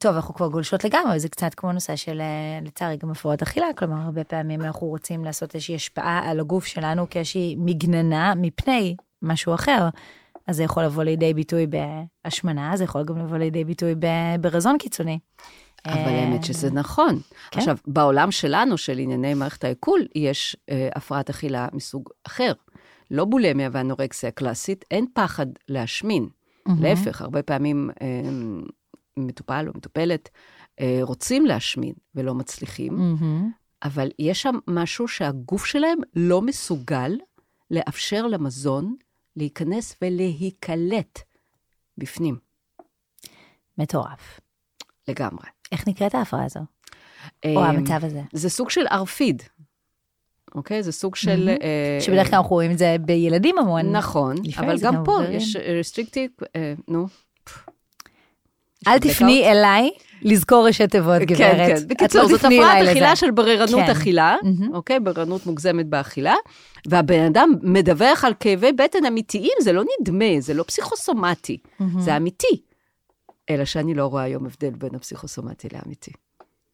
טוב, 0.00 0.14
אנחנו 0.14 0.34
כבר 0.34 0.48
גולשות 0.48 0.84
לגמרי, 0.84 1.20
זה 1.20 1.28
קצת 1.28 1.54
כמו 1.54 1.72
נושא 1.72 1.96
של, 1.96 2.20
אה, 2.20 2.60
לצערי, 2.66 2.96
גם 2.96 3.10
הפרעות 3.10 3.42
אכילה, 3.42 3.66
כלומר, 3.76 3.96
הרבה 3.96 4.24
פעמים 4.24 4.62
אנחנו 4.62 4.86
רוצים 4.86 5.24
לעשות 5.24 5.54
איזושהי 5.54 5.74
השפעה 5.74 6.30
על 6.30 6.40
הגוף 6.40 6.64
שלנו 6.64 7.10
כאיזושהי 7.10 7.56
מגננה 7.58 8.34
מפני 8.34 8.96
משהו 9.22 9.54
אחר. 9.54 9.88
אז 10.46 10.56
זה 10.56 10.62
יכול 10.62 10.84
לבוא 10.84 11.02
לידי 11.02 11.34
ביטוי 11.34 11.66
בהשמנה, 11.66 12.76
זה 12.76 12.84
יכול 12.84 13.04
גם 13.04 13.18
לבוא 13.18 13.36
לידי 13.36 13.64
ביטוי 13.64 13.94
ברזון 14.40 14.78
קיצוני. 14.78 15.18
אבל 15.86 15.98
אה, 15.98 16.22
האמת 16.22 16.44
שזה 16.44 16.70
נכון. 16.70 17.20
כן. 17.50 17.58
עכשיו, 17.58 17.76
בעולם 17.86 18.30
שלנו, 18.30 18.78
של 18.78 18.98
ענייני 18.98 19.34
מערכת 19.34 19.64
העיכול, 19.64 20.06
יש 20.14 20.56
אה, 20.70 20.88
הפרעת 20.94 21.30
אכילה 21.30 21.68
מסוג 21.72 22.08
אחר. 22.26 22.52
לא 23.10 23.24
בולמיה 23.24 23.68
ואנורקסיה 23.72 24.30
קלאסית, 24.30 24.84
אין 24.90 25.06
פחד 25.14 25.46
להשמין. 25.68 26.28
מהמם. 26.66 26.82
להפך, 26.82 27.22
הרבה 27.22 27.42
פעמים 27.42 27.90
אה, 28.02 28.06
מטופל 29.16 29.64
או 29.68 29.72
מטופלת 29.76 30.28
אה, 30.80 30.98
רוצים 31.02 31.46
להשמין 31.46 31.94
ולא 32.14 32.34
מצליחים, 32.34 32.94
מהמם. 32.94 33.50
אבל 33.84 34.08
יש 34.18 34.42
שם 34.42 34.58
משהו 34.66 35.08
שהגוף 35.08 35.64
שלהם 35.64 35.98
לא 36.16 36.42
מסוגל 36.42 37.12
לאפשר 37.70 38.26
למזון 38.26 38.96
להיכנס 39.36 39.96
ולהיקלט 40.02 41.18
בפנים, 41.98 42.36
מטורף. 43.78 44.40
לגמרי. 45.08 45.46
איך 45.72 45.88
נקראת 45.88 46.14
ההפרעה 46.14 46.44
הזו? 46.44 46.60
או 47.44 47.58
אה, 47.62 47.68
המצב 47.68 48.04
הזה? 48.04 48.22
זה 48.32 48.50
סוג 48.50 48.70
של 48.70 48.86
ערפיד, 48.86 49.42
אוקיי? 50.54 50.82
זה 50.82 50.92
סוג 50.92 51.16
של... 51.16 51.44
מהמם. 51.44 51.48
אה, 51.48 51.98
שבדרך 52.00 52.28
כלל 52.28 52.38
אנחנו 52.38 52.54
רואים 52.54 52.70
את 52.70 52.78
זה 52.78 52.96
בילדים 53.00 53.58
המון. 53.58 53.96
נכון, 53.96 54.36
אבל 54.58 54.78
גם 54.80 55.04
פה. 55.04 55.18
יש 55.30 55.56
רסטריקטיב, 55.56 56.30
נו. 56.88 57.06
אל 58.88 58.98
תפני 58.98 59.50
אליי 59.50 59.90
לזכור 60.22 60.66
ראשי 60.66 60.86
תיבות, 60.86 61.22
גברת. 61.22 61.38
כן, 61.38 61.76
כן. 61.76 61.88
בקיצור, 61.88 62.28
זאת 62.28 62.44
הפרעת 62.44 62.88
אכילה. 62.88 63.16
של 63.16 63.30
בררנות 63.30 63.84
כן. 63.86 63.90
אכילה, 63.90 64.36
מהמם. 64.42 64.74
אוקיי? 64.74 65.00
בררנות 65.00 65.46
מוגזמת 65.46 65.86
באכילה, 65.86 66.34
והבן 66.86 67.24
אדם 67.24 67.54
מדווח 67.62 68.24
על 68.24 68.32
כאבי 68.40 68.72
בטן 68.72 69.04
אמיתיים, 69.04 69.52
זה 69.60 69.72
לא 69.72 69.82
נדמה, 70.00 70.24
זה 70.38 70.54
לא 70.54 70.62
פסיכוסומטי, 70.62 71.58
מהמם. 71.80 72.00
זה 72.00 72.16
אמיתי. 72.16 72.62
אלא 73.50 73.64
שאני 73.64 73.94
לא 73.94 74.06
רואה 74.06 74.22
היום 74.22 74.46
הבדל 74.46 74.70
בין 74.70 74.94
הפסיכוסומטי 74.94 75.68
לאמיתי. 75.72 76.10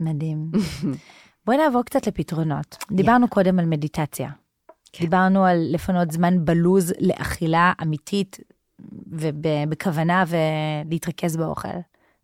מדהים. 0.01 0.51
בואי 1.47 1.57
נעבור 1.57 1.83
קצת 1.83 2.07
לפתרונות. 2.07 2.77
דיברנו 2.93 3.29
קודם 3.29 3.59
על 3.59 3.67
מדיטציה. 3.67 4.31
דיברנו 5.01 5.45
על 5.45 5.59
לפנות 5.71 6.11
זמן 6.11 6.45
בלוז 6.45 6.93
לאכילה 7.01 7.73
אמיתית 7.83 8.39
ובכוונה 9.07 10.25
ולהתרכז 10.29 11.37
באוכל. 11.37 11.69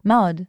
מה 0.08 0.18
עוד? 0.18 0.40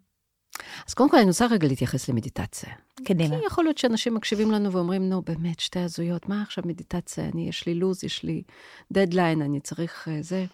אז 0.87 0.93
קודם 0.93 1.09
כל 1.09 1.17
אני 1.17 1.25
רוצה 1.25 1.47
רגע 1.47 1.67
להתייחס 1.67 2.09
למדיטציה. 2.09 2.69
קדימה. 3.05 3.39
כי 3.39 3.45
יכול 3.45 3.63
להיות 3.63 3.77
שאנשים 3.77 4.13
מקשיבים 4.13 4.51
לנו 4.51 4.71
ואומרים, 4.71 5.09
נו, 5.09 5.21
באמת, 5.21 5.59
שתי 5.59 5.79
הזויות, 5.79 6.29
מה 6.29 6.41
עכשיו 6.41 6.63
מדיטציה? 6.67 7.29
אני, 7.33 7.49
יש 7.49 7.65
לי 7.65 7.73
לו"ז, 7.73 8.03
יש 8.03 8.23
לי 8.23 8.43
דדליין, 8.91 9.41
אני 9.41 9.59
צריך 9.59 10.07
uh, 10.07 10.11
זה. 10.21 10.45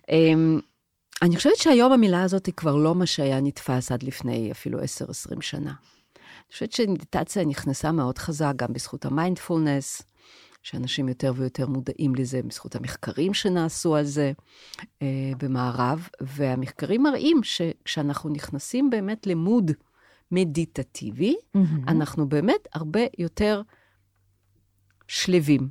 Um, 0.00 0.60
אני 1.22 1.36
חושבת 1.36 1.56
שהיום 1.56 1.92
המילה 1.92 2.22
הזאת 2.22 2.46
היא 2.46 2.54
כבר 2.54 2.76
לא 2.76 2.94
מה 2.94 3.06
שהיה 3.06 3.40
נתפס 3.40 3.92
עד 3.92 4.02
לפני 4.02 4.50
אפילו 4.52 4.78
10-20 4.78 4.82
שנה. 5.40 5.70
אני 5.70 6.52
חושבת 6.52 6.72
שמדיטציה 6.72 7.44
נכנסה 7.44 7.92
מאוד 7.92 8.18
חזק 8.18 8.52
גם 8.56 8.72
בזכות 8.72 9.04
המיינדפולנס, 9.04 10.02
שאנשים 10.64 11.08
יותר 11.08 11.32
ויותר 11.36 11.66
מודעים 11.66 12.14
לזה 12.14 12.42
בזכות 12.42 12.76
המחקרים 12.76 13.34
שנעשו 13.34 13.96
על 13.96 14.04
זה 14.04 14.32
אה, 15.02 15.32
במערב, 15.38 16.08
והמחקרים 16.20 17.02
מראים 17.02 17.40
שכשאנחנו 17.42 18.30
נכנסים 18.30 18.90
באמת 18.90 19.26
למוד 19.26 19.70
מדיטטיבי, 20.32 21.34
Mm-hmm. 21.34 21.88
אנחנו 21.88 22.28
באמת 22.28 22.68
הרבה 22.74 23.00
יותר 23.18 23.62
שלווים. 25.08 25.68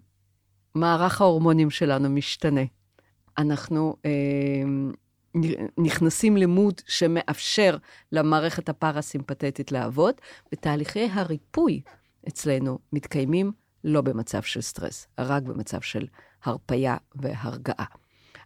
מערך 0.75 1.21
ההורמונים 1.21 1.69
שלנו 1.69 2.09
משתנה. 2.09 2.61
אנחנו 3.37 3.95
אה, 4.05 4.11
נכנסים 5.77 6.37
למוד 6.37 6.81
שמאפשר 6.87 7.77
למערכת 8.11 8.69
הפרסימפטית 8.69 9.71
לעבוד, 9.71 10.15
ותהליכי 10.53 11.07
הריפוי 11.11 11.81
אצלנו 12.27 12.79
מתקיימים 12.93 13.51
לא 13.83 14.01
במצב 14.01 14.41
של 14.41 14.61
סטרס, 14.61 15.07
רק 15.19 15.43
במצב 15.43 15.81
של 15.81 16.07
הרפייה 16.43 16.97
והרגעה. 17.15 17.85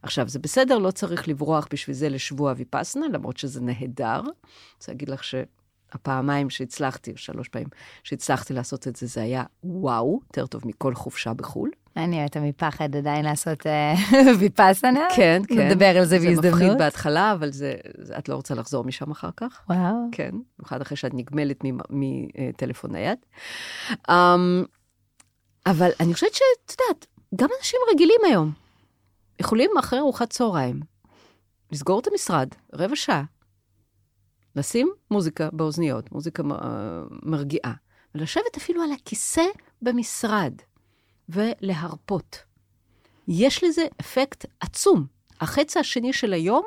עכשיו, 0.02 0.30
זה 0.30 0.40
בסדר, 0.40 0.78
לא 0.78 0.92
צריך 0.92 1.28
לברוח 1.28 1.68
בשביל 1.72 1.96
זה 1.96 2.10
לשבוע 2.10 2.54
ויפסנה, 2.58 3.06
למרות 3.14 3.38
שזה 3.38 3.62
נהדר. 3.62 4.20
אני 4.20 4.32
רוצה 4.76 4.92
להגיד 4.92 5.10
לך 5.10 5.24
שהפעמיים 5.24 6.50
שהצלחתי, 6.50 7.12
או 7.12 7.18
שלוש 7.18 7.48
פעמים 7.48 7.68
שהצלחתי 8.04 8.54
לעשות 8.54 8.88
את 8.88 8.96
זה, 8.96 9.08
זה 9.08 9.22
היה 9.22 9.44
וואו, 9.64 10.20
יותר 10.24 10.46
טוב 10.46 10.62
מכל 10.66 10.96
חופשה 10.96 11.34
בחו"ל. 11.34 11.72
אני 11.98 12.20
אוהבת 12.20 12.38
מפחד 12.38 12.96
עדיין 12.96 13.26
לעשות 13.26 13.68
אה, 13.68 13.94
ויפאסנה. 14.40 15.08
כן, 15.16 15.42
כן. 15.48 15.68
נדבר 15.68 15.98
על 15.98 16.06
זה 16.06 16.20
בהזדמנות. 16.20 16.44
זה 16.44 16.52
מפחיד 16.52 16.78
בהתחלה, 16.78 17.32
אבל 17.32 17.52
זה, 17.52 17.74
זה, 17.98 18.18
את 18.18 18.30
לא 18.30 18.36
רוצה 18.36 18.56
לחזור 18.56 18.84
משם 18.84 19.12
אחר 19.12 19.30
כך. 19.38 19.62
וואו. 19.70 19.96
כן, 20.12 20.32
במיוחד 20.60 20.82
אחרי 20.82 20.98
שאת 20.98 21.14
נגמלת 21.14 21.64
מטלפון 21.90 22.92
נייד. 22.92 23.18
אבל 25.72 25.90
אני 26.00 26.14
חושבת 26.14 26.34
שאת 26.34 26.72
יודעת, 26.80 27.06
גם 27.36 27.50
אנשים 27.60 27.80
רגילים 27.92 28.22
היום 28.26 28.52
יכולים 29.40 29.70
אחרי 29.80 30.00
ארוחת 30.00 30.30
צהריים 30.30 30.80
לסגור 31.72 32.00
את 32.00 32.08
המשרד 32.08 32.50
רבע 32.74 32.96
שעה, 32.96 33.24
לשים 34.56 34.92
מוזיקה 35.12 35.50
באוזניות, 35.54 36.12
מוזיקה 36.12 36.44
uh, 36.44 36.56
מרגיעה, 37.10 37.74
ולשבת 38.16 38.58
אפילו 38.58 38.84
על 38.84 38.92
הכיסא 38.92 39.46
במשרד. 39.82 40.54
ולהרפות. 41.30 42.38
יש 43.28 43.64
לזה 43.64 43.88
אפקט 44.02 44.46
עצום. 44.60 45.06
החצי 45.42 45.80
השני 45.80 46.14
של 46.14 46.34
היום 46.34 46.66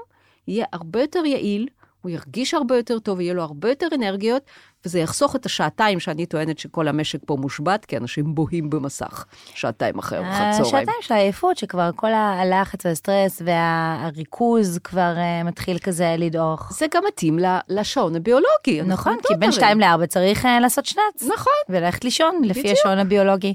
יהיה 0.49 0.67
הרבה 0.73 1.01
יותר 1.01 1.25
יעיל, 1.25 1.69
הוא 2.01 2.11
ירגיש 2.11 2.55
הרבה 2.55 2.77
יותר 2.77 2.99
טוב, 2.99 3.21
יהיה 3.21 3.35
לו 3.35 3.43
הרבה 3.43 3.69
יותר 3.69 3.87
אנרגיות, 3.95 4.43
וזה 4.85 4.99
יחסוך 4.99 5.37
את 5.37 5.47
השעתיים 5.47 6.01
שאני 6.01 6.27
טוענת 6.27 6.59
שכל 6.59 6.89
המשק 6.89 7.19
פה 7.27 7.37
מושבת, 7.37 7.85
כי 7.85 7.97
אנשים 7.97 8.35
בוהים 8.35 8.71
במסך 8.71 9.25
שעתיים 9.55 9.99
אחרי 9.99 10.19
ארוחת 10.19 10.39
צהריים. 10.39 10.65
שעתיים 10.65 10.99
של 11.01 11.15
העייפות, 11.15 11.57
שכבר 11.57 11.91
כל 11.97 12.13
הלחץ 12.13 12.87
והסטרס 12.87 13.43
והריכוז 13.45 14.79
כבר 14.85 15.15
uh, 15.17 15.47
מתחיל 15.47 15.79
כזה 15.79 16.15
לדעוך. 16.19 16.73
זה 16.73 16.87
גם 16.95 17.03
מתאים 17.09 17.39
לשעון 17.69 18.17
הביולוגי. 18.17 18.83
נכון, 18.87 19.17
כי 19.29 19.35
בין 19.35 19.53
שתיים 19.53 19.81
לארבע 19.81 20.07
צריך 20.07 20.45
uh, 20.45 20.49
לעשות 20.61 20.87
שנץ. 20.87 21.23
נכון. 21.23 21.53
וללכת 21.69 22.05
לישון, 22.05 22.41
לפי 22.45 22.73
השעון 22.73 22.99
הביולוגי. 22.99 23.55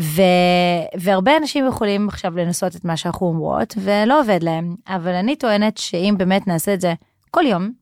ו... 0.00 0.22
והרבה 0.94 1.36
אנשים 1.36 1.66
יכולים 1.66 2.08
עכשיו 2.08 2.36
לנסות 2.36 2.76
את 2.76 2.84
מה 2.84 2.96
שאנחנו 2.96 3.26
אומרות, 3.26 3.74
ולא 3.78 4.20
עובד 4.20 4.42
להם. 4.42 4.74
אבל 4.88 5.14
אני 5.14 5.36
טוענת 5.36 5.78
שאם 5.78 6.14
באמת 6.18 6.46
נעשה 6.46 6.74
את 6.74 6.80
זה 6.80 6.94
כל 7.30 7.44
יום, 7.46 7.72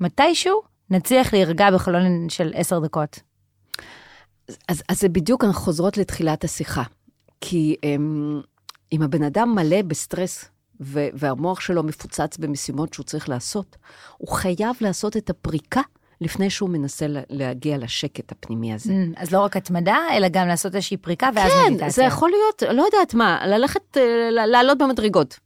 מתישהו 0.00 0.62
נצליח 0.90 1.32
להירגע 1.32 1.70
בחלון 1.70 2.28
של 2.28 2.52
עשר 2.54 2.78
דקות. 2.78 3.20
אז, 4.68 4.82
אז 4.88 5.00
זה 5.00 5.08
בדיוק, 5.08 5.44
אנחנו 5.44 5.60
חוזרות 5.60 5.96
לתחילת 5.96 6.44
השיחה. 6.44 6.82
כי 7.40 7.76
הם, 7.82 8.40
אם 8.92 9.02
הבן 9.02 9.22
אדם 9.22 9.54
מלא 9.54 9.82
בסטרס, 9.82 10.44
ו- 10.80 11.08
והמוח 11.14 11.60
שלו 11.60 11.82
מפוצץ 11.82 12.36
במשימות 12.38 12.94
שהוא 12.94 13.04
צריך 13.04 13.28
לעשות, 13.28 13.76
הוא 14.18 14.28
חייב 14.28 14.76
לעשות 14.80 15.16
את 15.16 15.30
הפריקה 15.30 15.80
לפני 16.20 16.50
שהוא 16.50 16.70
מנסה 16.70 17.06
להגיע 17.30 17.78
לשקט 17.78 18.32
הפנימי 18.32 18.74
הזה. 18.74 18.92
Mm, 18.92 19.22
אז 19.22 19.32
לא 19.32 19.40
רק 19.40 19.56
התמדה, 19.56 19.96
אלא 20.12 20.28
גם 20.28 20.48
לעשות 20.48 20.74
איזושהי 20.74 20.96
פריקה 20.96 21.28
ואז 21.34 21.52
כן, 21.52 21.58
מדיטציה. 21.66 21.86
כן, 21.86 21.92
זה 21.92 22.02
יכול 22.02 22.30
להיות, 22.30 22.76
לא 22.76 22.82
יודעת 22.82 23.14
מה, 23.14 23.46
ללכת, 23.46 23.96
לעלות 24.30 24.78
במדרגות. 24.78 25.38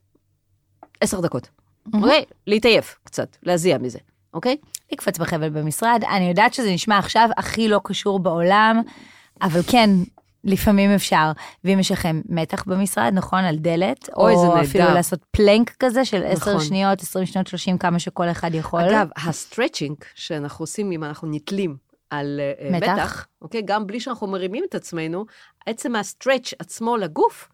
עשר 1.01 1.21
דקות, 1.21 1.49
אוקיי? 1.93 2.23
להתעייף 2.47 2.99
קצת, 3.03 3.37
להזיע 3.43 3.77
מזה, 3.77 3.99
אוקיי? 4.33 4.57
לקפוץ 4.91 5.17
בחבל 5.17 5.49
במשרד. 5.49 6.03
אני 6.15 6.29
יודעת 6.29 6.53
שזה 6.53 6.71
נשמע 6.71 6.97
עכשיו 6.97 7.29
הכי 7.37 7.67
לא 7.67 7.81
קשור 7.83 8.19
בעולם, 8.19 8.81
אבל 9.41 9.61
כן, 9.67 9.89
לפעמים 10.43 10.91
אפשר. 10.91 11.31
ואם 11.63 11.79
יש 11.79 11.91
לכם 11.91 12.21
מתח 12.29 12.63
במשרד, 12.67 13.11
נכון, 13.13 13.43
על 13.43 13.55
דלת, 13.55 14.09
אוי, 14.17 14.33
או 14.33 14.47
נהדר. 14.47 14.61
אפילו 14.61 14.83
לעשות 14.83 15.19
פלנק 15.31 15.75
כזה 15.79 16.05
של 16.05 16.23
10 16.25 16.51
נכון. 16.51 16.65
שניות, 16.65 17.01
20 17.01 17.25
שניות, 17.25 17.47
30, 17.47 17.77
כמה 17.77 17.99
שכל 17.99 18.31
אחד 18.31 18.55
יכול. 18.55 18.81
אגב, 18.81 19.07
ה 19.17 19.24
stretching 19.24 19.95
שאנחנו 20.15 20.63
עושים 20.63 20.91
אם 20.91 21.03
אנחנו 21.03 21.27
נתלים 21.31 21.75
על 22.09 22.39
אה, 22.39 22.69
מתח. 22.71 22.87
מתח, 22.87 23.27
אוקיי? 23.41 23.61
גם 23.65 23.87
בלי 23.87 23.99
שאנחנו 23.99 24.27
מרימים 24.27 24.63
את 24.69 24.75
עצמנו, 24.75 25.25
עצם 25.65 25.95
ה 25.95 26.02
stretch 26.02 26.53
עצמו 26.59 26.97
לגוף, 26.97 27.49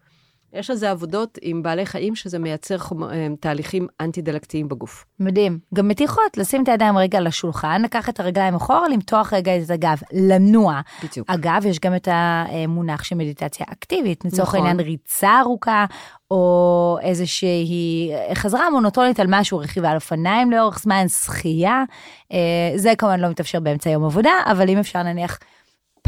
יש 0.52 0.70
על 0.70 0.76
זה 0.76 0.90
עבודות 0.90 1.38
עם 1.42 1.62
בעלי 1.62 1.86
חיים 1.86 2.14
שזה 2.14 2.38
מייצר 2.38 2.78
חומ... 2.78 3.04
אה, 3.04 3.26
תהליכים 3.40 3.86
אנטי-דלקתיים 4.00 4.68
בגוף. 4.68 5.04
מדהים. 5.20 5.58
גם 5.74 5.88
מתיחות, 5.88 6.36
לשים 6.36 6.62
את 6.62 6.68
הידיים 6.68 6.98
רגע 6.98 7.18
על 7.18 7.26
השולחן, 7.26 7.82
לקחת 7.82 8.14
את 8.14 8.20
הרגליים 8.20 8.54
אחורה, 8.54 8.88
למתוח 8.88 9.32
רגע 9.32 9.52
את 9.56 9.70
הגב, 9.70 9.98
לנוע. 10.12 10.80
בדיוק. 11.04 11.30
אגב, 11.30 11.66
יש 11.66 11.80
גם 11.80 11.96
את 11.96 12.08
המונח 12.10 13.04
של 13.04 13.14
מדיטציה 13.14 13.66
אקטיבית, 13.72 14.24
לצורך 14.24 14.48
נכון. 14.48 14.60
העניין 14.60 14.80
ריצה 14.80 15.40
ארוכה, 15.40 15.86
או 16.30 16.98
איזושהי 17.02 18.10
חזרה 18.34 18.70
מונוטונית 18.70 19.20
על 19.20 19.26
משהו, 19.30 19.58
רכיבה 19.58 19.90
על 19.90 19.96
אופניים 19.96 20.50
לאורך 20.50 20.78
זמן, 20.78 21.08
שחייה. 21.08 21.84
אה, 22.32 22.38
זה 22.76 22.92
כמובן 22.98 23.20
לא 23.20 23.28
מתאפשר 23.28 23.60
באמצע 23.60 23.90
יום 23.90 24.04
עבודה, 24.04 24.32
אבל 24.46 24.70
אם 24.70 24.78
אפשר 24.78 25.02
נניח 25.02 25.38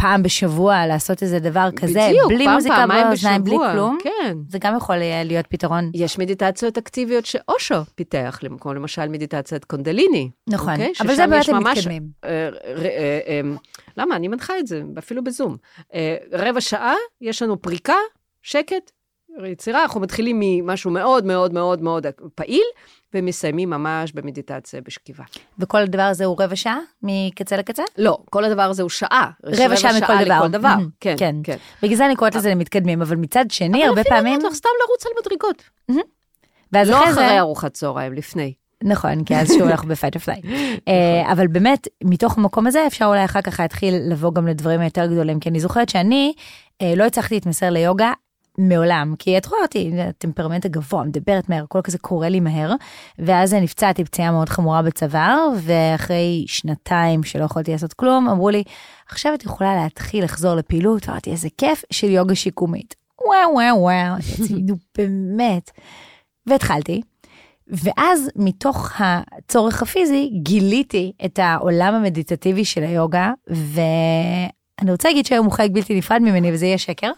פעם 0.01 0.23
בשבוע 0.23 0.87
לעשות 0.87 1.23
איזה 1.23 1.39
דבר 1.39 1.69
כזה, 1.77 2.09
בדיוק, 2.09 2.33
בלי 2.33 2.45
פעם, 2.45 2.55
מוזיקה 2.55 2.87
באוזניים, 2.87 3.45
בלי 3.45 3.57
כלום, 3.73 3.99
כן. 4.03 4.37
זה 4.49 4.59
גם 4.59 4.77
יכול 4.77 4.97
אה, 4.97 5.23
להיות 5.25 5.47
פתרון. 5.47 5.91
יש 5.95 6.19
מדיטציות 6.19 6.79
אקטיביות 6.79 7.27
שאושו 7.27 7.75
פיתח, 7.95 8.39
כמו 8.61 8.75
למשל 8.75 9.09
מדיטציית 9.09 9.65
קונדליני. 9.65 10.31
נכון, 10.49 10.73
אוקיי? 10.73 10.93
אבל 11.01 11.15
זה 11.15 11.27
באמת 11.27 11.49
הם 11.49 11.67
מתקדמים. 11.67 12.03
אה, 12.25 12.49
אה, 12.65 13.21
אה, 13.27 13.41
למה? 13.97 14.17
אני 14.17 14.29
מנחה 14.29 14.59
את 14.59 14.67
זה, 14.67 14.83
אפילו 14.99 15.25
בזום. 15.25 15.57
אה, 15.95 16.17
רבע 16.33 16.61
שעה, 16.61 16.95
יש 17.21 17.43
לנו 17.43 17.63
פריקה, 17.63 17.95
שקט, 18.43 18.91
יצירה, 19.45 19.83
אנחנו 19.83 20.01
מתחילים 20.01 20.37
ממשהו 20.41 20.91
מאוד 20.91 21.25
מאוד 21.25 21.53
מאוד 21.53 21.83
מאוד 21.83 22.07
פעיל, 22.35 22.65
ומסיימים 23.15 23.71
ממש 23.71 24.13
במדיטציה 24.13 24.81
בשכיבה. 24.81 25.25
וכל 25.59 25.79
הדבר 25.79 26.03
הזה 26.03 26.25
הוא 26.25 26.37
רבע 26.41 26.57
שעה 26.57 26.79
מקצה 27.03 27.57
לקצה? 27.57 27.83
לא, 27.99 28.19
כל 28.31 28.45
הדבר 28.45 28.63
הזה 28.63 28.83
הוא 28.83 28.91
שעה. 28.91 29.31
רבע 29.45 29.77
שעה 29.77 29.99
מכל 30.01 30.25
דבר. 30.25 30.39
לכל 30.39 30.49
דבר. 30.49 30.75
Mhm, 30.79 30.91
כן, 31.01 31.15
כן. 31.19 31.37
כן. 31.45 31.57
בגלל 31.83 31.97
זה 31.97 32.07
אני 32.07 32.17
קוראת 32.17 32.35
לזה 32.35 32.51
למתקדמים, 32.51 33.03
אבל 33.03 33.17
מצד 33.17 33.45
שני, 33.51 33.85
הרבה 33.85 33.93
אבל 33.93 34.01
אפילו 34.01 34.17
פעמים... 34.17 34.35
אני 34.35 34.37
אומרת 34.37 34.53
לך, 34.53 34.59
סתם 34.59 34.69
לרוץ 34.87 35.07
על 35.07 35.13
מדרגות. 35.21 35.63
ואז 36.73 36.91
לא 36.91 37.03
אחרי 37.03 37.13
זה... 37.13 37.39
ארוחת 37.39 37.73
צהריים, 37.73 38.13
לפני. 38.13 38.55
נכון, 38.85 39.25
כי 39.25 39.37
אז 39.37 39.49
שוב 39.59 39.63
אנחנו 39.69 39.89
בפייט 39.89 40.15
או 40.17 40.21
פליי. 40.21 40.41
אבל 41.33 41.47
באמת, 41.47 41.89
מתוך 42.05 42.39
המקום 42.39 42.67
הזה 42.67 42.87
אפשר 42.87 43.05
אולי 43.05 43.25
אחר 43.25 43.41
כך 43.43 43.61
להתחיל 43.61 43.95
לבוא 44.11 44.33
גם 44.33 44.47
לדברים 44.47 44.81
היותר 44.81 45.07
גדולים, 45.07 45.41
כי 45.41 45.49
אני 45.49 45.61
זוכרת 45.61 45.89
שאני 45.89 46.33
אה, 46.83 46.93
לא 46.97 47.05
הצלחתי 47.05 47.35
להתמסר 47.35 47.71
ליוגה. 47.71 48.13
מעולם, 48.59 49.15
כי 49.19 49.39
את 49.39 49.47
רואה 49.47 49.63
אותי, 49.63 49.93
הטמפרמנט 50.09 50.65
הגבוה, 50.65 51.05
מדברת 51.05 51.49
מהר, 51.49 51.65
הכל 51.65 51.81
כזה 51.85 51.99
קורה 51.99 52.29
לי 52.29 52.41
מהר, 52.41 52.73
ואז 53.19 53.55
נפצעתי 53.55 54.05
פציעה 54.05 54.31
מאוד 54.33 54.49
חמורה 54.49 54.83
בצוואר, 54.83 55.49
ואחרי 55.57 56.45
שנתיים 56.49 57.23
שלא 57.23 57.45
יכולתי 57.45 57.73
לעשות 57.73 57.93
כלום, 57.93 58.29
אמרו 58.29 58.51
לי, 58.51 58.63
עכשיו 59.11 59.35
את 59.35 59.45
יכולה 59.45 59.77
להתחיל 59.77 60.25
לחזור 60.25 60.55
לפעילות, 60.55 61.09
ואמרתי, 61.09 61.31
איזה 61.31 61.49
כיף 61.59 61.83
של 61.91 62.11
יוגה 62.11 62.35
שיקומית. 62.35 62.95
וואו 63.27 63.55
וואו 63.55 63.81
וואו, 63.81 64.15
נו 64.67 64.75
באמת. 64.99 65.71
והתחלתי, 66.47 67.01
ואז 67.69 68.31
מתוך 68.37 68.93
הצורך 68.99 69.83
הפיזי 69.83 70.31
גיליתי 70.43 71.13
את 71.25 71.39
העולם 71.39 71.95
המדיטטיבי 71.95 72.65
של 72.65 72.83
היוגה, 72.83 73.33
ואני 73.47 74.91
רוצה 74.91 75.09
להגיד 75.09 75.27
שהיום 75.27 75.47
הוא 75.47 75.53
חלק 75.53 75.71
בלתי 75.71 75.99
נפרד 75.99 76.23
ממני 76.23 76.53
וזה 76.53 76.67
יהיה 76.67 76.79
שקר. 76.79 77.11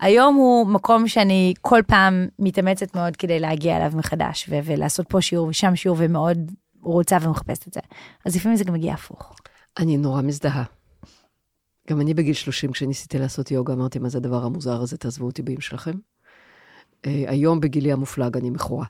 היום 0.00 0.34
הוא 0.34 0.66
מקום 0.66 1.08
שאני 1.08 1.54
כל 1.60 1.80
פעם 1.86 2.28
מתאמצת 2.38 2.94
מאוד 2.94 3.16
כדי 3.16 3.40
להגיע 3.40 3.76
אליו 3.76 3.92
מחדש 3.94 4.46
ו- 4.48 4.58
ולעשות 4.64 5.06
פה 5.08 5.20
שיעור 5.20 5.48
ושם 5.48 5.76
שיעור 5.76 5.96
ומאוד 6.00 6.38
רוצה 6.82 7.18
ומחפשת 7.22 7.68
את 7.68 7.72
זה. 7.72 7.80
אז 8.24 8.36
לפעמים 8.36 8.56
זה 8.56 8.64
גם 8.64 8.74
מגיע 8.74 8.94
הפוך. 8.94 9.34
אני 9.78 9.96
נורא 9.96 10.22
מזדהה. 10.22 10.64
גם 11.90 12.00
אני 12.00 12.14
בגיל 12.14 12.34
30, 12.34 12.72
כשניסיתי 12.72 13.18
לעשות 13.18 13.50
יוגה, 13.50 13.72
אמרתי, 13.72 13.98
מה 13.98 14.08
זה 14.08 14.18
הדבר 14.18 14.44
המוזר 14.44 14.80
הזה, 14.82 14.96
תעזבו 14.96 15.26
אותי 15.26 15.42
באם 15.42 15.60
שלכם. 15.60 15.92
אה, 17.06 17.24
היום 17.26 17.60
בגילי 17.60 17.92
המופלג 17.92 18.36
אני 18.36 18.50
מכורה. 18.50 18.86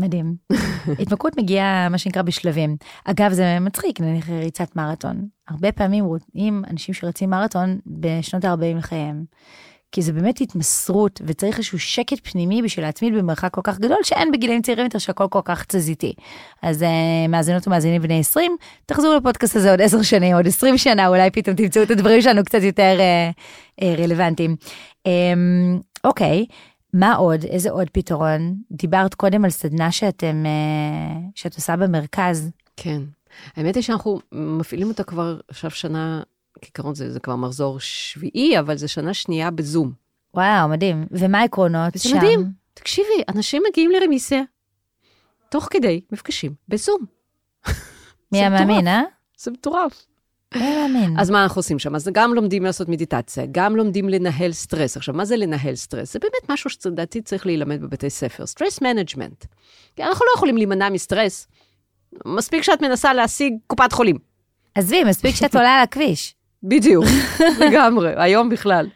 מדהים. 0.00 0.36
התמכרות 1.00 1.38
מגיעה, 1.38 1.88
מה 1.88 1.98
שנקרא, 1.98 2.22
בשלבים. 2.22 2.76
אגב, 3.04 3.32
זה 3.32 3.58
מצחיק, 3.60 4.00
נניח 4.00 4.28
ריצת 4.28 4.76
מרתון. 4.76 5.28
הרבה 5.48 5.72
פעמים 5.72 6.04
רואים 6.04 6.62
אנשים 6.70 6.94
שרצים 6.94 7.30
מרתון 7.30 7.78
בשנות 7.86 8.44
ה-40 8.44 8.78
לחייהם. 8.78 9.24
כי 9.92 10.02
זה 10.02 10.12
באמת 10.12 10.40
התמסרות, 10.40 11.20
וצריך 11.26 11.56
איזשהו 11.56 11.78
שקט 11.78 12.28
פנימי 12.28 12.62
בשביל 12.62 12.86
להתמיד 12.86 13.14
במרחק 13.14 13.54
כל 13.54 13.60
כך 13.64 13.78
גדול, 13.78 13.96
שאין 14.02 14.32
בגילאים 14.32 14.62
צעירים 14.62 14.84
יותר 14.84 14.98
שהכל 14.98 15.26
כל 15.30 15.40
כך 15.44 15.64
תזזיתי. 15.64 16.12
אז 16.62 16.82
uh, 16.82 17.28
מאזינות 17.28 17.66
ומאזינים 17.66 18.02
בני 18.02 18.20
20, 18.20 18.56
תחזרו 18.86 19.14
לפודקאסט 19.14 19.56
הזה 19.56 19.70
עוד 19.70 19.80
10 19.80 20.02
שנים, 20.02 20.36
עוד 20.36 20.46
20 20.46 20.78
שנה, 20.78 21.08
אולי 21.08 21.30
פתאום 21.30 21.56
תמצאו 21.56 21.82
את 21.82 21.90
הדברים 21.90 22.22
שלנו 22.22 22.44
קצת 22.44 22.62
יותר 22.62 22.98
uh, 22.98 23.80
uh, 23.80 23.84
רלוונטיים. 24.02 24.56
Um, 25.08 25.10
אוקיי, 26.04 26.46
מה 26.94 27.14
עוד? 27.14 27.44
איזה 27.44 27.70
עוד 27.70 27.90
פתרון? 27.90 28.54
דיברת 28.70 29.14
קודם 29.14 29.44
על 29.44 29.50
סדנה 29.50 29.92
שאתם, 29.92 30.44
uh, 30.44 31.30
שאת 31.34 31.54
עושה 31.54 31.76
במרכז. 31.76 32.50
כן. 32.76 33.02
האמת 33.56 33.74
היא 33.74 33.82
שאנחנו 33.82 34.20
מפעילים 34.32 34.88
אותה 34.88 35.04
כבר 35.04 35.40
עכשיו 35.48 35.70
שנה 35.70 36.22
כעיקרון 36.62 36.94
זה, 36.94 37.12
זה 37.12 37.20
כבר 37.20 37.36
מחזור 37.36 37.80
שביעי, 37.80 38.58
אבל 38.58 38.76
זה 38.76 38.88
שנה 38.88 39.14
שנייה 39.14 39.50
בזום. 39.50 39.92
וואו, 40.34 40.68
מדהים. 40.68 41.06
ומה 41.10 41.38
העקרונות 41.40 41.98
שם? 41.98 42.08
זה 42.08 42.16
מדהים. 42.16 42.44
תקשיבי, 42.74 43.22
אנשים 43.28 43.62
מגיעים 43.68 43.90
לרמיסיה, 43.90 44.42
תוך 45.48 45.68
כדי 45.70 46.00
מפגשים 46.12 46.54
בזום. 46.68 47.04
מי 48.32 48.44
המאמין, 48.44 48.88
אה? 48.88 49.02
זה 49.38 49.50
מטורף. 49.50 50.06
אז 51.18 51.30
מה 51.30 51.42
אנחנו 51.42 51.58
עושים 51.58 51.78
שם? 51.78 51.94
אז 51.94 52.08
גם 52.12 52.34
לומדים 52.34 52.64
לעשות 52.64 52.88
מדיטציה, 52.88 53.44
גם 53.52 53.76
לומדים 53.76 54.08
לנהל 54.08 54.52
סטרס. 54.52 54.96
עכשיו, 54.96 55.14
מה 55.14 55.24
זה 55.24 55.36
לנהל 55.36 55.74
סטרס? 55.74 56.12
זה 56.12 56.18
באמת 56.18 56.50
משהו 56.50 56.70
שלדעתי 56.70 57.22
צריך 57.22 57.46
להילמד 57.46 57.80
בבתי 57.80 58.10
ספר. 58.10 58.46
stress 58.46 58.82
management. 58.82 59.44
אנחנו 60.00 60.26
לא 60.26 60.30
יכולים 60.36 60.56
להימנע 60.56 60.90
מסטרס. 60.90 61.48
מספיק 62.26 62.62
שאת 62.62 62.82
מנסה 62.82 63.14
להשיג 63.14 63.54
קופת 63.66 63.92
חולים. 63.92 64.16
עזבי, 64.74 65.04
מספיק 65.04 65.36
שאת 65.36 65.56
עולה 65.56 65.76
על 65.76 65.82
הכביש. 65.82 66.34
בדיוק, 66.62 67.04
לגמרי, 67.66 68.12
היום 68.16 68.48
בכלל. 68.48 68.88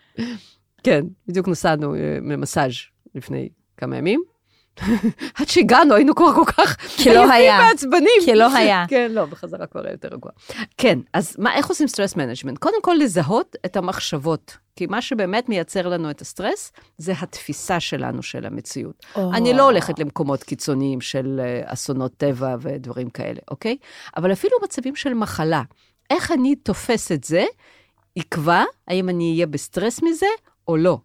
כן, 0.82 1.04
בדיוק 1.28 1.48
נסענו 1.48 1.94
למסאז' 2.30 2.70
אה, 2.70 3.10
לפני 3.14 3.48
כמה 3.76 3.96
ימים. 3.96 4.22
עד 5.38 5.48
שהגענו, 5.48 5.94
היינו 5.94 6.14
כבר 6.14 6.32
כל 6.34 6.52
כך 6.52 6.76
עייפים 6.98 7.68
ועצבנים. 7.68 8.20
כי 8.24 8.34
לא 8.34 8.56
היה. 8.56 8.84
כן, 8.88 9.12
לא, 9.12 9.24
בחזרה 9.24 9.66
כבר 9.66 9.80
היה 9.84 9.92
יותר 9.92 10.08
רגוע. 10.12 10.30
כן, 10.76 10.98
אז 11.12 11.36
מה, 11.38 11.54
איך 11.54 11.68
עושים 11.68 11.88
stress 11.88 12.16
management? 12.16 12.58
קודם 12.58 12.82
כל 12.82 12.96
לזהות 13.00 13.56
את 13.66 13.76
המחשבות. 13.76 14.56
כי 14.76 14.86
מה 14.86 15.02
שבאמת 15.02 15.48
מייצר 15.48 15.88
לנו 15.88 16.10
את 16.10 16.20
הסטרס, 16.20 16.72
זה 16.98 17.12
התפיסה 17.22 17.80
שלנו 17.80 18.22
של 18.22 18.46
המציאות. 18.46 19.06
Oh. 19.14 19.18
אני 19.34 19.54
לא 19.54 19.62
הולכת 19.62 19.98
למקומות 19.98 20.42
קיצוניים 20.42 21.00
של 21.00 21.40
אה, 21.44 21.60
אסונות 21.72 22.12
טבע 22.16 22.56
ודברים 22.60 23.10
כאלה, 23.10 23.40
אוקיי? 23.50 23.76
אבל 24.16 24.32
אפילו 24.32 24.56
מצבים 24.64 24.96
של 24.96 25.14
מחלה. 25.14 25.62
איך 26.10 26.32
אני 26.32 26.56
תופס 26.56 27.12
את 27.12 27.24
זה, 27.24 27.44
יקבע 28.16 28.64
האם 28.88 29.08
אני 29.08 29.32
אהיה 29.32 29.46
בסטרס 29.46 30.02
מזה 30.02 30.26
או 30.68 30.76
לא. 30.76 30.98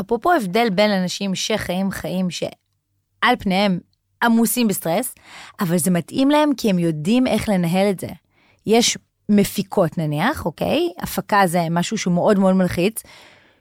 אפרופו 0.00 0.32
הבדל 0.32 0.70
בין 0.70 0.90
אנשים 0.90 1.34
שחיים 1.34 1.90
חיים 1.90 2.30
שעל 2.30 3.36
פניהם 3.38 3.78
עמוסים 4.22 4.68
בסטרס, 4.68 5.14
אבל 5.60 5.78
זה 5.78 5.90
מתאים 5.90 6.30
להם 6.30 6.54
כי 6.56 6.70
הם 6.70 6.78
יודעים 6.78 7.26
איך 7.26 7.48
לנהל 7.48 7.90
את 7.90 8.00
זה. 8.00 8.08
יש 8.66 8.98
מפיקות 9.28 9.98
נניח, 9.98 10.46
אוקיי? 10.46 10.88
הפקה 10.98 11.46
זה 11.46 11.60
משהו 11.70 11.98
שהוא 11.98 12.14
מאוד 12.14 12.38
מאוד 12.38 12.54
מלחיץ. 12.54 13.02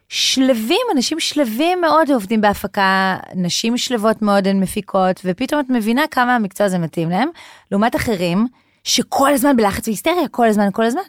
שלווים, 0.09 0.81
אנשים 0.95 1.19
שלווים 1.19 1.81
מאוד 1.81 2.11
עובדים 2.11 2.41
בהפקה, 2.41 3.17
נשים 3.35 3.77
שלוות 3.77 4.21
מאוד 4.21 4.47
הן 4.47 4.59
מפיקות, 4.59 5.21
ופתאום 5.25 5.61
את 5.61 5.69
מבינה 5.69 6.07
כמה 6.11 6.35
המקצוע 6.35 6.67
הזה 6.67 6.77
מתאים 6.77 7.09
להם, 7.09 7.29
לעומת 7.71 7.95
אחרים 7.95 8.47
שכל 8.87 9.33
הזמן 9.33 9.55
בלחץ 9.55 9.87
והיסטריה, 9.87 10.27
כל 10.31 10.47
הזמן, 10.47 10.67
כל 10.73 10.85
הזמן. 10.85 11.01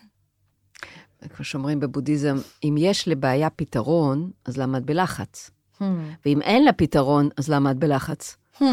כמו 1.37 1.45
שאומרים 1.45 1.81
בבודהיזם, 1.81 2.37
אם 2.65 2.75
יש 2.79 3.09
לבעיה 3.09 3.51
פתרון, 3.51 4.31
אז 4.45 4.57
למה 4.57 4.79
את 4.79 4.85
בלחץ? 4.85 5.51
Hmm. 5.81 5.85
ואם 6.27 6.43
אין 6.43 6.65
לה 6.65 6.73
פתרון, 6.73 7.29
אז 7.37 7.49
למה 7.49 7.71
את 7.71 7.77
בלחץ? 7.77 8.37
Hmm. 8.61 8.65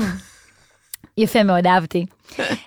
יפה 1.18 1.44
מאוד, 1.44 1.68
אהבתי. 1.68 2.06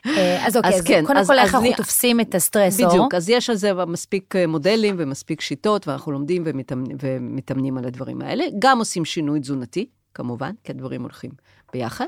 אה, 0.07 0.47
אז 0.47 0.57
אוקיי, 0.57 0.75
אז, 0.75 0.83
כן, 0.85 1.05
קודם 1.07 1.25
כל 1.27 1.39
איך 1.39 1.55
אנחנו 1.55 1.73
תופסים 1.77 2.21
את 2.21 2.35
הסטרסור. 2.35 2.89
בדיוק, 2.89 3.15
אז 3.15 3.29
יש 3.29 3.51
על 3.51 3.57
זה 3.57 3.73
מספיק 3.75 4.37
אה, 4.37 4.47
מודלים 4.47 4.95
ומספיק 4.99 5.41
שיטות, 5.41 5.89
ואנחנו 5.89 6.13
לומדים 6.13 6.43
ומתאמנים, 6.47 6.97
ומתאמנים 7.03 7.79
על 7.79 7.85
הדברים 7.85 8.23
האלה. 8.23 8.45
גם 8.59 8.79
עושים 8.79 9.05
שינוי 9.05 9.41
תזונתי, 9.41 9.87
כמובן, 10.15 10.53
כי 10.65 10.73
הדברים 10.73 11.03
הולכים 11.03 11.31
ביחד. 11.73 12.07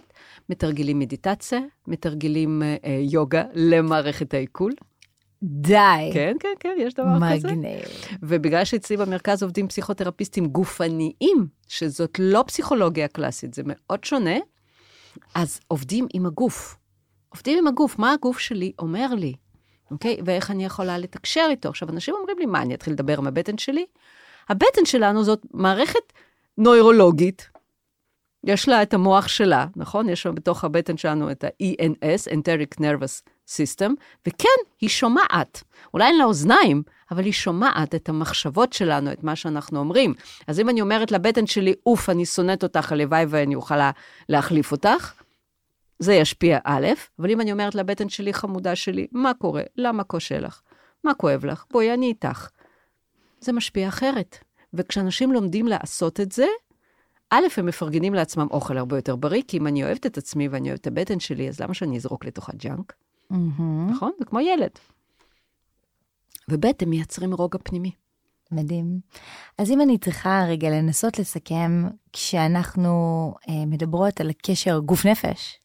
מתרגלים 0.49 0.99
מדיטציה, 0.99 1.61
מתרגלים 1.87 2.63
אה, 2.63 2.77
אה, 2.85 2.99
יוגה 3.01 3.43
למערכת 3.55 4.35
העיכול. 4.35 4.73
די. 5.43 6.11
כן, 6.13 6.37
כן, 6.41 6.55
כן, 6.61 6.77
יש 6.79 6.95
דבר 6.95 7.07
מגניב. 7.07 7.37
כזה. 7.37 7.53
מגניב. 7.53 7.83
ובגלל 8.23 8.65
שאצלי 8.65 8.97
במרכז 8.97 9.43
עובדים 9.43 9.69
פסיכותרפיסטים 9.69 10.47
גופניים, 10.47 11.47
שזאת 11.69 12.19
לא 12.19 12.45
פסיכולוגיה 12.47 13.09
קלאסית, 13.09 13.55
זה 13.55 13.63
מאוד 13.65 14.05
שונה, 14.05 14.37
אז 15.35 15.61
עובדים 15.69 16.07
עם 16.15 16.27
הגוף. 16.27 16.77
עובדים 17.29 17.59
עם 17.59 17.67
הגוף, 17.67 17.99
מה 17.99 18.13
הגוף 18.13 18.39
שלי 18.39 18.73
אומר 18.79 19.15
לי, 19.15 19.35
אוקיי? 19.91 20.17
ואיך 20.25 20.51
אני 20.51 20.65
יכולה 20.65 20.99
לתקשר 20.99 21.47
איתו. 21.51 21.69
עכשיו, 21.69 21.89
אנשים 21.89 22.15
אומרים 22.15 22.39
לי, 22.39 22.47
מה, 22.47 22.63
אני 22.63 22.75
אתחיל 22.75 22.93
לדבר 22.93 23.19
עם 23.19 23.27
הבטן 23.27 23.59
שלי? 23.59 23.87
הבטן 24.49 24.85
שלנו 24.85 25.25
זאת 25.25 25.47
מערכת 25.55 26.13
נוירולוגית, 26.59 27.51
יש 28.45 28.69
לה 28.69 28.83
את 28.83 28.95
המוח 28.95 29.29
שלה, 29.29 29.67
נכון? 29.77 30.09
יש 30.09 30.23
שם 30.23 30.35
בתוך 30.35 30.65
הבטן 30.65 30.97
שלנו 30.97 31.31
את 31.31 31.45
ה-ENS, 31.45 32.33
Enteric 32.33 32.81
Nervous 32.81 33.31
System, 33.49 33.91
וכן, 34.27 34.49
היא 34.81 34.89
שומעת. 34.89 35.63
אולי 35.95 36.05
אין 36.05 36.19
לה 36.19 36.25
אוזניים, 36.25 36.83
אבל 37.11 37.25
היא 37.25 37.33
שומעת 37.33 37.95
את 37.95 38.09
המחשבות 38.09 38.73
שלנו, 38.73 39.13
את 39.13 39.25
מה 39.25 39.37
שאנחנו 39.37 39.79
אומרים. 39.79 40.15
אז 40.47 40.61
אם 40.61 40.69
אני 40.69 40.81
אומרת 40.81 41.13
לבטן 41.13 41.47
שלי, 41.47 41.75
אוף, 41.87 42.11
אני 42.11 42.27
שונאת 42.27 42.63
אותך, 42.63 42.93
הלוואי 42.93 43.25
ואני 43.29 43.55
אוכל 43.55 43.91
להחליף 44.29 44.73
אותך, 44.73 45.13
זה 45.99 46.15
ישפיע 46.15 46.59
א', 46.65 46.89
אבל 47.19 47.31
אם 47.31 47.41
אני 47.41 47.53
אומרת 47.53 47.75
לבטן 47.75 48.09
שלי, 48.09 48.33
חמודה 48.33 48.77
שלי, 48.77 49.07
מה 49.13 49.33
קורה? 49.39 49.63
למה 49.77 50.03
קשה 50.05 50.41
לך? 50.41 50.61
מה 51.05 51.15
כואב 51.15 51.45
לך? 51.47 51.65
בואי, 51.71 51.95
אני 51.95 52.07
איתך. 52.07 52.49
זה 53.41 53.53
משפיע 53.53 53.89
אחרת. 53.89 54.39
וכשאנשים 54.75 55.33
לומדים 55.33 55.69
לעשות 55.69 56.21
את 56.21 56.33
זה, 56.33 56.47
א', 57.31 57.47
הם 57.57 57.67
מפרגנים 57.67 58.15
לעצמם 58.15 58.47
אוכל 58.51 58.79
הרבה 58.79 58.99
יותר 58.99 59.17
בריא, 59.17 59.43
כי 59.49 59.59
אם 59.59 59.67
אני 59.67 59.85
אוהבת 59.85 60.07
את 60.07 60.19
עצמי 60.19 60.49
ואני 60.49 60.69
אוהבת 60.69 60.81
את 60.81 60.87
הבטן 60.87 61.21
שלי, 61.21 61.49
אז 61.49 61.61
למה 61.61 61.75
שאני 61.75 61.97
אזרוק 61.97 62.25
לתוכה 62.25 62.53
junk? 62.57 62.93
Mm-hmm. 63.33 63.91
נכון? 63.91 64.13
זה 64.19 64.25
כמו 64.25 64.41
ילד. 64.41 64.71
וב', 66.49 66.65
הם 66.65 66.91
מייצרים 66.91 67.35
רוגע 67.35 67.59
פנימי. 67.63 67.91
מדהים. 68.53 69.01
אז 69.59 69.71
אם 69.71 69.81
אני 69.81 69.99
צריכה 69.99 70.45
רגע 70.49 70.71
לנסות 70.71 71.19
לסכם, 71.19 71.85
כשאנחנו 72.13 73.35
אה, 73.49 73.67
מדברות 73.67 74.21
על 74.21 74.31
הקשר 74.31 74.79
גוף-נפש, 74.79 75.59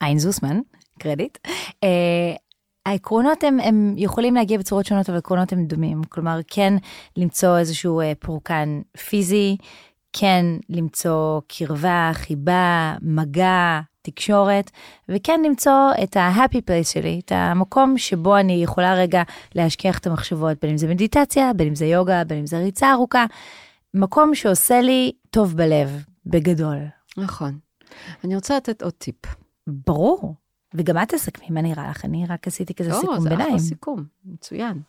עין 0.00 0.18
זוסמן, 0.18 0.60
קרדיט, 0.98 1.38
אה, 1.84 1.88
העקרונות 2.86 3.44
הם, 3.44 3.60
הם 3.60 3.94
יכולים 3.96 4.34
להגיע 4.34 4.58
בצורות 4.58 4.86
שונות, 4.86 5.08
אבל 5.08 5.16
העקרונות 5.16 5.52
הם 5.52 5.64
דומים. 5.64 6.04
כלומר, 6.08 6.40
כן 6.46 6.74
למצוא 7.16 7.58
איזשהו 7.58 8.00
אה, 8.00 8.12
פורקן 8.18 8.80
פיזי, 9.08 9.56
כן 10.12 10.46
למצוא 10.68 11.40
קרבה, 11.48 12.10
חיבה, 12.14 12.96
מגע, 13.02 13.80
תקשורת, 14.02 14.70
וכן 15.08 15.40
למצוא 15.44 15.90
את 16.02 16.16
ה-happy 16.16 16.58
place 16.58 16.92
שלי, 16.92 17.20
את 17.24 17.32
המקום 17.34 17.98
שבו 17.98 18.36
אני 18.36 18.62
יכולה 18.62 18.94
רגע 18.94 19.22
להשכיח 19.54 19.98
את 19.98 20.06
המחשבות, 20.06 20.58
בין 20.62 20.70
אם 20.70 20.76
זה 20.76 20.88
מדיטציה, 20.88 21.52
בין 21.52 21.68
אם 21.68 21.74
זה 21.74 21.86
יוגה, 21.86 22.24
בין 22.24 22.38
אם 22.38 22.46
זה 22.46 22.58
ריצה 22.58 22.92
ארוכה, 22.92 23.24
מקום 23.94 24.34
שעושה 24.34 24.80
לי 24.80 25.12
טוב 25.30 25.56
בלב, 25.56 26.04
בגדול. 26.26 26.78
נכון. 27.16 27.58
אני 28.24 28.34
רוצה 28.34 28.56
לתת 28.56 28.82
עוד 28.82 28.92
טיפ. 28.92 29.16
ברור. 29.66 30.34
וגם 30.74 31.02
את 31.02 31.08
תסכמי, 31.08 31.46
מה 31.50 31.62
נראה 31.62 31.90
לך? 31.90 32.04
אני 32.04 32.26
רק 32.28 32.46
עשיתי 32.46 32.74
כזה 32.74 32.90
לא, 32.90 33.00
סיכום 33.00 33.18
ביניים. 33.18 33.38
לא, 33.38 33.44
זה 33.44 33.48
אחלה 33.48 33.58
סיכום, 33.58 34.04
מצוין. 34.24 34.80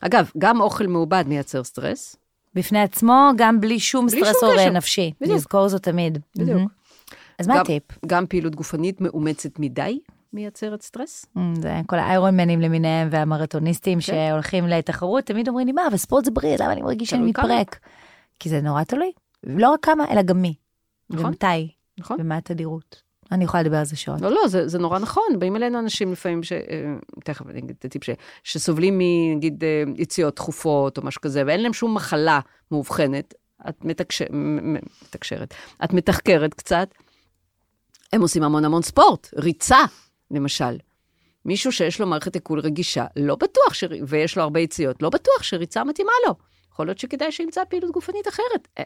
אגב, 0.00 0.30
גם 0.38 0.60
אוכל 0.60 0.86
מעובד 0.86 1.24
מייצר 1.26 1.64
סטרס, 1.64 2.16
בפני 2.54 2.80
עצמו, 2.80 3.30
גם 3.36 3.60
בלי 3.60 3.80
שום 3.80 4.06
בלי 4.06 4.20
סטרסור 4.24 4.58
שום 4.58 4.72
נפשי. 4.72 5.12
בדיוק. 5.20 5.36
לזכור 5.36 5.68
זאת 5.68 5.82
תמיד. 5.82 6.18
בדיוק. 6.36 6.60
Mm-hmm. 6.60 7.14
אז 7.38 7.48
מה 7.48 7.60
הטיפ? 7.60 7.82
גם 8.06 8.26
פעילות 8.26 8.54
גופנית 8.54 9.00
מאומצת 9.00 9.58
מדי 9.58 10.00
מייצרת 10.32 10.82
סטרס. 10.82 11.26
Mm, 11.36 11.40
זה 11.60 11.80
כל 11.86 11.98
האיירונמנים 11.98 12.60
למיניהם 12.60 13.08
והמרתוניסטים 13.10 13.98
כן. 13.98 14.00
שהולכים 14.00 14.66
לתחרות, 14.66 15.24
תמיד 15.24 15.48
אומרים 15.48 15.66
לי, 15.66 15.72
מה, 15.72 15.86
אבל 15.86 15.96
ספורט 15.96 16.24
זה 16.24 16.30
בריא, 16.30 16.56
למה 16.60 16.72
אני 16.72 16.82
מרגיש 16.82 17.10
שאני 17.10 17.22
מתפרק? 17.22 17.78
כי 18.38 18.48
זה 18.48 18.60
נורא 18.60 18.84
תלוי. 18.84 19.12
לא 19.44 19.70
רק 19.70 19.80
כמה, 19.84 20.04
אלא 20.10 20.22
גם 20.22 20.42
מי. 20.42 20.54
נכון. 21.10 21.26
ומתי. 21.26 21.70
נכון. 21.98 22.16
ומה 22.20 22.36
התדירות. 22.36 23.02
אני 23.32 23.44
יכולה 23.44 23.62
לדבר 23.62 23.76
על 23.76 23.84
זה 23.84 23.96
שעות. 23.96 24.20
לא, 24.20 24.30
לא, 24.30 24.48
זה, 24.48 24.68
זה 24.68 24.78
נורא 24.78 24.98
נכון. 24.98 25.38
באים 25.38 25.56
אלינו 25.56 25.78
אנשים 25.78 26.12
לפעמים, 26.12 26.42
ש... 26.42 26.52
אה, 26.52 26.58
תכף 27.24 27.46
אני 27.46 27.58
אגיד 27.58 27.76
את 27.78 27.84
הטיפ, 27.84 28.04
ש... 28.04 28.10
שסובלים 28.44 28.98
מנגיד 28.98 29.64
אה, 29.64 29.82
יציאות 29.96 30.36
תכופות 30.36 30.98
או 30.98 31.02
משהו 31.02 31.20
כזה, 31.20 31.42
ואין 31.46 31.62
להם 31.62 31.72
שום 31.72 31.94
מחלה 31.94 32.40
מאובחנת, 32.70 33.34
את 33.68 33.84
מתקשר... 33.84 34.24
מתקשרת, 34.30 35.54
את 35.84 35.92
מתחקרת 35.92 36.54
קצת, 36.54 36.88
הם 38.12 38.22
עושים 38.22 38.42
המון 38.42 38.64
המון 38.64 38.82
ספורט, 38.82 39.28
ריצה, 39.36 39.78
למשל. 40.30 40.78
מישהו 41.44 41.72
שיש 41.72 42.00
לו 42.00 42.06
מערכת 42.06 42.34
עיכול 42.34 42.60
רגישה, 42.60 43.04
לא 43.16 43.36
בטוח, 43.36 43.74
ש... 43.74 43.84
ויש 44.06 44.36
לו 44.36 44.42
הרבה 44.42 44.60
יציאות, 44.60 45.02
לא 45.02 45.08
בטוח 45.10 45.42
שריצה 45.42 45.84
מתאימה 45.84 46.12
לו. 46.26 46.34
יכול 46.72 46.86
להיות 46.86 46.98
שכדאי 46.98 47.32
שימצא 47.32 47.64
פעילות 47.64 47.90
גופנית 47.90 48.28
אחרת. 48.28 48.68
אה, 48.78 48.84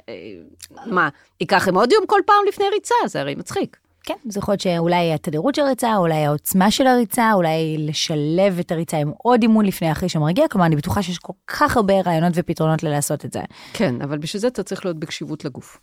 מה, 0.86 1.08
ייקח 1.40 1.68
אמודיום 1.68 2.06
כל 2.06 2.20
פעם 2.26 2.44
לפני 2.48 2.64
ריצה? 2.72 2.94
זה 3.06 3.20
הרי 3.20 3.34
מצחיק. 3.34 3.76
כן, 4.04 4.14
זה 4.28 4.38
יכול 4.38 4.52
להיות 4.52 4.60
שאולי 4.60 5.12
התדירות 5.12 5.54
של 5.54 5.62
הריצה, 5.62 5.96
אולי 5.96 6.24
העוצמה 6.24 6.70
של 6.70 6.86
הריצה, 6.86 7.32
אולי 7.32 7.76
לשלב 7.78 8.58
את 8.60 8.72
הריצה 8.72 8.96
עם 8.96 9.12
עוד 9.22 9.42
אימון 9.42 9.66
לפני 9.66 9.92
אחרי 9.92 10.08
שמרגיע, 10.08 10.48
כלומר, 10.48 10.66
אני 10.66 10.76
בטוחה 10.76 11.02
שיש 11.02 11.18
כל 11.18 11.32
כך 11.46 11.76
הרבה 11.76 12.00
רעיונות 12.00 12.32
ופתרונות 12.34 12.82
ללעשות 12.82 13.24
את 13.24 13.32
זה. 13.32 13.40
כן, 13.72 14.02
אבל 14.02 14.18
בשביל 14.18 14.40
זה 14.40 14.46
אתה 14.46 14.62
צריך 14.62 14.84
להיות 14.84 14.98
בקשיבות 14.98 15.44
לגוף. 15.44 15.80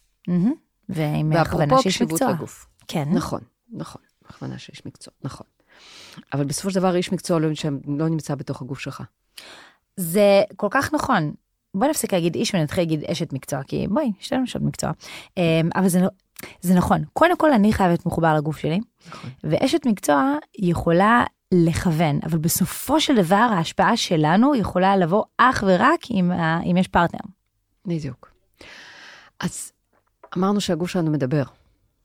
ועם 0.90 1.32
הכוונה 1.32 1.82
שיש 1.82 2.02
מקצוע. 2.02 2.32
לגוף. 2.32 2.66
כן. 2.88 3.08
נכון, 3.12 3.42
נכון, 3.74 4.02
הכוונה 4.30 4.58
שיש 4.58 4.86
מקצוע, 4.86 5.14
נכון. 5.24 5.48
אבל 6.34 6.44
בסופו 6.44 6.70
של 6.70 6.80
דבר 6.80 6.96
איש 6.96 7.12
מקצוע 7.12 7.40
לא, 7.40 7.48
לא 7.88 8.10
נמצא 8.10 8.36
בתוך 8.36 8.62
הגוף 8.62 8.80
שלך. 8.80 9.04
זה 9.98 10.42
כל 10.56 10.68
כך 10.72 10.94
נכון. 10.94 11.34
בואי 11.74 11.90
נפסיק 11.90 12.14
להגיד 12.14 12.36
איש 12.36 12.56
ונתחיל 12.56 12.82
להגיד 12.84 13.04
אשת 13.04 13.34
מקצוע, 13.34 13.64
כי 13.64 13.88
בואי, 13.88 14.12
לנו 14.32 14.44
אשת 14.44 14.62
מקצוע. 14.62 14.92
אמ, 15.38 15.70
אבל 15.76 15.88
זה, 15.88 16.00
זה 16.62 16.74
נכון. 16.74 17.04
קודם 17.14 17.38
כל, 17.38 17.54
אני 17.54 17.74
חייבת 17.74 17.92
להיות 17.92 18.06
מחובר 18.06 18.36
לגוף 18.36 18.58
שלי, 18.58 18.80
נכון. 19.10 19.30
ואשת 19.44 19.86
מקצוע 19.86 20.38
יכולה 20.60 21.24
לכוון, 21.54 22.20
אבל 22.24 22.38
בסופו 22.38 23.02
של 23.02 23.16
דבר 23.16 23.36
ההשפעה 23.36 23.98
שלנו 23.98 24.56
יכולה 24.56 24.98
לבוא 24.98 25.24
אך 25.38 25.64
ורק 25.68 26.12
אם, 26.12 26.32
אם 26.72 26.78
יש 26.78 26.88
פרטנר. 26.88 27.32
בדיוק. 27.86 28.32
אז 29.40 29.72
אמרנו 30.38 30.62
שהגוף 30.62 30.90
שלנו 30.90 31.12
מדבר, 31.12 31.44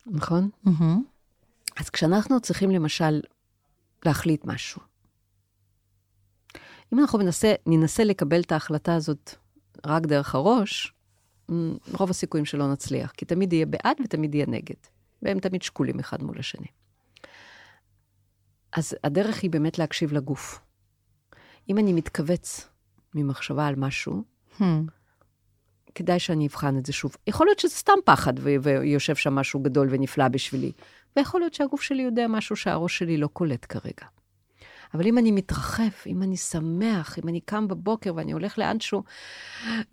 נכון? 0.05 0.49
Mm-hmm. 0.67 0.81
אז 1.79 1.89
כשאנחנו 1.89 2.39
צריכים 2.39 2.71
למשל 2.71 3.21
להחליט 4.05 4.45
משהו, 4.45 4.81
אם 6.93 6.99
אנחנו 6.99 7.19
ננסה, 7.19 7.53
ננסה 7.65 8.03
לקבל 8.03 8.41
את 8.41 8.51
ההחלטה 8.51 8.95
הזאת 8.95 9.35
רק 9.85 10.05
דרך 10.05 10.35
הראש, 10.35 10.93
רוב 11.93 12.09
הסיכויים 12.09 12.45
שלא 12.45 12.71
נצליח, 12.71 13.11
כי 13.11 13.25
תמיד 13.25 13.53
יהיה 13.53 13.65
בעד 13.65 13.97
ותמיד 14.03 14.35
יהיה 14.35 14.45
נגד, 14.47 14.75
והם 15.21 15.39
תמיד 15.39 15.61
שקולים 15.61 15.99
אחד 15.99 16.23
מול 16.23 16.39
השני. 16.39 16.67
אז 18.73 18.95
הדרך 19.03 19.41
היא 19.43 19.49
באמת 19.51 19.79
להקשיב 19.79 20.13
לגוף. 20.13 20.59
אם 21.69 21.77
אני 21.77 21.93
מתכווץ 21.93 22.69
ממחשבה 23.15 23.67
על 23.67 23.75
משהו, 23.75 24.23
Hmm. 24.59 24.63
כדאי 25.95 26.19
שאני 26.19 26.47
אבחן 26.47 26.77
את 26.77 26.85
זה 26.85 26.93
שוב. 26.93 27.15
יכול 27.27 27.47
להיות 27.47 27.59
שזה 27.59 27.75
סתם 27.75 27.93
פחד 28.05 28.33
ו- 28.39 28.55
ויושב 28.61 29.15
שם 29.15 29.35
משהו 29.35 29.59
גדול 29.59 29.87
ונפלא 29.91 30.27
בשבילי, 30.27 30.71
ויכול 31.15 31.41
להיות 31.41 31.53
שהגוף 31.53 31.81
שלי 31.81 32.01
יודע 32.03 32.27
משהו 32.29 32.55
שהראש 32.55 32.97
שלי 32.97 33.17
לא 33.17 33.27
קולט 33.27 33.65
כרגע. 33.69 34.07
אבל 34.93 35.07
אם 35.07 35.17
אני 35.17 35.31
מתרחב, 35.31 35.89
אם 36.05 36.23
אני 36.23 36.37
שמח, 36.37 37.19
אם 37.19 37.29
אני 37.29 37.41
קם 37.41 37.67
בבוקר 37.67 38.15
ואני 38.15 38.31
הולך 38.31 38.57
לאנשהו 38.57 39.03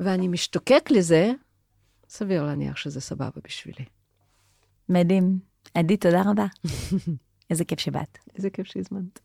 ואני 0.00 0.28
משתוקק 0.28 0.88
לזה, 0.90 1.32
סביר 2.08 2.42
להניח 2.42 2.76
שזה 2.76 3.00
סבבה 3.00 3.40
בשבילי. 3.44 3.84
מדהים. 4.88 5.38
עדי, 5.74 5.96
תודה 5.96 6.22
רבה. 6.26 6.46
איזה 7.50 7.64
כיף 7.64 7.80
שבאת. 7.80 8.18
איזה 8.36 8.50
כיף 8.50 8.66
שהזמנת. 8.66 9.20